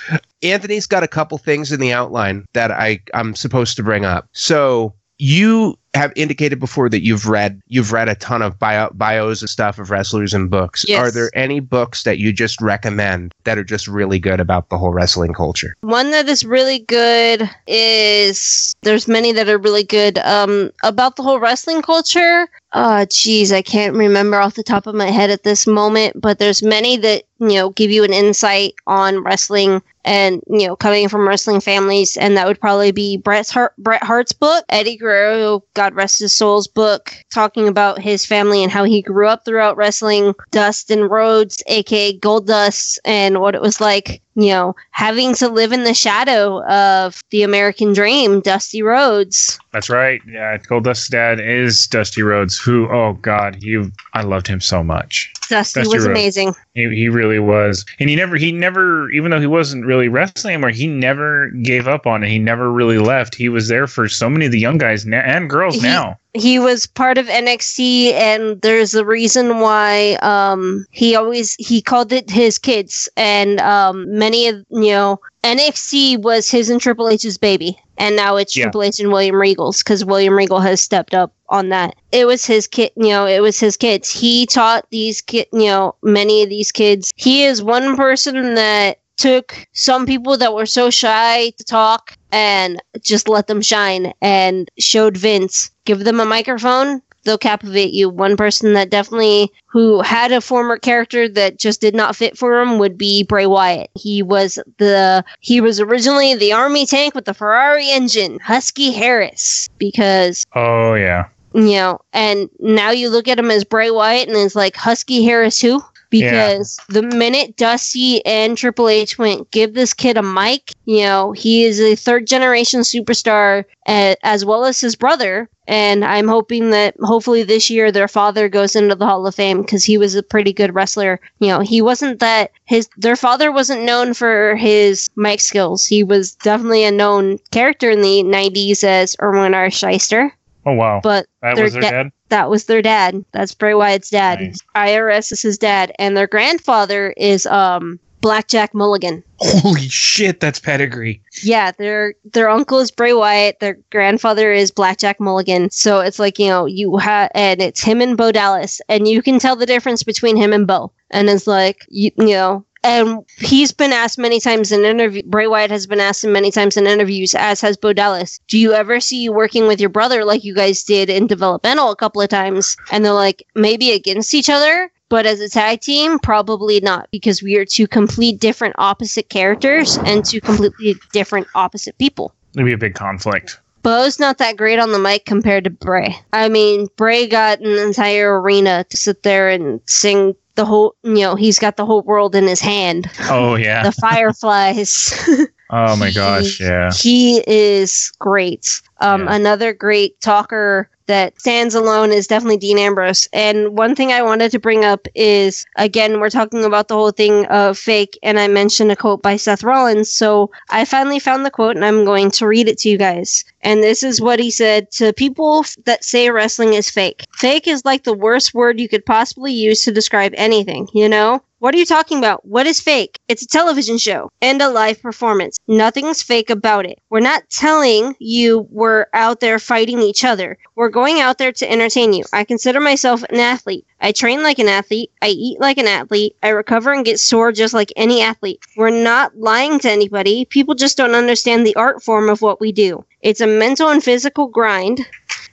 Anthony's 0.42 0.86
got 0.86 1.02
a 1.02 1.08
couple 1.08 1.36
things 1.38 1.72
in 1.72 1.80
the 1.80 1.92
outline 1.92 2.46
that 2.54 2.70
I 2.70 3.00
I'm 3.14 3.34
supposed 3.34 3.76
to 3.76 3.82
bring 3.82 4.04
up. 4.04 4.28
So 4.32 4.94
you 5.18 5.76
have 5.98 6.12
indicated 6.16 6.58
before 6.58 6.88
that 6.88 7.02
you've 7.02 7.28
read 7.28 7.60
you've 7.66 7.92
read 7.92 8.08
a 8.08 8.14
ton 8.14 8.42
of 8.42 8.58
bio, 8.58 8.88
bios 8.94 9.42
and 9.42 9.50
stuff 9.50 9.78
of 9.78 9.90
wrestlers 9.90 10.32
and 10.32 10.50
books. 10.50 10.84
Yes. 10.88 11.00
Are 11.00 11.10
there 11.10 11.30
any 11.34 11.60
books 11.60 12.04
that 12.04 12.18
you 12.18 12.32
just 12.32 12.60
recommend 12.60 13.34
that 13.44 13.58
are 13.58 13.64
just 13.64 13.88
really 13.88 14.18
good 14.18 14.40
about 14.40 14.68
the 14.68 14.78
whole 14.78 14.92
wrestling 14.92 15.34
culture? 15.34 15.74
one 15.80 16.10
that 16.10 16.28
is 16.28 16.44
really 16.44 16.78
good 16.78 17.48
is 17.66 18.74
there's 18.82 19.08
many 19.08 19.32
that 19.32 19.48
are 19.48 19.58
really 19.58 19.84
good. 19.84 20.18
Um, 20.18 20.70
about 20.82 21.16
the 21.16 21.22
whole 21.22 21.40
wrestling 21.40 21.82
culture. 21.82 22.48
Uh, 22.72 23.06
geez, 23.08 23.50
I 23.50 23.62
can't 23.62 23.96
remember 23.96 24.36
off 24.36 24.54
the 24.54 24.62
top 24.62 24.86
of 24.86 24.94
my 24.94 25.10
head 25.10 25.30
at 25.30 25.42
this 25.42 25.66
moment, 25.66 26.20
but 26.20 26.38
there's 26.38 26.62
many 26.62 26.98
that 26.98 27.24
you 27.38 27.54
know 27.54 27.70
give 27.70 27.90
you 27.90 28.04
an 28.04 28.12
insight 28.12 28.74
on 28.86 29.24
wrestling 29.24 29.80
and 30.04 30.42
you 30.48 30.66
know 30.66 30.76
coming 30.76 31.08
from 31.08 31.26
wrestling 31.26 31.60
families, 31.60 32.18
and 32.18 32.36
that 32.36 32.46
would 32.46 32.60
probably 32.60 32.92
be 32.92 33.16
Bret 33.16 33.48
Hart, 33.48 33.72
Bret 33.78 34.02
Hart's 34.02 34.32
book, 34.32 34.66
Eddie 34.68 34.98
Guerrero, 34.98 35.64
God 35.72 35.94
rest 35.94 36.18
his 36.18 36.34
soul's 36.34 36.68
book, 36.68 37.14
talking 37.32 37.68
about 37.68 38.02
his 38.02 38.26
family 38.26 38.62
and 38.62 38.70
how 38.70 38.84
he 38.84 39.00
grew 39.00 39.28
up 39.28 39.46
throughout 39.46 39.78
wrestling. 39.78 40.34
Dustin 40.50 41.04
Rhodes, 41.04 41.62
aka 41.68 42.18
Goldust 42.18 42.98
and 43.06 43.40
what 43.40 43.54
it 43.54 43.62
was 43.62 43.80
like 43.80 44.20
you 44.38 44.50
know, 44.50 44.76
having 44.92 45.34
to 45.34 45.48
live 45.48 45.72
in 45.72 45.82
the 45.82 45.92
shadow 45.94 46.64
of 46.68 47.20
the 47.30 47.42
American 47.42 47.92
dream, 47.92 48.40
Dusty 48.40 48.82
Rhodes. 48.82 49.58
That's 49.72 49.90
right. 49.90 50.22
Yeah, 50.28 50.56
Cold 50.58 50.84
Goldust's 50.84 51.08
dad 51.08 51.40
is 51.40 51.88
Dusty 51.88 52.22
Rhodes. 52.22 52.56
Who? 52.56 52.88
Oh 52.88 53.14
God, 53.14 53.60
you! 53.60 53.90
I 54.14 54.22
loved 54.22 54.46
him 54.46 54.60
so 54.60 54.84
much. 54.84 55.32
Dusty 55.50 55.80
Dusty 55.80 55.96
was 55.96 56.06
Rhodes. 56.06 56.16
amazing. 56.16 56.54
He, 56.74 56.88
he 56.94 57.08
really 57.08 57.40
was, 57.40 57.84
and 57.98 58.08
he 58.08 58.14
never 58.14 58.36
he 58.36 58.52
never 58.52 59.10
even 59.10 59.32
though 59.32 59.40
he 59.40 59.48
wasn't 59.48 59.84
really 59.84 60.08
wrestling 60.08 60.54
anymore, 60.54 60.70
he 60.70 60.86
never 60.86 61.50
gave 61.62 61.88
up 61.88 62.06
on 62.06 62.22
it. 62.22 62.28
He 62.28 62.38
never 62.38 62.70
really 62.70 62.98
left. 62.98 63.34
He 63.34 63.48
was 63.48 63.66
there 63.66 63.88
for 63.88 64.08
so 64.08 64.30
many 64.30 64.46
of 64.46 64.52
the 64.52 64.60
young 64.60 64.78
guys 64.78 65.04
na- 65.04 65.16
and 65.16 65.50
girls 65.50 65.74
He- 65.74 65.82
now. 65.82 66.16
He 66.38 66.58
was 66.58 66.86
part 66.86 67.18
of 67.18 67.26
NXT, 67.26 68.12
and 68.12 68.60
there's 68.62 68.94
a 68.94 69.04
reason 69.04 69.60
why 69.60 70.14
um, 70.22 70.86
he 70.90 71.16
always 71.16 71.54
he 71.58 71.82
called 71.82 72.12
it 72.12 72.30
his 72.30 72.58
kids, 72.58 73.08
and 73.16 73.60
um, 73.60 74.06
many 74.18 74.46
of 74.48 74.64
you 74.70 74.90
know 74.90 75.20
NXT 75.44 76.22
was 76.22 76.50
his 76.50 76.70
and 76.70 76.80
Triple 76.80 77.08
H's 77.08 77.38
baby, 77.38 77.78
and 77.96 78.16
now 78.16 78.36
it's 78.36 78.56
Yeah. 78.56 78.64
Triple 78.64 78.82
H 78.84 78.98
and 79.00 79.12
William 79.12 79.36
Regal's 79.36 79.82
because 79.82 80.04
William 80.04 80.36
Regal 80.36 80.60
has 80.60 80.80
stepped 80.80 81.14
up 81.14 81.32
on 81.48 81.70
that. 81.70 81.94
It 82.12 82.26
was 82.26 82.44
his 82.44 82.66
kid, 82.66 82.92
you 82.96 83.08
know, 83.08 83.26
it 83.26 83.40
was 83.40 83.58
his 83.58 83.76
kids. 83.76 84.10
He 84.10 84.46
taught 84.46 84.86
these 84.90 85.20
kid, 85.20 85.46
you 85.52 85.66
know, 85.66 85.94
many 86.02 86.42
of 86.42 86.48
these 86.48 86.72
kids. 86.72 87.12
He 87.16 87.44
is 87.44 87.62
one 87.62 87.96
person 87.96 88.54
that 88.54 88.98
took 89.16 89.66
some 89.72 90.06
people 90.06 90.36
that 90.38 90.54
were 90.54 90.66
so 90.66 90.90
shy 90.90 91.50
to 91.50 91.64
talk 91.64 92.16
and 92.32 92.80
just 93.00 93.28
let 93.28 93.46
them 93.46 93.62
shine 93.62 94.12
and 94.20 94.70
showed 94.78 95.16
Vince, 95.16 95.70
give 95.84 96.04
them 96.04 96.20
a 96.20 96.24
microphone, 96.24 97.02
they'll 97.24 97.38
captivate 97.38 97.92
you. 97.92 98.08
One 98.08 98.36
person 98.36 98.72
that 98.72 98.90
definitely 98.90 99.52
who 99.66 100.00
had 100.00 100.32
a 100.32 100.40
former 100.40 100.78
character 100.78 101.28
that 101.28 101.58
just 101.58 101.80
did 101.80 101.94
not 101.94 102.16
fit 102.16 102.38
for 102.38 102.60
him 102.60 102.78
would 102.78 102.96
be 102.96 103.22
Bray 103.22 103.46
Wyatt. 103.46 103.90
He 103.94 104.22
was 104.22 104.58
the 104.78 105.24
he 105.40 105.60
was 105.60 105.78
originally 105.78 106.34
the 106.34 106.52
army 106.52 106.86
tank 106.86 107.14
with 107.14 107.26
the 107.26 107.34
Ferrari 107.34 107.90
engine, 107.90 108.38
Husky 108.42 108.92
Harris, 108.92 109.68
because 109.78 110.44
Oh 110.54 110.94
yeah, 110.94 111.28
you 111.54 111.72
know, 111.72 112.00
and 112.12 112.48
now 112.60 112.90
you 112.90 113.10
look 113.10 113.28
at 113.28 113.38
him 113.38 113.50
as 113.50 113.64
Bray 113.64 113.90
Wyatt 113.90 114.28
and 114.28 114.36
it's 114.36 114.56
like 114.56 114.76
Husky 114.76 115.22
Harris 115.22 115.60
who? 115.60 115.82
Because 116.10 116.78
the 116.88 117.02
minute 117.02 117.56
Dusty 117.56 118.24
and 118.24 118.56
Triple 118.56 118.88
H 118.88 119.18
went, 119.18 119.50
give 119.50 119.74
this 119.74 119.92
kid 119.92 120.16
a 120.16 120.22
mic, 120.22 120.72
you 120.86 121.00
know, 121.02 121.32
he 121.32 121.64
is 121.64 121.80
a 121.80 121.94
third 121.96 122.26
generation 122.26 122.80
superstar 122.80 123.64
as 123.86 124.44
well 124.44 124.64
as 124.64 124.80
his 124.80 124.96
brother. 124.96 125.48
And 125.66 126.02
I'm 126.02 126.28
hoping 126.28 126.70
that 126.70 126.94
hopefully 127.00 127.42
this 127.42 127.68
year 127.68 127.92
their 127.92 128.08
father 128.08 128.48
goes 128.48 128.74
into 128.74 128.94
the 128.94 129.04
Hall 129.04 129.26
of 129.26 129.34
Fame 129.34 129.60
because 129.60 129.84
he 129.84 129.98
was 129.98 130.14
a 130.14 130.22
pretty 130.22 130.52
good 130.52 130.74
wrestler. 130.74 131.20
You 131.40 131.48
know, 131.48 131.60
he 131.60 131.82
wasn't 131.82 132.20
that 132.20 132.52
his 132.64 132.88
their 132.96 133.16
father 133.16 133.52
wasn't 133.52 133.82
known 133.82 134.14
for 134.14 134.56
his 134.56 135.10
mic 135.16 135.40
skills. 135.40 135.84
He 135.84 136.02
was 136.02 136.34
definitely 136.36 136.84
a 136.84 136.90
known 136.90 137.38
character 137.50 137.90
in 137.90 138.00
the 138.00 138.22
90s 138.22 138.82
as 138.82 139.14
Irwin 139.20 139.52
R. 139.52 139.66
Schyster. 139.66 140.30
Oh 140.64 140.72
wow, 140.72 141.00
But 141.02 141.26
that 141.42 141.58
was 141.58 141.74
their 141.74 141.82
da- 141.82 141.90
dad. 141.90 142.12
That 142.28 142.50
was 142.50 142.64
their 142.64 142.82
dad. 142.82 143.24
That's 143.32 143.54
Bray 143.54 143.74
Wyatt's 143.74 144.10
dad. 144.10 144.40
Nice. 144.40 144.58
IRS 144.74 145.32
is 145.32 145.42
his 145.42 145.58
dad, 145.58 145.92
and 145.98 146.16
their 146.16 146.26
grandfather 146.26 147.14
is 147.16 147.46
um 147.46 147.98
Blackjack 148.20 148.74
Mulligan. 148.74 149.22
Holy 149.38 149.88
shit, 149.88 150.40
that's 150.40 150.58
pedigree. 150.58 151.22
Yeah, 151.42 151.70
their 151.72 152.14
their 152.32 152.48
uncle 152.48 152.80
is 152.80 152.90
Bray 152.90 153.12
Wyatt. 153.12 153.60
Their 153.60 153.78
grandfather 153.90 154.52
is 154.52 154.70
Blackjack 154.70 155.20
Mulligan. 155.20 155.70
So 155.70 156.00
it's 156.00 156.18
like 156.18 156.38
you 156.38 156.48
know 156.48 156.66
you 156.66 156.96
have, 156.96 157.30
and 157.34 157.62
it's 157.62 157.82
him 157.82 158.00
and 158.00 158.16
Bo 158.16 158.32
Dallas, 158.32 158.80
and 158.88 159.06
you 159.06 159.22
can 159.22 159.38
tell 159.38 159.56
the 159.56 159.66
difference 159.66 160.02
between 160.02 160.36
him 160.36 160.52
and 160.52 160.66
Bo. 160.66 160.92
And 161.10 161.30
it's 161.30 161.46
like 161.46 161.86
you, 161.88 162.10
you 162.18 162.26
know, 162.26 162.64
and 162.82 163.24
he's 163.38 163.72
been 163.72 163.92
asked 163.92 164.18
many 164.18 164.40
times 164.40 164.72
in 164.72 164.84
interview. 164.84 165.22
Bray 165.24 165.46
Wyatt 165.46 165.70
has 165.70 165.86
been 165.86 166.00
asked 166.00 166.24
many 166.24 166.50
times 166.50 166.76
in 166.76 166.86
interviews, 166.86 167.34
as 167.34 167.60
has 167.60 167.76
Bo 167.76 167.92
Dallas. 167.92 168.40
Do 168.48 168.58
you 168.58 168.72
ever 168.72 169.00
see 169.00 169.22
you 169.22 169.32
working 169.32 169.66
with 169.66 169.80
your 169.80 169.90
brother 169.90 170.24
like 170.24 170.44
you 170.44 170.54
guys 170.54 170.82
did 170.82 171.10
in 171.10 171.26
developmental 171.26 171.90
a 171.90 171.96
couple 171.96 172.22
of 172.22 172.28
times? 172.28 172.76
And 172.90 173.04
they're 173.04 173.12
like, 173.12 173.44
maybe 173.54 173.92
against 173.92 174.34
each 174.34 174.50
other. 174.50 174.90
But 175.08 175.24
as 175.24 175.40
a 175.40 175.48
tag 175.48 175.80
team, 175.80 176.18
probably 176.18 176.80
not, 176.80 177.08
because 177.10 177.42
we 177.42 177.56
are 177.56 177.64
two 177.64 177.86
complete 177.86 178.40
different 178.40 178.74
opposite 178.78 179.30
characters 179.30 179.96
and 180.04 180.24
two 180.24 180.40
completely 180.40 180.96
different 181.12 181.46
opposite 181.54 181.96
people. 181.96 182.34
It'd 182.54 182.66
be 182.66 182.74
a 182.74 182.78
big 182.78 182.94
conflict. 182.94 183.58
Bo's 183.82 184.18
not 184.18 184.38
that 184.38 184.56
great 184.56 184.78
on 184.78 184.92
the 184.92 184.98
mic 184.98 185.24
compared 185.24 185.64
to 185.64 185.70
Bray. 185.70 186.14
I 186.32 186.48
mean, 186.48 186.88
Bray 186.96 187.26
got 187.26 187.60
an 187.60 187.78
entire 187.78 188.40
arena 188.40 188.84
to 188.90 188.96
sit 188.96 189.22
there 189.22 189.48
and 189.48 189.80
sing 189.86 190.34
the 190.58 190.64
whole, 190.64 190.96
you 191.04 191.20
know, 191.20 191.36
he's 191.36 191.58
got 191.58 191.76
the 191.76 191.86
whole 191.86 192.02
world 192.02 192.34
in 192.34 192.46
his 192.46 192.60
hand. 192.60 193.08
Oh 193.30 193.54
yeah. 193.54 193.82
The 193.88 193.92
fireflies. 193.92 195.14
oh 195.70 195.96
my 195.96 196.10
gosh. 196.10 196.60
Yeah. 196.60 196.90
he 196.92 197.42
is 197.46 198.12
great. 198.18 198.80
Um, 199.00 199.24
Yeah. 199.24 199.34
Another 199.34 199.72
great 199.72 200.20
talker 200.20 200.90
that 201.08 201.40
stands 201.40 201.74
alone 201.74 202.12
is 202.12 202.26
definitely 202.26 202.58
Dean 202.58 202.78
Ambrose. 202.78 203.28
And 203.32 203.76
one 203.76 203.94
thing 203.94 204.12
I 204.12 204.22
wanted 204.22 204.50
to 204.52 204.58
bring 204.58 204.84
up 204.84 205.08
is 205.14 205.64
again, 205.76 206.20
we're 206.20 206.30
talking 206.30 206.64
about 206.64 206.88
the 206.88 206.94
whole 206.94 207.10
thing 207.10 207.46
of 207.46 207.78
fake, 207.78 208.18
and 208.22 208.38
I 208.38 208.46
mentioned 208.46 208.92
a 208.92 208.96
quote 208.96 209.22
by 209.22 209.36
Seth 209.36 209.64
Rollins. 209.64 210.12
So 210.12 210.50
I 210.70 210.84
finally 210.84 211.18
found 211.18 211.44
the 211.46 211.50
quote, 211.50 211.76
and 211.76 211.84
I'm 211.84 212.04
going 212.04 212.30
to 212.32 212.46
read 212.46 212.68
it 212.68 212.78
to 212.80 212.90
you 212.90 212.98
guys. 212.98 213.42
And 213.62 213.82
this 213.82 214.02
is 214.02 214.20
what 214.20 214.38
he 214.38 214.50
said 214.50 214.90
to 214.92 215.12
people 215.14 215.64
that 215.84 216.04
say 216.04 216.30
wrestling 216.30 216.74
is 216.74 216.90
fake. 216.90 217.24
Fake 217.34 217.66
is 217.66 217.84
like 217.86 218.04
the 218.04 218.12
worst 218.12 218.52
word 218.54 218.78
you 218.78 218.88
could 218.88 219.04
possibly 219.06 219.52
use 219.52 219.82
to 219.84 219.92
describe 219.92 220.34
anything, 220.36 220.88
you 220.92 221.08
know? 221.08 221.42
What 221.60 221.74
are 221.74 221.78
you 221.78 221.86
talking 221.86 222.18
about? 222.18 222.46
What 222.46 222.68
is 222.68 222.80
fake? 222.80 223.18
It's 223.26 223.42
a 223.42 223.46
television 223.48 223.98
show 223.98 224.30
and 224.40 224.62
a 224.62 224.70
live 224.70 225.02
performance. 225.02 225.58
Nothing's 225.66 226.22
fake 226.22 226.50
about 226.50 226.86
it. 226.86 227.00
We're 227.10 227.18
not 227.18 227.50
telling 227.50 228.14
you 228.20 228.68
we're 228.70 229.06
out 229.12 229.40
there 229.40 229.58
fighting 229.58 229.98
each 229.98 230.24
other. 230.24 230.56
We're 230.76 230.88
going 230.88 231.18
out 231.20 231.38
there 231.38 231.50
to 231.50 231.68
entertain 231.68 232.12
you. 232.12 232.22
I 232.32 232.44
consider 232.44 232.78
myself 232.78 233.24
an 233.24 233.40
athlete. 233.40 233.84
I 234.00 234.12
train 234.12 234.44
like 234.44 234.60
an 234.60 234.68
athlete. 234.68 235.10
I 235.20 235.30
eat 235.30 235.58
like 235.58 235.78
an 235.78 235.88
athlete. 235.88 236.36
I 236.44 236.50
recover 236.50 236.92
and 236.92 237.04
get 237.04 237.18
sore 237.18 237.50
just 237.50 237.74
like 237.74 237.92
any 237.96 238.22
athlete. 238.22 238.60
We're 238.76 238.90
not 238.90 239.36
lying 239.36 239.80
to 239.80 239.90
anybody. 239.90 240.44
People 240.44 240.76
just 240.76 240.96
don't 240.96 241.16
understand 241.16 241.66
the 241.66 241.74
art 241.74 242.04
form 242.04 242.28
of 242.28 242.40
what 242.40 242.60
we 242.60 242.70
do. 242.70 243.04
It's 243.20 243.40
a 243.40 243.48
mental 243.48 243.88
and 243.88 244.04
physical 244.04 244.46
grind. 244.46 245.04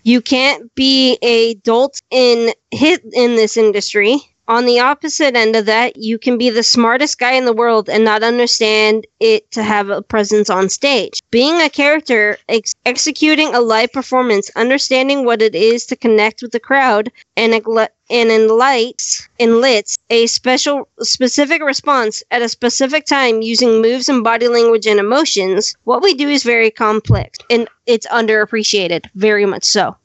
You 0.03 0.21
can't 0.21 0.73
be 0.75 1.17
a 1.23 1.55
dolt 1.55 1.99
in 2.11 2.53
hit 2.69 3.03
in 3.11 3.37
this 3.37 3.57
industry. 3.57 4.19
On 4.47 4.65
the 4.65 4.79
opposite 4.79 5.35
end 5.35 5.55
of 5.55 5.65
that, 5.67 5.97
you 5.97 6.17
can 6.17 6.37
be 6.37 6.49
the 6.49 6.63
smartest 6.63 7.17
guy 7.19 7.33
in 7.33 7.45
the 7.45 7.53
world 7.53 7.89
and 7.89 8.03
not 8.03 8.23
understand 8.23 9.05
it 9.19 9.49
to 9.51 9.61
have 9.63 9.89
a 9.89 10.01
presence 10.01 10.49
on 10.49 10.69
stage. 10.69 11.19
Being 11.31 11.61
a 11.61 11.69
character, 11.69 12.37
ex- 12.49 12.73
executing 12.85 13.53
a 13.55 13.59
live 13.61 13.91
performance, 13.91 14.49
understanding 14.55 15.25
what 15.25 15.41
it 15.41 15.55
is 15.55 15.85
to 15.87 15.95
connect 15.95 16.41
with 16.41 16.51
the 16.51 16.59
crowd, 16.59 17.11
and 17.37 17.53
egle- 17.53 17.87
and 18.09 18.29
enlights 18.31 19.27
enlits 19.39 19.97
a 20.09 20.27
special 20.27 20.87
specific 21.01 21.63
response 21.63 22.23
at 22.29 22.41
a 22.43 22.49
specific 22.49 23.05
time 23.05 23.41
using 23.41 23.81
moves 23.81 24.09
and 24.09 24.23
body 24.23 24.47
language 24.47 24.85
and 24.85 24.99
emotions. 24.99 25.75
What 25.85 26.03
we 26.03 26.13
do 26.13 26.29
is 26.29 26.43
very 26.43 26.69
complex 26.71 27.39
and 27.49 27.67
it's 27.85 28.07
underappreciated, 28.07 29.05
very 29.15 29.45
much 29.45 29.63
so. 29.65 29.95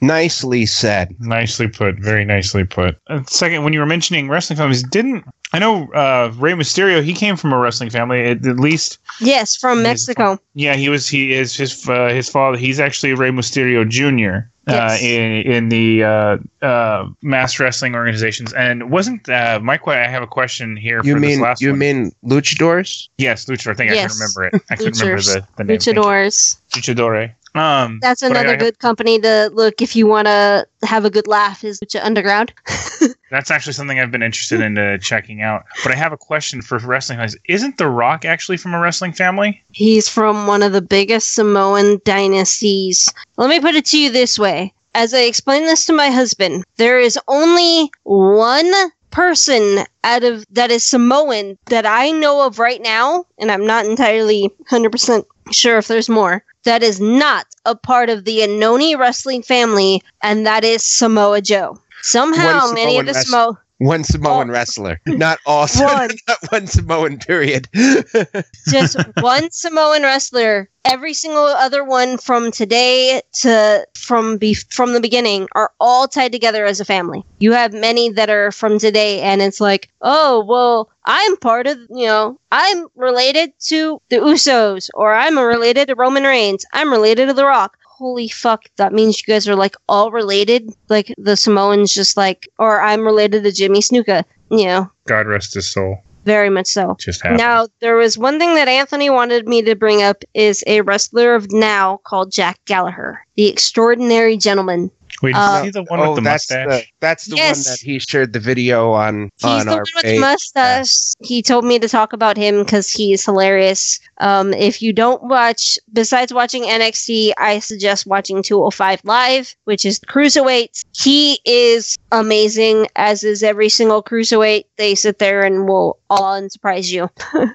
Nicely 0.00 0.66
said. 0.66 1.14
Nicely 1.20 1.68
put. 1.68 1.96
Very 1.98 2.24
nicely 2.24 2.64
put. 2.64 2.98
And 3.08 3.28
second, 3.28 3.64
when 3.64 3.72
you 3.72 3.80
were 3.80 3.86
mentioning 3.86 4.28
wrestling 4.28 4.56
families, 4.56 4.82
didn't 4.82 5.24
I 5.52 5.58
know 5.58 5.90
uh, 5.92 6.32
Rey 6.36 6.52
Mysterio? 6.52 7.02
He 7.02 7.14
came 7.14 7.36
from 7.36 7.52
a 7.52 7.58
wrestling 7.58 7.90
family. 7.90 8.22
At, 8.24 8.44
at 8.46 8.58
least, 8.60 8.98
Yes, 9.20 9.56
from 9.56 9.78
He's- 9.78 9.88
Mexico. 10.08 10.38
yeah, 10.54 10.74
he 10.74 10.88
was. 10.88 11.08
He 11.08 11.32
is 11.32 11.56
his 11.56 11.88
uh, 11.88 12.08
his 12.08 12.28
father. 12.28 12.58
He's 12.58 12.80
actually 12.80 13.14
Rey 13.14 13.30
Mysterio 13.30 13.88
Jr. 13.88 14.48
Uh, 14.68 14.98
in 15.00 15.42
in 15.42 15.68
the 15.68 16.02
uh, 16.02 16.36
uh, 16.60 17.08
mass 17.22 17.60
wrestling 17.60 17.94
organizations, 17.94 18.52
and 18.54 18.90
wasn't 18.90 19.28
uh, 19.28 19.60
Mike? 19.62 19.86
I 19.86 20.08
have 20.08 20.24
a 20.24 20.26
question 20.26 20.76
here 20.76 21.00
You 21.04 21.14
for 21.14 21.20
this 21.20 21.30
mean 21.30 21.40
last 21.40 21.62
you 21.62 21.70
one. 21.70 21.78
mean 21.78 22.12
luchadors? 22.24 23.08
yes, 23.16 23.44
Luchador. 23.44 23.70
I 23.70 23.74
think 23.74 23.92
I 23.92 23.94
can 23.94 24.10
remember 24.10 24.44
it. 24.44 24.62
I 24.68 24.74
couldn't 24.74 24.98
remember 25.00 25.22
the, 25.22 25.46
the 25.56 25.64
name. 25.64 25.78
Thank. 25.78 25.96
Luchadors. 25.98 26.58
Luchadore. 26.72 27.32
Um, 27.56 27.98
That's 28.00 28.22
I- 28.22 28.28
another 28.28 28.50
I 28.50 28.56
good 28.56 28.78
company 28.78 29.20
to 29.20 29.50
look 29.52 29.80
if 29.80 29.96
you 29.96 30.06
want 30.06 30.26
to 30.26 30.66
have 30.82 31.04
a 31.04 31.10
good 31.10 31.26
laugh. 31.26 31.64
Is 31.64 31.80
Lucha 31.80 32.04
Underground. 32.04 32.52
That's 33.30 33.50
actually 33.50 33.72
something 33.72 33.98
I've 33.98 34.10
been 34.12 34.22
interested 34.22 34.60
in 34.60 34.78
uh, 34.78 34.98
checking 34.98 35.42
out. 35.42 35.64
But 35.82 35.92
I 35.92 35.96
have 35.96 36.12
a 36.12 36.16
question 36.16 36.62
for 36.62 36.78
wrestling 36.78 37.18
fans. 37.18 37.36
Isn't 37.48 37.76
The 37.76 37.88
Rock 37.88 38.24
actually 38.24 38.56
from 38.56 38.74
a 38.74 38.80
wrestling 38.80 39.12
family? 39.12 39.62
He's 39.72 40.08
from 40.08 40.46
one 40.46 40.62
of 40.62 40.72
the 40.72 40.82
biggest 40.82 41.34
Samoan 41.34 42.00
dynasties. 42.04 43.12
Let 43.36 43.50
me 43.50 43.60
put 43.60 43.74
it 43.74 43.84
to 43.86 43.98
you 43.98 44.10
this 44.10 44.38
way. 44.38 44.72
As 44.94 45.12
I 45.12 45.22
explain 45.22 45.64
this 45.64 45.84
to 45.86 45.92
my 45.92 46.08
husband, 46.08 46.64
there 46.76 46.98
is 46.98 47.18
only 47.28 47.90
one 48.04 48.72
person 49.10 49.84
out 50.04 50.24
of 50.24 50.44
that 50.50 50.70
is 50.70 50.84
Samoan 50.84 51.58
that 51.66 51.86
I 51.86 52.10
know 52.10 52.46
of 52.46 52.58
right 52.58 52.80
now, 52.80 53.24
and 53.38 53.50
I'm 53.50 53.66
not 53.66 53.86
entirely 53.86 54.50
100% 54.70 55.24
sure 55.52 55.78
if 55.78 55.88
there's 55.88 56.08
more, 56.08 56.44
that 56.64 56.82
is 56.82 57.00
not 57.00 57.46
a 57.64 57.74
part 57.74 58.10
of 58.10 58.24
the 58.24 58.40
Anoa'i 58.40 58.98
wrestling 58.98 59.42
family, 59.42 60.02
and 60.22 60.46
that 60.46 60.64
is 60.64 60.82
Samoa 60.82 61.40
Joe. 61.40 61.78
Somehow, 62.02 62.70
many 62.72 62.98
of 62.98 63.06
the. 63.06 63.14
Samoa. 63.14 63.60
One 63.78 64.04
Samoan 64.04 64.48
Oh. 64.48 64.52
wrestler, 64.54 65.00
not 65.06 65.38
all. 65.44 65.66
One. 65.78 66.10
not 66.26 66.38
one 66.50 66.66
Samoan. 66.66 67.18
Period. 67.18 67.68
just 68.68 68.96
one 69.20 69.50
Samoan 69.50 70.02
wrestler. 70.02 70.70
Every 70.84 71.12
single 71.14 71.44
other 71.44 71.84
one 71.84 72.16
from 72.16 72.50
today 72.52 73.20
to 73.40 73.86
from 73.96 74.38
be- 74.38 74.54
from 74.54 74.92
the 74.94 75.00
beginning 75.00 75.48
are 75.54 75.72
all 75.80 76.08
tied 76.08 76.32
together 76.32 76.64
as 76.64 76.80
a 76.80 76.84
family. 76.84 77.24
You 77.38 77.52
have 77.52 77.72
many 77.74 78.10
that 78.12 78.30
are 78.30 78.50
from 78.52 78.78
today, 78.78 79.20
and 79.20 79.42
it's 79.42 79.60
like, 79.60 79.90
oh 80.00 80.44
well, 80.48 80.88
I'm 81.04 81.36
part 81.38 81.66
of 81.66 81.76
you 81.90 82.06
know, 82.06 82.38
I'm 82.52 82.86
related 82.94 83.52
to 83.66 84.00
the 84.08 84.16
Usos, 84.16 84.88
or 84.94 85.12
I'm 85.14 85.38
related 85.38 85.88
to 85.88 85.94
Roman 85.96 86.22
Reigns. 86.24 86.64
I'm 86.72 86.90
related 86.90 87.26
to 87.26 87.34
The 87.34 87.44
Rock. 87.44 87.76
Holy 87.96 88.28
fuck, 88.28 88.64
that 88.76 88.92
means 88.92 89.20
you 89.20 89.32
guys 89.32 89.48
are 89.48 89.56
like 89.56 89.74
all 89.88 90.10
related. 90.10 90.70
Like 90.90 91.14
the 91.16 91.34
Samoans, 91.36 91.94
just 91.94 92.16
like, 92.16 92.46
or 92.58 92.80
I'm 92.80 93.04
related 93.04 93.42
to 93.44 93.52
Jimmy 93.52 93.80
Snuka. 93.80 94.24
You 94.50 94.66
know, 94.66 94.90
God 95.06 95.26
rest 95.26 95.54
his 95.54 95.66
soul. 95.66 96.02
very 96.26 96.50
much 96.50 96.66
so. 96.66 96.96
Just 97.00 97.22
happened. 97.22 97.38
Now, 97.38 97.68
there 97.80 97.96
was 97.96 98.18
one 98.18 98.38
thing 98.38 98.54
that 98.56 98.68
Anthony 98.68 99.08
wanted 99.08 99.48
me 99.48 99.62
to 99.62 99.74
bring 99.74 100.02
up 100.02 100.24
is 100.34 100.62
a 100.66 100.82
wrestler 100.82 101.34
of 101.34 101.50
now 101.52 101.98
called 102.04 102.32
Jack 102.32 102.60
Gallagher, 102.66 103.24
the 103.36 103.46
extraordinary 103.48 104.36
gentleman. 104.36 104.90
Wait, 105.22 105.30
is 105.30 105.36
uh, 105.36 105.62
he 105.62 105.70
the 105.70 105.82
one 105.84 106.00
oh, 106.00 106.10
with 106.10 106.16
the 106.16 106.20
that's 106.22 106.50
mustache? 106.50 106.66
the 106.68 106.86
that's 107.00 107.24
the 107.26 107.36
Yes. 107.36 107.56
one 107.56 107.72
that 107.72 107.78
he 107.80 107.98
shared 107.98 108.32
the 108.32 108.40
video 108.40 108.92
on 108.92 109.30
He's 109.38 109.44
on 109.44 109.66
the 109.66 109.72
our 109.72 109.78
one 109.78 109.84
with 109.94 110.02
the 110.02 110.08
page. 110.10 110.20
mustache. 110.20 111.12
He 111.20 111.42
told 111.42 111.64
me 111.64 111.78
to 111.78 111.88
talk 111.88 112.12
about 112.12 112.36
him 112.36 112.62
because 112.62 112.90
he's 112.90 113.24
hilarious. 113.24 113.98
Um, 114.18 114.52
if 114.52 114.82
you 114.82 114.92
don't 114.92 115.22
watch, 115.24 115.78
besides 115.92 116.32
watching 116.32 116.64
NXT, 116.64 117.32
I 117.38 117.58
suggest 117.60 118.06
watching 118.06 118.42
205 118.42 119.00
Live, 119.04 119.54
which 119.64 119.84
is 119.86 119.98
cruiserweights. 120.00 120.84
He 120.94 121.40
is 121.44 121.96
amazing, 122.12 122.88
as 122.96 123.24
is 123.24 123.42
every 123.42 123.68
single 123.68 124.02
cruiserweight. 124.02 124.64
They 124.76 124.94
sit 124.94 125.18
there 125.18 125.42
and 125.44 125.68
will 125.68 125.98
awe 126.10 126.34
and 126.36 126.50
surprise 126.52 126.92
you. 126.92 127.10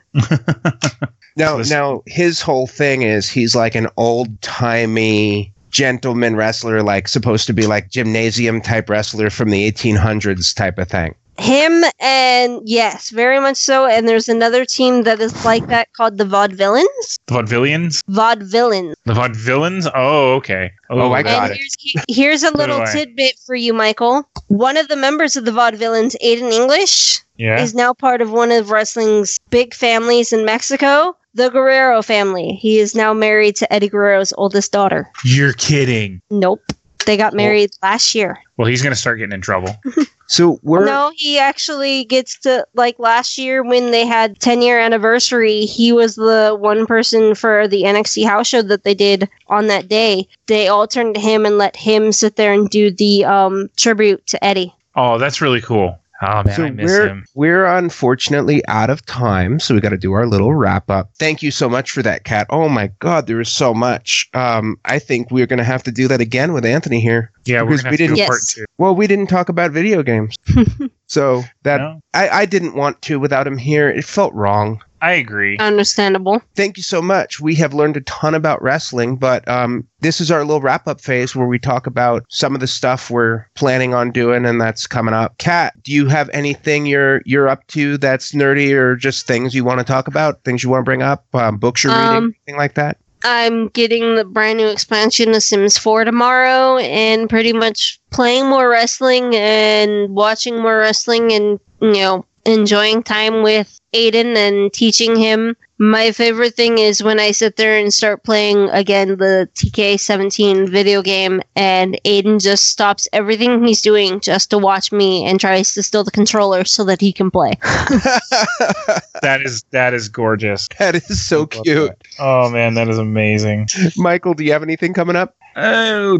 Now, 1.37 1.57
now 1.59 2.03
his 2.07 2.41
whole 2.41 2.67
thing 2.67 3.03
is 3.03 3.29
he's 3.29 3.55
like 3.55 3.73
an 3.73 3.87
old 3.95 4.41
timey 4.41 5.53
gentleman 5.71 6.35
wrestler, 6.35 6.83
like 6.83 7.07
supposed 7.07 7.47
to 7.47 7.53
be 7.53 7.65
like 7.67 7.89
gymnasium 7.89 8.61
type 8.61 8.89
wrestler 8.89 9.29
from 9.29 9.49
the 9.49 9.71
1800s 9.71 10.55
type 10.55 10.77
of 10.77 10.87
thing. 10.87 11.15
Him 11.37 11.83
and 11.99 12.61
yes, 12.65 13.09
very 13.09 13.39
much 13.39 13.57
so. 13.57 13.87
And 13.87 14.07
there's 14.07 14.29
another 14.29 14.63
team 14.63 15.03
that 15.03 15.19
is 15.19 15.43
like 15.43 15.65
that 15.67 15.91
called 15.93 16.19
the 16.19 16.23
Vaudevillains. 16.25 17.17
The 17.25 17.33
Vaudevillians? 17.33 18.03
Vaudevillains. 18.09 18.93
The 19.05 19.13
Vaudevillains? 19.13 19.89
Oh, 19.95 20.33
okay. 20.35 20.71
Oh, 20.91 20.99
oh 20.99 21.13
I 21.13 21.23
got 21.23 21.49
and 21.49 21.53
it. 21.53 21.57
here's, 21.57 22.05
here's 22.07 22.43
a 22.43 22.55
little 22.55 22.85
tidbit 22.85 23.39
for 23.43 23.55
you, 23.55 23.73
Michael. 23.73 24.29
One 24.49 24.77
of 24.77 24.87
the 24.87 24.97
members 24.97 25.35
of 25.35 25.45
the 25.45 25.51
Vaudevillains, 25.51 26.15
Aiden 26.23 26.51
English, 26.51 27.19
Yeah. 27.37 27.59
is 27.59 27.73
now 27.73 27.93
part 27.93 28.21
of 28.21 28.31
one 28.31 28.51
of 28.51 28.69
wrestling's 28.69 29.39
big 29.49 29.73
families 29.73 30.31
in 30.31 30.45
Mexico, 30.45 31.15
the 31.33 31.49
Guerrero 31.49 32.01
family. 32.01 32.53
He 32.53 32.79
is 32.79 32.95
now 32.95 33.13
married 33.13 33.55
to 33.57 33.73
Eddie 33.73 33.89
Guerrero's 33.89 34.33
oldest 34.37 34.71
daughter. 34.71 35.09
You're 35.23 35.53
kidding. 35.53 36.21
Nope. 36.29 36.61
They 37.05 37.17
got 37.17 37.33
married 37.33 37.71
last 37.81 38.13
year. 38.13 38.39
Well, 38.57 38.67
he's 38.67 38.83
going 38.83 38.93
to 38.93 38.99
start 38.99 39.17
getting 39.17 39.33
in 39.33 39.41
trouble. 39.41 39.75
So 40.31 40.61
we're 40.63 40.85
No, 40.85 41.11
he 41.13 41.37
actually 41.37 42.05
gets 42.05 42.39
to 42.39 42.65
like 42.73 42.97
last 42.99 43.37
year 43.37 43.63
when 43.63 43.91
they 43.91 44.05
had 44.05 44.39
10 44.39 44.61
year 44.61 44.79
anniversary. 44.79 45.65
He 45.65 45.91
was 45.91 46.15
the 46.15 46.55
one 46.57 46.85
person 46.85 47.35
for 47.35 47.67
the 47.67 47.83
NXT 47.83 48.25
house 48.25 48.47
show 48.47 48.61
that 48.61 48.85
they 48.85 48.93
did 48.93 49.27
on 49.47 49.67
that 49.67 49.89
day. 49.89 50.29
They 50.47 50.69
all 50.69 50.87
turned 50.87 51.15
to 51.15 51.21
him 51.21 51.45
and 51.45 51.57
let 51.57 51.75
him 51.75 52.13
sit 52.13 52.37
there 52.37 52.53
and 52.53 52.69
do 52.69 52.91
the 52.91 53.25
um, 53.25 53.69
tribute 53.75 54.25
to 54.27 54.41
Eddie. 54.41 54.73
Oh, 54.95 55.17
that's 55.17 55.41
really 55.41 55.59
cool. 55.59 55.99
Oh, 56.21 56.43
man, 56.43 56.55
so 56.55 56.63
I 56.65 56.69
miss 56.71 56.85
we're 56.85 57.07
him. 57.07 57.25
we're 57.33 57.65
unfortunately 57.65 58.61
out 58.67 58.89
of 58.89 59.05
time, 59.05 59.59
so 59.59 59.73
we 59.73 59.81
got 59.81 59.89
to 59.89 59.97
do 59.97 60.13
our 60.13 60.27
little 60.27 60.53
wrap 60.53 60.89
up. 60.89 61.09
Thank 61.17 61.41
you 61.41 61.51
so 61.51 61.67
much 61.69 61.91
for 61.91 62.01
that, 62.03 62.23
Kat. 62.25 62.47
Oh 62.49 62.69
my 62.69 62.91
God, 62.99 63.27
there 63.27 63.37
was 63.37 63.49
so 63.49 63.73
much. 63.73 64.29
Um, 64.33 64.77
I 64.85 64.99
think 64.99 65.31
we're 65.31 65.47
gonna 65.47 65.63
have 65.63 65.83
to 65.83 65.91
do 65.91 66.07
that 66.09 66.21
again 66.21 66.53
with 66.53 66.65
Anthony 66.65 66.99
here. 66.99 67.31
Yeah, 67.45 67.61
we're 67.63 67.69
because 67.69 67.81
going 67.83 67.91
we 67.91 67.97
to 67.97 68.07
do 68.07 68.15
didn't- 68.15 68.27
part 68.27 68.39
Yes. 68.41 68.53
two. 68.53 68.65
Well, 68.77 68.95
we 68.95 69.07
didn't 69.07 69.27
talk 69.27 69.49
about 69.49 69.71
video 69.71 70.03
games, 70.03 70.35
so 71.07 71.43
that 71.63 71.77
No, 71.77 71.99
I, 72.13 72.29
I 72.29 72.45
didn't 72.45 72.75
want 72.75 73.01
to 73.03 73.19
without 73.19 73.47
him 73.47 73.57
here. 73.57 73.89
It 73.89 74.05
felt 74.05 74.33
wrong. 74.33 74.81
I 75.01 75.13
agree. 75.13 75.57
Understandable. 75.57 76.41
Thank 76.55 76.77
you 76.77 76.83
so 76.83 77.01
much. 77.01 77.39
We 77.39 77.55
have 77.55 77.73
learned 77.73 77.97
a 77.97 78.01
ton 78.01 78.35
about 78.35 78.61
wrestling, 78.61 79.15
but 79.15 79.47
um, 79.47 79.87
this 79.99 80.21
is 80.21 80.29
our 80.29 80.45
little 80.45 80.61
wrap 80.61 80.87
up 80.87 81.01
phase 81.01 81.35
where 81.35 81.47
we 81.47 81.57
talk 81.57 81.87
about 81.87 82.23
some 82.29 82.53
of 82.53 82.61
the 82.61 82.67
stuff 82.67 83.09
we're 83.09 83.47
planning 83.55 83.95
on 83.95 84.11
doing, 84.11 84.45
and 84.45 84.61
that's 84.61 84.85
coming 84.85 85.15
up. 85.15 85.37
Kat, 85.39 85.73
do 85.81 85.91
you 85.91 86.07
have 86.07 86.29
anything 86.33 86.85
you're 86.85 87.21
you're 87.25 87.49
up 87.49 87.65
to 87.67 87.97
that's 87.97 88.31
nerdy, 88.33 88.71
or 88.73 88.95
just 88.95 89.25
things 89.25 89.55
you 89.55 89.65
want 89.65 89.79
to 89.79 89.83
talk 89.85 90.07
about, 90.07 90.43
things 90.43 90.63
you 90.63 90.69
want 90.69 90.81
to 90.81 90.85
bring 90.85 91.01
up, 91.01 91.25
um, 91.33 91.57
books 91.57 91.83
you're 91.83 91.93
reading, 91.93 92.07
Um, 92.09 92.35
anything 92.47 92.57
like 92.57 92.75
that? 92.75 92.97
I'm 93.23 93.67
getting 93.69 94.15
the 94.15 94.25
brand 94.25 94.57
new 94.57 94.67
expansion 94.67 95.33
of 95.35 95.43
Sims 95.43 95.77
4 95.77 96.05
tomorrow 96.05 96.77
and 96.77 97.29
pretty 97.29 97.53
much 97.53 97.99
playing 98.09 98.49
more 98.49 98.69
wrestling 98.69 99.35
and 99.35 100.09
watching 100.09 100.59
more 100.59 100.79
wrestling 100.79 101.31
and, 101.31 101.59
you 101.81 101.93
know, 102.01 102.25
enjoying 102.45 103.03
time 103.03 103.43
with 103.43 103.79
Aiden 103.93 104.35
and 104.35 104.71
teaching 104.71 105.15
him. 105.15 105.55
My 105.77 106.11
favorite 106.11 106.53
thing 106.53 106.77
is 106.77 107.01
when 107.01 107.19
I 107.19 107.31
sit 107.31 107.55
there 107.57 107.75
and 107.75 107.91
start 107.91 108.23
playing 108.23 108.69
again 108.69 109.17
the 109.17 109.49
2K17 109.55 110.69
video 110.69 111.01
game 111.01 111.41
and 111.55 111.99
Aiden 112.05 112.39
just 112.39 112.67
stops 112.67 113.07
everything 113.13 113.65
he's 113.65 113.81
doing 113.81 114.19
just 114.19 114.51
to 114.51 114.59
watch 114.59 114.91
me 114.91 115.25
and 115.25 115.39
tries 115.39 115.73
to 115.73 115.81
steal 115.81 116.03
the 116.03 116.11
controller 116.11 116.65
so 116.65 116.83
that 116.83 117.01
he 117.01 117.11
can 117.11 117.31
play. 117.31 117.53
That 119.21 119.43
is 119.43 119.63
that 119.69 119.93
is 119.93 120.09
gorgeous. 120.09 120.67
that 120.79 120.95
is 120.95 121.23
so 121.23 121.45
cute. 121.45 121.65
that. 121.65 121.97
Oh 122.19 122.49
man, 122.49 122.73
that 122.73 122.87
is 122.87 122.97
amazing. 122.97 123.67
Michael, 123.95 124.33
do 124.33 124.43
you 124.43 124.51
have 124.51 124.63
anything 124.63 124.93
coming 124.93 125.15
up? 125.15 125.35
Oh, 125.55 126.17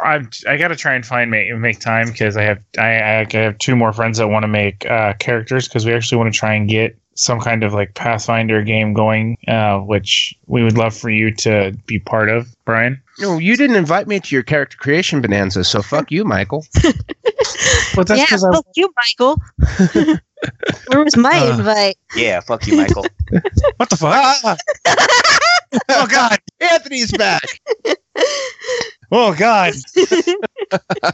I 0.00 0.20
I 0.46 0.56
gotta 0.58 0.76
try 0.76 0.94
and 0.94 1.06
find 1.06 1.30
make 1.30 1.54
make 1.56 1.80
time 1.80 2.08
because 2.08 2.36
I 2.36 2.42
have 2.42 2.62
I, 2.78 3.22
I 3.22 3.26
have 3.32 3.58
two 3.58 3.74
more 3.74 3.92
friends 3.92 4.18
that 4.18 4.28
want 4.28 4.42
to 4.42 4.48
make 4.48 4.84
uh, 4.84 5.14
characters 5.14 5.66
because 5.66 5.86
we 5.86 5.94
actually 5.94 6.18
want 6.18 6.32
to 6.32 6.38
try 6.38 6.54
and 6.54 6.68
get 6.68 6.98
some 7.14 7.40
kind 7.40 7.62
of 7.62 7.72
like 7.74 7.94
Pathfinder 7.94 8.62
game 8.62 8.94
going, 8.94 9.36
uh, 9.48 9.78
which 9.78 10.34
we 10.46 10.62
would 10.64 10.76
love 10.78 10.96
for 10.96 11.10
you 11.10 11.32
to 11.36 11.76
be 11.86 11.98
part 11.98 12.28
of, 12.28 12.48
Brian. 12.64 13.02
No, 13.18 13.38
you 13.38 13.56
didn't 13.56 13.76
invite 13.76 14.08
me 14.08 14.18
to 14.20 14.34
your 14.34 14.42
character 14.42 14.76
creation 14.78 15.20
bonanza, 15.20 15.64
so 15.64 15.82
fuck 15.82 16.10
you, 16.10 16.24
Michael. 16.24 16.64
But 17.94 18.06
that's 18.06 18.18
yeah, 18.20 18.24
because 18.24 18.44
I 18.44 18.52
fuck 18.52 18.66
you, 18.74 18.92
Michael. 18.96 19.40
Where 20.88 21.04
was 21.04 21.16
my 21.16 21.38
Uh. 21.38 21.58
invite? 21.58 21.96
Yeah, 22.16 22.40
fuck 22.40 22.66
you, 22.66 22.76
Michael. 22.78 23.06
what 23.76 23.90
the 23.90 23.96
fuck? 23.96 24.14
Ah, 24.14 24.56
oh 25.90 26.06
god! 26.06 26.38
Anthony's 26.60 27.12
back. 27.12 27.42
Oh 29.10 29.34
god! 29.34 29.74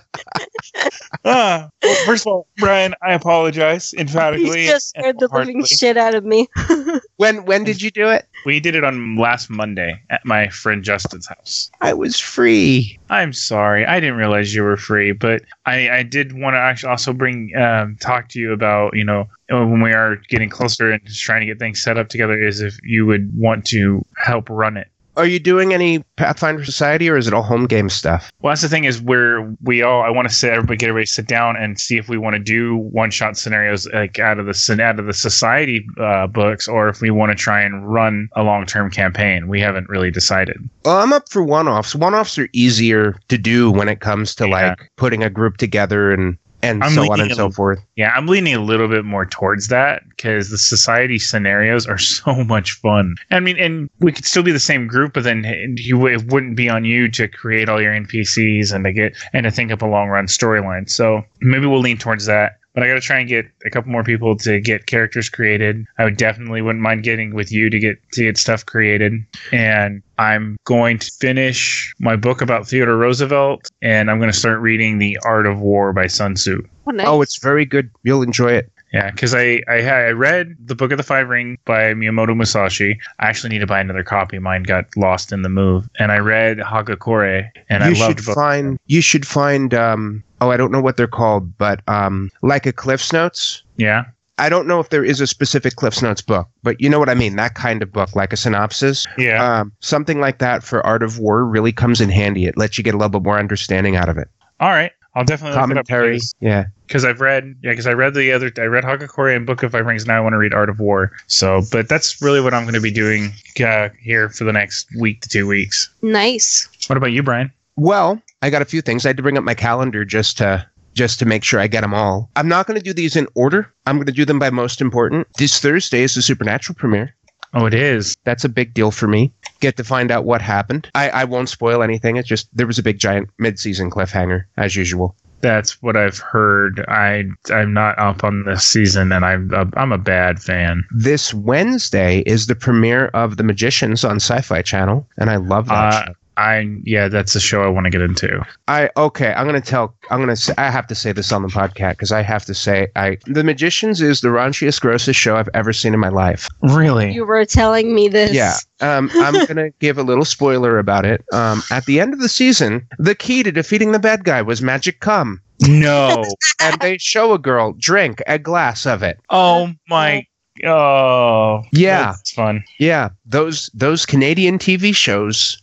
Ah, 1.24 1.68
well, 1.82 2.06
first 2.06 2.26
of 2.26 2.32
all, 2.32 2.46
Brian, 2.58 2.94
I 3.02 3.12
apologize 3.12 3.92
emphatically. 3.94 4.62
You 4.62 4.70
just 4.70 4.90
scared 4.90 5.18
the 5.18 5.28
living 5.28 5.64
shit 5.64 5.96
out 5.96 6.14
of 6.14 6.24
me. 6.24 6.48
When 7.16 7.44
when 7.46 7.64
did 7.64 7.82
you 7.82 7.90
do 7.90 8.08
it? 8.08 8.28
We 8.46 8.60
did 8.60 8.76
it 8.76 8.84
on 8.84 9.16
last 9.16 9.50
Monday 9.50 10.00
at 10.10 10.24
my 10.24 10.48
friend 10.48 10.84
Justin's 10.84 11.26
house. 11.26 11.68
I 11.80 11.92
was 11.92 12.20
free. 12.20 12.96
I'm 13.10 13.32
sorry, 13.32 13.84
I 13.84 13.98
didn't 13.98 14.16
realize 14.16 14.54
you 14.54 14.62
were 14.62 14.76
free, 14.76 15.10
but 15.10 15.42
I, 15.66 15.90
I 15.90 16.02
did 16.04 16.38
want 16.38 16.54
to 16.54 16.58
actually 16.58 16.90
also 16.90 17.12
bring 17.12 17.50
um, 17.56 17.96
talk 18.00 18.28
to 18.30 18.38
you 18.38 18.52
about 18.52 18.94
you 18.96 19.04
know 19.04 19.28
when 19.48 19.80
we 19.82 19.92
are 19.92 20.16
getting 20.28 20.48
closer 20.48 20.92
and 20.92 21.04
just 21.04 21.22
trying 21.22 21.40
to 21.40 21.46
get 21.46 21.58
things 21.58 21.82
set 21.82 21.98
up 21.98 22.08
together. 22.08 22.40
Is 22.40 22.60
if 22.60 22.78
you 22.84 23.04
would 23.06 23.36
want 23.36 23.64
to 23.66 24.04
help 24.16 24.48
run 24.48 24.76
it. 24.76 24.88
Are 25.18 25.26
you 25.26 25.40
doing 25.40 25.74
any 25.74 26.04
Pathfinder 26.16 26.64
Society 26.64 27.10
or 27.10 27.16
is 27.16 27.26
it 27.26 27.34
all 27.34 27.42
home 27.42 27.66
game 27.66 27.88
stuff? 27.88 28.30
Well, 28.40 28.52
that's 28.52 28.62
the 28.62 28.68
thing 28.68 28.84
is 28.84 29.02
where 29.02 29.52
we 29.62 29.82
all 29.82 30.02
I 30.02 30.10
want 30.10 30.28
to 30.28 30.34
sit 30.34 30.50
everybody 30.52 30.76
get 30.76 30.88
everybody 30.88 31.06
sit 31.06 31.26
down 31.26 31.56
and 31.56 31.78
see 31.78 31.98
if 31.98 32.08
we 32.08 32.16
want 32.16 32.34
to 32.34 32.40
do 32.40 32.76
one 32.76 33.10
shot 33.10 33.36
scenarios 33.36 33.86
like 33.92 34.20
out 34.20 34.38
of 34.38 34.46
the 34.46 34.78
out 34.80 35.00
of 35.00 35.06
the 35.06 35.12
society 35.12 35.84
uh, 36.00 36.28
books 36.28 36.68
or 36.68 36.88
if 36.88 37.00
we 37.00 37.10
want 37.10 37.30
to 37.30 37.36
try 37.36 37.60
and 37.60 37.92
run 37.92 38.28
a 38.36 38.44
long 38.44 38.64
term 38.64 38.90
campaign. 38.90 39.48
We 39.48 39.60
haven't 39.60 39.88
really 39.88 40.12
decided. 40.12 40.56
Well, 40.84 40.98
I'm 40.98 41.12
up 41.12 41.28
for 41.28 41.42
one 41.42 41.66
offs. 41.66 41.94
One 41.96 42.14
offs 42.14 42.38
are 42.38 42.48
easier 42.52 43.18
to 43.28 43.36
do 43.36 43.70
when 43.72 43.88
it 43.88 44.00
comes 44.00 44.34
to 44.36 44.46
Yeah. 44.48 44.68
like 44.68 44.90
putting 44.96 45.24
a 45.24 45.30
group 45.30 45.56
together 45.56 46.12
and 46.12 46.38
and 46.62 46.82
I'm 46.82 46.92
so 46.92 47.10
on 47.12 47.20
and 47.20 47.30
a- 47.30 47.34
so 47.34 47.50
forth. 47.50 47.80
Yeah, 47.96 48.12
I'm 48.14 48.26
leaning 48.26 48.54
a 48.54 48.60
little 48.62 48.88
bit 48.88 49.04
more 49.04 49.26
towards 49.26 49.68
that 49.68 50.02
because 50.08 50.50
the 50.50 50.58
society 50.58 51.18
scenarios 51.18 51.86
are 51.86 51.98
so 51.98 52.44
much 52.44 52.72
fun. 52.72 53.16
I 53.30 53.40
mean, 53.40 53.56
and 53.58 53.88
we 54.00 54.12
could 54.12 54.24
still 54.24 54.42
be 54.42 54.52
the 54.52 54.60
same 54.60 54.86
group, 54.86 55.12
but 55.14 55.24
then 55.24 55.44
you 55.78 56.06
it 56.06 56.26
wouldn't 56.32 56.56
be 56.56 56.68
on 56.68 56.84
you 56.84 57.08
to 57.12 57.28
create 57.28 57.68
all 57.68 57.80
your 57.80 57.92
NPCs 57.92 58.72
and 58.72 58.84
to 58.84 58.92
get 58.92 59.16
and 59.32 59.44
to 59.44 59.50
think 59.50 59.72
up 59.72 59.82
a 59.82 59.86
long 59.86 60.08
run 60.08 60.26
storyline. 60.26 60.88
So 60.90 61.22
maybe 61.40 61.66
we'll 61.66 61.80
lean 61.80 61.98
towards 61.98 62.26
that. 62.26 62.57
But 62.78 62.84
I 62.84 62.90
got 62.90 62.94
to 62.94 63.00
try 63.00 63.18
and 63.18 63.28
get 63.28 63.44
a 63.66 63.70
couple 63.70 63.90
more 63.90 64.04
people 64.04 64.36
to 64.36 64.60
get 64.60 64.86
characters 64.86 65.28
created. 65.28 65.84
I 65.98 66.04
would 66.04 66.16
definitely 66.16 66.62
wouldn't 66.62 66.80
mind 66.80 67.02
getting 67.02 67.34
with 67.34 67.50
you 67.50 67.70
to 67.70 67.78
get 67.80 67.98
to 68.12 68.22
get 68.22 68.38
stuff 68.38 68.64
created. 68.64 69.14
And 69.50 70.00
I'm 70.16 70.56
going 70.62 71.00
to 71.00 71.10
finish 71.18 71.92
my 71.98 72.14
book 72.14 72.40
about 72.40 72.68
Theodore 72.68 72.96
Roosevelt, 72.96 73.68
and 73.82 74.08
I'm 74.08 74.18
going 74.18 74.30
to 74.30 74.38
start 74.38 74.60
reading 74.60 74.98
The 74.98 75.18
Art 75.24 75.46
of 75.46 75.58
War 75.58 75.92
by 75.92 76.06
Sun 76.06 76.34
Tzu. 76.34 76.62
Oh, 76.86 76.92
nice. 76.92 77.06
Oh, 77.08 77.20
it's 77.20 77.42
very 77.42 77.64
good. 77.64 77.90
You'll 78.04 78.22
enjoy 78.22 78.52
it. 78.52 78.70
Yeah, 78.92 79.10
because 79.10 79.34
I, 79.34 79.60
I 79.66 79.80
I 79.80 80.10
read 80.12 80.56
the 80.64 80.76
Book 80.76 80.92
of 80.92 80.98
the 80.98 81.02
Five 81.02 81.28
Ring 81.28 81.58
by 81.64 81.94
Miyamoto 81.94 82.36
Musashi. 82.36 82.98
I 83.18 83.26
actually 83.26 83.50
need 83.50 83.58
to 83.58 83.66
buy 83.66 83.80
another 83.80 84.04
copy. 84.04 84.38
Mine 84.38 84.62
got 84.62 84.86
lost 84.96 85.32
in 85.32 85.42
the 85.42 85.48
move. 85.48 85.88
And 85.98 86.12
I 86.12 86.18
read 86.18 86.58
Hagakure, 86.58 87.50
and 87.68 87.82
I 87.82 87.88
you 87.88 87.96
loved 87.96 88.20
should 88.20 88.26
both. 88.26 88.34
find 88.36 88.78
you 88.86 89.00
should 89.00 89.26
find 89.26 89.74
um 89.74 90.22
oh 90.40 90.50
I 90.50 90.56
don't 90.56 90.70
know 90.72 90.80
what 90.80 90.96
they're 90.96 91.06
called, 91.06 91.56
but 91.58 91.80
um 91.88 92.30
like 92.42 92.66
a 92.66 92.72
Cliff's 92.72 93.12
Notes. 93.12 93.62
yeah, 93.76 94.04
I 94.38 94.48
don't 94.48 94.66
know 94.68 94.78
if 94.80 94.90
there 94.90 95.04
is 95.04 95.20
a 95.20 95.26
specific 95.26 95.76
Cliff's 95.76 96.00
Notes 96.02 96.22
book, 96.22 96.48
but 96.62 96.80
you 96.80 96.88
know 96.88 96.98
what 96.98 97.08
I 97.08 97.14
mean. 97.14 97.36
That 97.36 97.54
kind 97.54 97.82
of 97.82 97.92
book, 97.92 98.14
like 98.14 98.32
a 98.32 98.36
synopsis. 98.36 99.06
yeah. 99.18 99.42
Um, 99.60 99.72
something 99.80 100.20
like 100.20 100.38
that 100.38 100.62
for 100.62 100.84
Art 100.86 101.02
of 101.02 101.18
War 101.18 101.44
really 101.44 101.72
comes 101.72 102.00
in 102.00 102.08
handy. 102.08 102.46
It 102.46 102.56
lets 102.56 102.78
you 102.78 102.84
get 102.84 102.94
a 102.94 102.96
little 102.96 103.10
bit 103.10 103.22
more 103.24 103.38
understanding 103.38 103.96
out 103.96 104.08
of 104.08 104.16
it. 104.16 104.28
All 104.60 104.70
right, 104.70 104.92
I'll 105.14 105.24
definitely 105.24 105.56
Commentary. 105.58 106.14
look 106.14 106.22
it 106.22 106.24
up 106.24 106.30
Yeah. 106.40 106.64
because 106.86 107.04
I've 107.04 107.20
read 107.20 107.54
yeah 107.62 107.70
because 107.72 107.86
I 107.88 107.92
read 107.94 108.14
the 108.14 108.30
other 108.32 108.52
I 108.58 108.62
read 108.66 108.84
Hagakure 108.84 109.34
and 109.34 109.44
Book 109.46 109.62
of 109.64 109.72
Five 109.72 109.86
Rings. 109.86 110.06
Now 110.06 110.16
I 110.18 110.20
want 110.20 110.32
to 110.34 110.38
read 110.38 110.54
Art 110.54 110.68
of 110.70 110.78
War. 110.80 111.10
So, 111.26 111.62
but 111.72 111.88
that's 111.88 112.20
really 112.22 112.40
what 112.40 112.54
I'm 112.54 112.62
going 112.62 112.74
to 112.74 112.80
be 112.80 112.90
doing 112.92 113.32
uh, 113.64 113.88
here 114.00 114.28
for 114.28 114.44
the 114.44 114.52
next 114.52 114.86
week 114.98 115.20
to 115.22 115.28
two 115.28 115.46
weeks. 115.48 115.90
nice. 116.02 116.68
What 116.86 116.96
about 116.96 117.12
you, 117.12 117.22
Brian? 117.22 117.52
Well, 117.76 118.20
I 118.42 118.50
got 118.50 118.62
a 118.62 118.66
few 118.66 118.82
things. 118.82 119.04
I 119.04 119.10
had 119.10 119.16
to 119.16 119.22
bring 119.22 119.38
up 119.38 119.44
my 119.44 119.54
calendar 119.54 120.04
just 120.04 120.38
to 120.38 120.66
just 120.94 121.18
to 121.20 121.26
make 121.26 121.44
sure 121.44 121.60
I 121.60 121.66
get 121.68 121.82
them 121.82 121.94
all. 121.94 122.28
I'm 122.34 122.48
not 122.48 122.66
going 122.66 122.78
to 122.78 122.84
do 122.84 122.92
these 122.92 123.14
in 123.14 123.28
order. 123.34 123.72
I'm 123.86 123.96
going 123.96 124.06
to 124.06 124.12
do 124.12 124.24
them 124.24 124.38
by 124.38 124.50
most 124.50 124.80
important. 124.80 125.28
This 125.38 125.60
Thursday 125.60 126.02
is 126.02 126.14
the 126.14 126.22
Supernatural 126.22 126.74
premiere. 126.76 127.14
Oh, 127.54 127.66
it 127.66 127.74
is. 127.74 128.16
That's 128.24 128.44
a 128.44 128.48
big 128.48 128.74
deal 128.74 128.90
for 128.90 129.06
me. 129.06 129.32
Get 129.60 129.76
to 129.76 129.84
find 129.84 130.10
out 130.10 130.24
what 130.24 130.42
happened. 130.42 130.90
I, 130.94 131.08
I 131.10 131.24
won't 131.24 131.48
spoil 131.48 131.82
anything. 131.82 132.16
It's 132.16 132.28
just 132.28 132.48
there 132.54 132.66
was 132.66 132.78
a 132.78 132.82
big 132.82 132.98
giant 132.98 133.30
mid-season 133.38 133.90
cliffhanger 133.90 134.44
as 134.56 134.76
usual. 134.76 135.14
That's 135.40 135.80
what 135.80 135.96
I've 135.96 136.18
heard. 136.18 136.84
I 136.88 137.24
I'm 137.50 137.72
not 137.72 137.96
up 137.98 138.24
on 138.24 138.44
this 138.44 138.64
season, 138.64 139.12
and 139.12 139.24
I'm 139.24 139.50
I'm 139.76 139.92
a 139.92 139.98
bad 139.98 140.40
fan. 140.42 140.84
This 140.90 141.32
Wednesday 141.32 142.24
is 142.26 142.48
the 142.48 142.56
premiere 142.56 143.06
of 143.14 143.36
The 143.36 143.44
Magicians 143.44 144.04
on 144.04 144.16
Sci-Fi 144.16 144.62
Channel, 144.62 145.06
and 145.16 145.30
I 145.30 145.36
love 145.36 145.66
that 145.66 145.94
Uh, 145.94 146.04
show. 146.06 146.12
I 146.38 146.68
yeah, 146.84 147.08
that's 147.08 147.34
a 147.34 147.40
show 147.40 147.62
I 147.64 147.66
want 147.68 147.84
to 147.84 147.90
get 147.90 148.00
into. 148.00 148.40
I 148.68 148.88
okay. 148.96 149.32
I'm 149.34 149.44
gonna 149.44 149.60
tell. 149.60 149.94
I'm 150.10 150.20
gonna. 150.20 150.36
Say, 150.36 150.54
I 150.56 150.70
have 150.70 150.86
to 150.86 150.94
say 150.94 151.10
this 151.12 151.32
on 151.32 151.42
the 151.42 151.48
podcast 151.48 151.92
because 151.94 152.12
I 152.12 152.22
have 152.22 152.44
to 152.44 152.54
say, 152.54 152.86
I 152.94 153.18
The 153.26 153.42
Magicians 153.42 154.00
is 154.00 154.20
the 154.20 154.28
raunchiest, 154.28 154.80
grossest 154.80 155.18
show 155.18 155.36
I've 155.36 155.48
ever 155.52 155.72
seen 155.72 155.94
in 155.94 156.00
my 156.00 156.10
life. 156.10 156.48
Really? 156.62 157.12
You 157.12 157.26
were 157.26 157.44
telling 157.44 157.92
me 157.94 158.06
this. 158.08 158.32
Yeah. 158.32 158.54
Um, 158.80 159.10
I'm 159.14 159.46
gonna 159.46 159.70
give 159.80 159.98
a 159.98 160.02
little 160.04 160.24
spoiler 160.24 160.78
about 160.78 161.04
it. 161.04 161.24
Um, 161.32 161.62
at 161.72 161.84
the 161.86 161.98
end 162.00 162.14
of 162.14 162.20
the 162.20 162.28
season, 162.28 162.86
the 162.98 163.16
key 163.16 163.42
to 163.42 163.50
defeating 163.50 163.90
the 163.90 163.98
bad 163.98 164.22
guy 164.24 164.40
was 164.40 164.62
magic 164.62 165.00
cum, 165.00 165.42
No. 165.62 166.22
and 166.62 166.80
they 166.80 166.98
show 166.98 167.32
a 167.32 167.38
girl 167.38 167.74
drink 167.80 168.22
a 168.28 168.38
glass 168.38 168.86
of 168.86 169.02
it. 169.02 169.18
oh 169.30 169.72
my. 169.88 170.24
Oh. 170.64 171.62
Yeah. 171.72 172.14
it's 172.18 172.32
fun. 172.32 172.62
Yeah, 172.78 173.08
those 173.26 173.70
those 173.74 174.06
Canadian 174.06 174.58
TV 174.58 174.94
shows. 174.94 175.60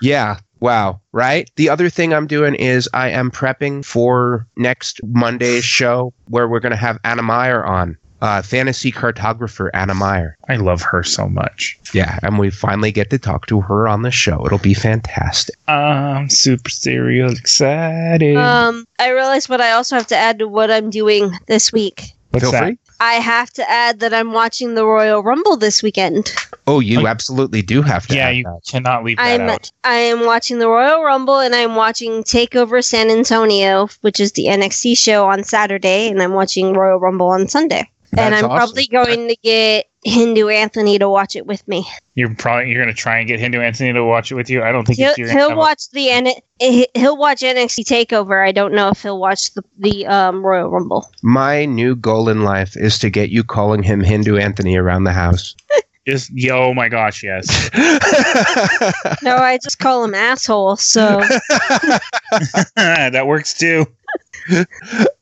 Yeah, 0.00 0.38
wow, 0.60 1.00
right? 1.12 1.50
The 1.56 1.68
other 1.68 1.88
thing 1.88 2.12
I'm 2.12 2.26
doing 2.26 2.54
is 2.54 2.88
I 2.94 3.10
am 3.10 3.30
prepping 3.30 3.84
for 3.84 4.46
next 4.56 5.00
Monday's 5.04 5.64
show 5.64 6.12
where 6.28 6.48
we're 6.48 6.60
going 6.60 6.72
to 6.72 6.76
have 6.76 6.98
Anna 7.04 7.22
Meyer 7.22 7.64
on. 7.64 7.96
Uh, 8.22 8.40
fantasy 8.40 8.90
cartographer 8.90 9.68
Anna 9.74 9.92
Meyer. 9.92 10.34
I 10.48 10.56
love 10.56 10.80
her 10.80 11.02
so 11.02 11.28
much. 11.28 11.78
Yeah, 11.92 12.18
and 12.22 12.38
we 12.38 12.48
finally 12.48 12.90
get 12.90 13.10
to 13.10 13.18
talk 13.18 13.44
to 13.48 13.60
her 13.60 13.86
on 13.86 14.00
the 14.00 14.10
show. 14.10 14.46
It'll 14.46 14.56
be 14.56 14.72
fantastic. 14.72 15.56
I'm 15.68 16.30
super 16.30 16.70
serial 16.70 17.32
excited. 17.32 18.38
Um, 18.38 18.86
I 18.98 19.10
realized 19.10 19.50
what 19.50 19.60
I 19.60 19.72
also 19.72 19.96
have 19.96 20.06
to 20.06 20.16
add 20.16 20.38
to 20.38 20.48
what 20.48 20.70
I'm 20.70 20.88
doing 20.88 21.32
this 21.48 21.70
week. 21.70 22.12
What's 22.30 22.44
Feel 22.44 22.52
that? 22.52 22.64
free. 22.64 22.78
I 22.98 23.14
have 23.14 23.50
to 23.54 23.70
add 23.70 24.00
that 24.00 24.14
I'm 24.14 24.32
watching 24.32 24.74
the 24.74 24.86
Royal 24.86 25.22
Rumble 25.22 25.58
this 25.58 25.82
weekend. 25.82 26.32
Oh, 26.66 26.80
you 26.80 26.98
Like- 26.98 27.06
absolutely 27.10 27.60
do 27.62 27.82
have 27.82 28.06
to. 28.06 28.16
Yeah, 28.16 28.28
add 28.28 28.36
you 28.36 28.44
that. 28.44 28.60
cannot 28.66 29.04
leave 29.04 29.18
that 29.18 29.40
I'm 29.40 29.48
out. 29.50 29.70
I 29.84 29.96
am 29.96 30.24
watching 30.24 30.58
the 30.58 30.68
Royal 30.68 31.02
Rumble 31.02 31.38
and 31.38 31.54
I'm 31.54 31.74
watching 31.76 32.22
Takeover 32.24 32.82
San 32.82 33.10
Antonio, 33.10 33.88
which 34.00 34.18
is 34.20 34.32
the 34.32 34.46
NXT 34.46 34.96
show 34.96 35.26
on 35.26 35.44
Saturday, 35.44 36.08
and 36.08 36.22
I'm 36.22 36.32
watching 36.32 36.72
Royal 36.74 36.98
Rumble 36.98 37.28
on 37.28 37.48
Sunday. 37.48 37.88
That's 38.12 38.26
and 38.26 38.34
I'm 38.36 38.44
awesome. 38.44 38.56
probably 38.56 38.86
going 38.86 39.26
to 39.28 39.36
get 39.42 39.86
Hindu 40.04 40.48
Anthony 40.48 40.98
to 41.00 41.08
watch 41.08 41.34
it 41.34 41.46
with 41.46 41.66
me. 41.66 41.84
You're 42.14 42.32
probably 42.34 42.70
you're 42.70 42.80
gonna 42.80 42.94
try 42.94 43.18
and 43.18 43.26
get 43.26 43.40
Hindu 43.40 43.60
Anthony 43.60 43.92
to 43.92 44.04
watch 44.04 44.30
it 44.30 44.36
with 44.36 44.48
you. 44.48 44.62
I 44.62 44.70
don't 44.70 44.86
think 44.86 44.98
He'll, 44.98 45.14
he'll 45.14 45.28
have 45.28 45.52
a- 45.52 45.56
watch 45.56 45.90
the 45.90 46.10
N- 46.10 46.84
he'll 46.94 47.16
watch 47.16 47.40
NXT 47.40 47.84
Takeover. 47.84 48.46
I 48.46 48.52
don't 48.52 48.72
know 48.72 48.88
if 48.90 49.02
he'll 49.02 49.18
watch 49.18 49.52
the 49.54 49.64
the 49.78 50.06
um, 50.06 50.46
Royal 50.46 50.70
Rumble. 50.70 51.10
My 51.22 51.64
new 51.64 51.96
goal 51.96 52.28
in 52.28 52.44
life 52.44 52.76
is 52.76 52.98
to 53.00 53.10
get 53.10 53.30
you 53.30 53.42
calling 53.42 53.82
him 53.82 54.00
Hindu 54.00 54.36
Anthony 54.36 54.76
around 54.76 55.04
the 55.04 55.12
house. 55.12 55.56
just 56.06 56.30
yo. 56.30 56.64
Oh 56.70 56.74
my 56.74 56.88
gosh, 56.88 57.22
yes. 57.22 57.70
No, 59.22 59.36
I 59.36 59.58
just 59.62 59.78
call 59.78 60.04
him 60.04 60.14
asshole. 60.14 60.76
So 60.76 61.20
that 62.76 63.24
works 63.26 63.54
too. 63.54 63.86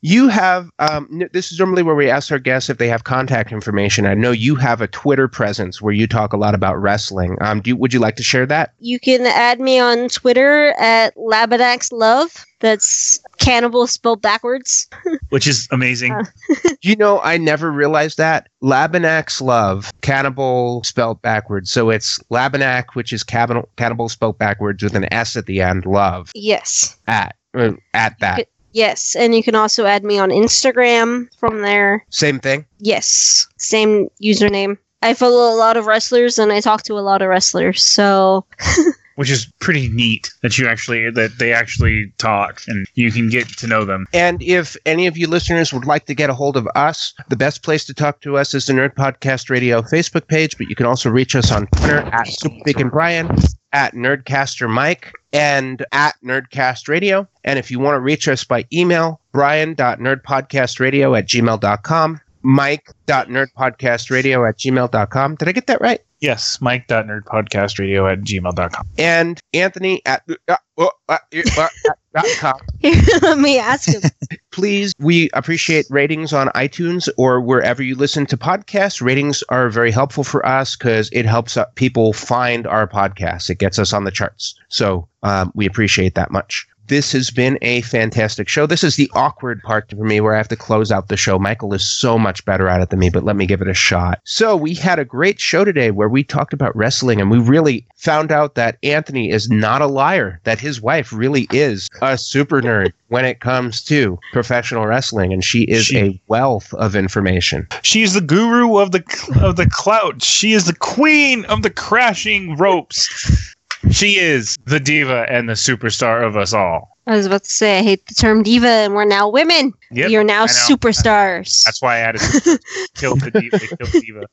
You 0.04 0.26
have 0.28 0.68
um, 0.80 1.22
this 1.32 1.52
is 1.52 1.58
normally 1.58 1.84
where 1.84 1.94
we 1.94 2.10
ask 2.10 2.32
our 2.32 2.40
guests 2.40 2.68
if 2.68 2.78
they 2.78 2.88
have 2.88 3.04
contact 3.04 3.52
information. 3.52 4.04
I 4.04 4.14
know 4.14 4.32
you 4.32 4.56
have 4.56 4.80
a 4.80 4.88
Twitter 4.88 5.28
presence 5.28 5.80
where 5.80 5.92
you 5.92 6.08
talk 6.08 6.32
a 6.32 6.36
lot 6.36 6.54
about 6.54 6.80
wrestling. 6.80 7.36
Um, 7.40 7.60
do 7.60 7.70
you, 7.70 7.76
would 7.76 7.92
you 7.94 8.00
like 8.00 8.16
to 8.16 8.22
share 8.24 8.46
that? 8.46 8.74
you 8.80 8.98
can 8.98 9.24
add 9.26 9.60
me 9.60 9.78
on 9.78 10.08
Twitter 10.08 10.74
at 10.78 11.14
Labadax 11.16 11.92
Love. 11.92 12.44
That's 12.58 13.20
cannibal 13.38 13.86
spelled 13.86 14.22
backwards. 14.22 14.88
Which 15.30 15.46
is 15.46 15.68
amazing. 15.70 16.12
Uh, 16.12 16.24
You 16.82 16.96
know, 16.96 17.20
I 17.20 17.36
never 17.36 17.70
realized 17.70 18.18
that 18.18 18.48
Labanax 18.62 19.40
Love, 19.40 19.92
cannibal 20.00 20.82
spelled 20.82 21.22
backwards. 21.22 21.70
So 21.70 21.90
it's 21.90 22.18
Labanak, 22.30 22.94
which 22.94 23.12
is 23.12 23.22
cannibal, 23.22 23.68
cannibal 23.76 24.08
spelled 24.08 24.38
backwards 24.38 24.82
with 24.82 24.96
an 24.96 25.12
S 25.12 25.36
at 25.36 25.46
the 25.46 25.60
end. 25.62 25.86
Love 25.86 26.32
Yes. 26.34 26.96
at 27.06 27.36
uh, 27.54 27.72
at 27.94 28.18
that 28.18 28.48
Yes, 28.72 29.14
and 29.16 29.34
you 29.34 29.42
can 29.42 29.54
also 29.54 29.84
add 29.86 30.04
me 30.04 30.18
on 30.18 30.30
Instagram 30.30 31.28
from 31.38 31.62
there. 31.62 32.04
same 32.10 32.40
thing. 32.40 32.66
Yes, 32.78 33.46
same 33.58 34.08
username. 34.22 34.78
I 35.02 35.14
follow 35.14 35.52
a 35.52 35.56
lot 35.56 35.76
of 35.76 35.86
wrestlers 35.86 36.38
and 36.38 36.52
I 36.52 36.60
talk 36.60 36.84
to 36.84 36.94
a 36.94 37.00
lot 37.00 37.22
of 37.22 37.28
wrestlers. 37.28 37.84
So 37.84 38.46
which 39.16 39.30
is 39.30 39.50
pretty 39.60 39.88
neat 39.88 40.30
that 40.42 40.58
you 40.58 40.66
actually 40.66 41.10
that 41.10 41.38
they 41.38 41.52
actually 41.52 42.12
talk 42.18 42.62
and 42.68 42.86
you 42.94 43.10
can 43.10 43.28
get 43.28 43.48
to 43.58 43.66
know 43.66 43.84
them. 43.84 44.06
And 44.12 44.42
if 44.42 44.76
any 44.86 45.06
of 45.06 45.16
you 45.16 45.26
listeners 45.26 45.72
would 45.72 45.84
like 45.84 46.06
to 46.06 46.14
get 46.14 46.30
a 46.30 46.34
hold 46.34 46.56
of 46.56 46.68
us, 46.74 47.14
the 47.28 47.36
best 47.36 47.62
place 47.62 47.84
to 47.86 47.94
talk 47.94 48.20
to 48.22 48.36
us 48.36 48.54
is 48.54 48.66
the 48.66 48.72
Nerd 48.72 48.94
Podcast 48.94 49.50
Radio 49.50 49.82
Facebook 49.82 50.26
page, 50.28 50.56
but 50.56 50.68
you 50.68 50.74
can 50.74 50.86
also 50.86 51.10
reach 51.10 51.34
us 51.34 51.50
on 51.50 51.66
Twitter 51.76 51.98
at 51.98 52.28
Super 52.28 52.80
and 52.80 52.90
Brian, 52.90 53.30
at 53.72 53.94
Nerdcaster 53.94 54.68
Mike, 54.68 55.12
and 55.32 55.84
at 55.92 56.14
Nerdcast 56.24 56.88
Radio. 56.88 57.26
And 57.44 57.58
if 57.58 57.70
you 57.70 57.78
want 57.78 57.96
to 57.96 58.00
reach 58.00 58.28
us 58.28 58.44
by 58.44 58.66
email, 58.72 59.20
brian.nerdpodcastradio 59.32 61.18
at 61.18 61.26
gmail.com, 61.26 62.20
mike.nerdpodcastradio 62.42 64.48
at 64.48 64.58
gmail.com. 64.58 65.34
Did 65.36 65.48
I 65.48 65.52
get 65.52 65.66
that 65.66 65.80
right? 65.80 66.00
Yes, 66.20 66.60
mike.nerdpodcastradio 66.60 68.12
at 68.12 68.20
gmail.com. 68.20 68.86
And 68.98 69.40
Anthony 69.52 70.02
at 70.06 70.22
uh, 70.48 70.56
uh, 70.78 70.88
uh, 71.08 71.18
uh, 71.58 71.68
dot 72.14 72.26
com. 72.38 72.54
let 73.22 73.38
me 73.38 73.58
ask 73.58 73.88
him. 73.88 74.02
please 74.52 74.92
we 74.98 75.30
appreciate 75.32 75.86
ratings 75.90 76.32
on 76.32 76.48
itunes 76.48 77.08
or 77.16 77.40
wherever 77.40 77.82
you 77.82 77.96
listen 77.96 78.26
to 78.26 78.36
podcasts 78.36 79.00
ratings 79.00 79.42
are 79.48 79.70
very 79.70 79.90
helpful 79.90 80.22
for 80.22 80.44
us 80.46 80.76
because 80.76 81.08
it 81.12 81.24
helps 81.24 81.56
uh, 81.56 81.64
people 81.74 82.12
find 82.12 82.66
our 82.66 82.86
podcast. 82.86 83.50
it 83.50 83.58
gets 83.58 83.78
us 83.78 83.92
on 83.92 84.04
the 84.04 84.10
charts 84.10 84.54
so 84.68 85.08
um, 85.22 85.50
we 85.54 85.66
appreciate 85.66 86.14
that 86.14 86.30
much 86.30 86.66
this 86.88 87.12
has 87.12 87.30
been 87.30 87.58
a 87.62 87.80
fantastic 87.82 88.48
show. 88.48 88.66
This 88.66 88.84
is 88.84 88.96
the 88.96 89.10
awkward 89.14 89.62
part 89.62 89.90
for 89.90 90.04
me 90.04 90.20
where 90.20 90.34
I 90.34 90.36
have 90.36 90.48
to 90.48 90.56
close 90.56 90.90
out 90.90 91.08
the 91.08 91.16
show. 91.16 91.38
Michael 91.38 91.72
is 91.74 91.84
so 91.84 92.18
much 92.18 92.44
better 92.44 92.68
at 92.68 92.80
it 92.82 92.90
than 92.90 92.98
me, 92.98 93.08
but 93.10 93.24
let 93.24 93.36
me 93.36 93.46
give 93.46 93.62
it 93.62 93.68
a 93.68 93.74
shot. 93.74 94.20
So, 94.24 94.56
we 94.56 94.74
had 94.74 94.98
a 94.98 95.04
great 95.04 95.40
show 95.40 95.64
today 95.64 95.90
where 95.90 96.08
we 96.08 96.24
talked 96.24 96.52
about 96.52 96.74
wrestling 96.76 97.20
and 97.20 97.30
we 97.30 97.38
really 97.38 97.86
found 97.96 98.32
out 98.32 98.54
that 98.56 98.78
Anthony 98.82 99.30
is 99.30 99.48
not 99.48 99.80
a 99.82 99.86
liar, 99.86 100.40
that 100.44 100.60
his 100.60 100.80
wife 100.80 101.12
really 101.12 101.46
is 101.52 101.88
a 102.00 102.18
super 102.18 102.60
nerd 102.60 102.92
when 103.08 103.24
it 103.24 103.40
comes 103.40 103.82
to 103.84 104.18
professional 104.32 104.86
wrestling, 104.86 105.32
and 105.32 105.44
she 105.44 105.62
is 105.64 105.84
She- 105.84 105.98
a 105.98 106.20
wealth 106.28 106.72
of 106.74 106.96
information. 106.96 107.66
She's 107.82 108.14
the 108.14 108.20
guru 108.20 108.78
of 108.78 108.90
the 108.92 109.02
of 109.40 109.56
the 109.56 109.68
clout. 109.70 110.22
She 110.22 110.52
is 110.52 110.64
the 110.66 110.74
queen 110.74 111.44
of 111.46 111.62
the 111.62 111.70
crashing 111.70 112.56
ropes. 112.56 113.54
She 113.90 114.18
is 114.18 114.56
the 114.66 114.78
diva 114.80 115.26
and 115.28 115.48
the 115.48 115.54
superstar 115.54 116.24
of 116.26 116.36
us 116.36 116.52
all. 116.52 116.96
I 117.06 117.16
was 117.16 117.26
about 117.26 117.42
to 117.44 117.50
say 117.50 117.80
I 117.80 117.82
hate 117.82 118.06
the 118.06 118.14
term 118.14 118.42
diva, 118.44 118.68
and 118.68 118.94
we're 118.94 119.04
now 119.04 119.28
women. 119.28 119.72
Yep, 119.90 120.08
we 120.08 120.16
are 120.16 120.22
now 120.24 120.46
superstars. 120.46 121.64
That's 121.64 121.82
why 121.82 121.96
I 121.96 121.98
added 121.98 122.20
killed 122.94 123.20
the 123.20 123.30
diva. 123.32 123.58
They 123.58 123.66
killed 123.66 123.92
diva. 123.92 124.26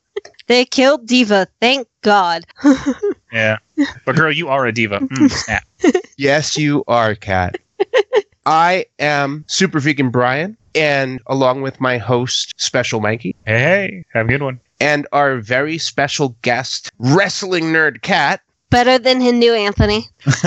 They 0.46 0.64
killed 0.64 1.06
diva. 1.06 1.48
Thank 1.60 1.88
God. 2.02 2.44
Yeah, 3.32 3.58
but 4.04 4.16
girl, 4.16 4.32
you 4.32 4.48
are 4.48 4.66
a 4.66 4.72
diva. 4.72 4.98
Mm. 4.98 5.94
Yes, 6.16 6.56
you 6.58 6.82
are, 6.88 7.14
Kat. 7.14 7.58
I 8.44 8.86
am 8.98 9.44
Super 9.46 9.78
Vegan 9.78 10.10
Brian, 10.10 10.56
and 10.74 11.20
along 11.28 11.62
with 11.62 11.80
my 11.80 11.96
host, 11.96 12.54
Special 12.60 13.00
Mikey, 13.00 13.36
Hey, 13.46 13.58
hey, 13.58 14.04
have 14.12 14.26
a 14.26 14.28
good 14.30 14.42
one. 14.42 14.58
and 14.80 15.06
our 15.12 15.36
very 15.38 15.78
special 15.78 16.34
guest, 16.42 16.90
Wrestling 16.98 17.66
Nerd 17.66 18.02
Kat. 18.02 18.40
Better 18.70 18.98
than 18.98 19.20
Hindu 19.20 19.52
Anthony. 19.52 20.06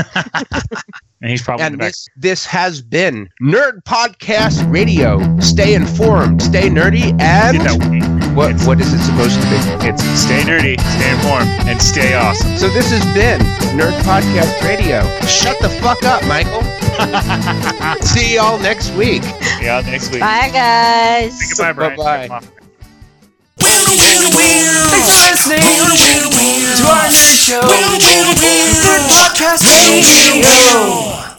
And 1.22 1.32
he's 1.32 1.42
probably 1.42 1.66
in 1.68 1.72
the 1.72 1.74
And 1.76 1.80
back. 1.80 1.88
this 1.92 2.08
this 2.18 2.46
has 2.48 2.82
been 2.82 3.30
Nerd 3.42 3.82
Podcast 3.86 4.70
Radio. 4.70 5.22
Stay 5.40 5.74
informed, 5.74 6.42
stay 6.42 6.68
nerdy, 6.70 7.12
and 7.22 7.62
that 7.62 7.80
wing. 7.90 8.04
what 8.36 8.60
what 8.68 8.82
is 8.82 8.92
it 8.94 9.00
supposed 9.00 9.36
to 9.42 9.48
be? 9.48 9.88
It's 9.88 10.04
stay 10.20 10.42
nerdy, 10.42 10.76
stay 10.78 11.12
informed, 11.16 11.48
and 11.70 11.82
stay 11.82 12.14
awesome. 12.14 12.58
So 12.58 12.68
this 12.72 12.92
has 12.92 13.06
been 13.14 13.40
Nerd 13.80 13.96
Podcast 14.04 14.62
Radio. 14.68 15.00
Shut 15.26 15.58
the 15.62 15.70
fuck 15.80 16.04
up, 16.04 16.26
Michael. 16.28 16.62
See 18.06 18.36
y'all 18.36 18.60
next 18.60 18.92
week. 18.92 19.24
Yeah, 19.62 19.82
next 19.86 20.12
week. 20.12 20.20
Bye, 20.20 20.50
guys. 20.52 21.40
Say 21.40 21.56
goodbye, 21.56 21.96
Brian. 21.96 21.98
Bye-bye. 21.98 22.28
Come 22.28 22.48
on. 22.60 22.63
Thanks 23.64 25.48
for 25.48 25.56
listening 25.56 26.76
to 26.80 26.88
our 26.90 27.10
nerd 27.12 27.38
show. 27.38 27.62
Nerd 27.62 29.08
Podcast 29.10 29.64
Radio. 29.64 31.33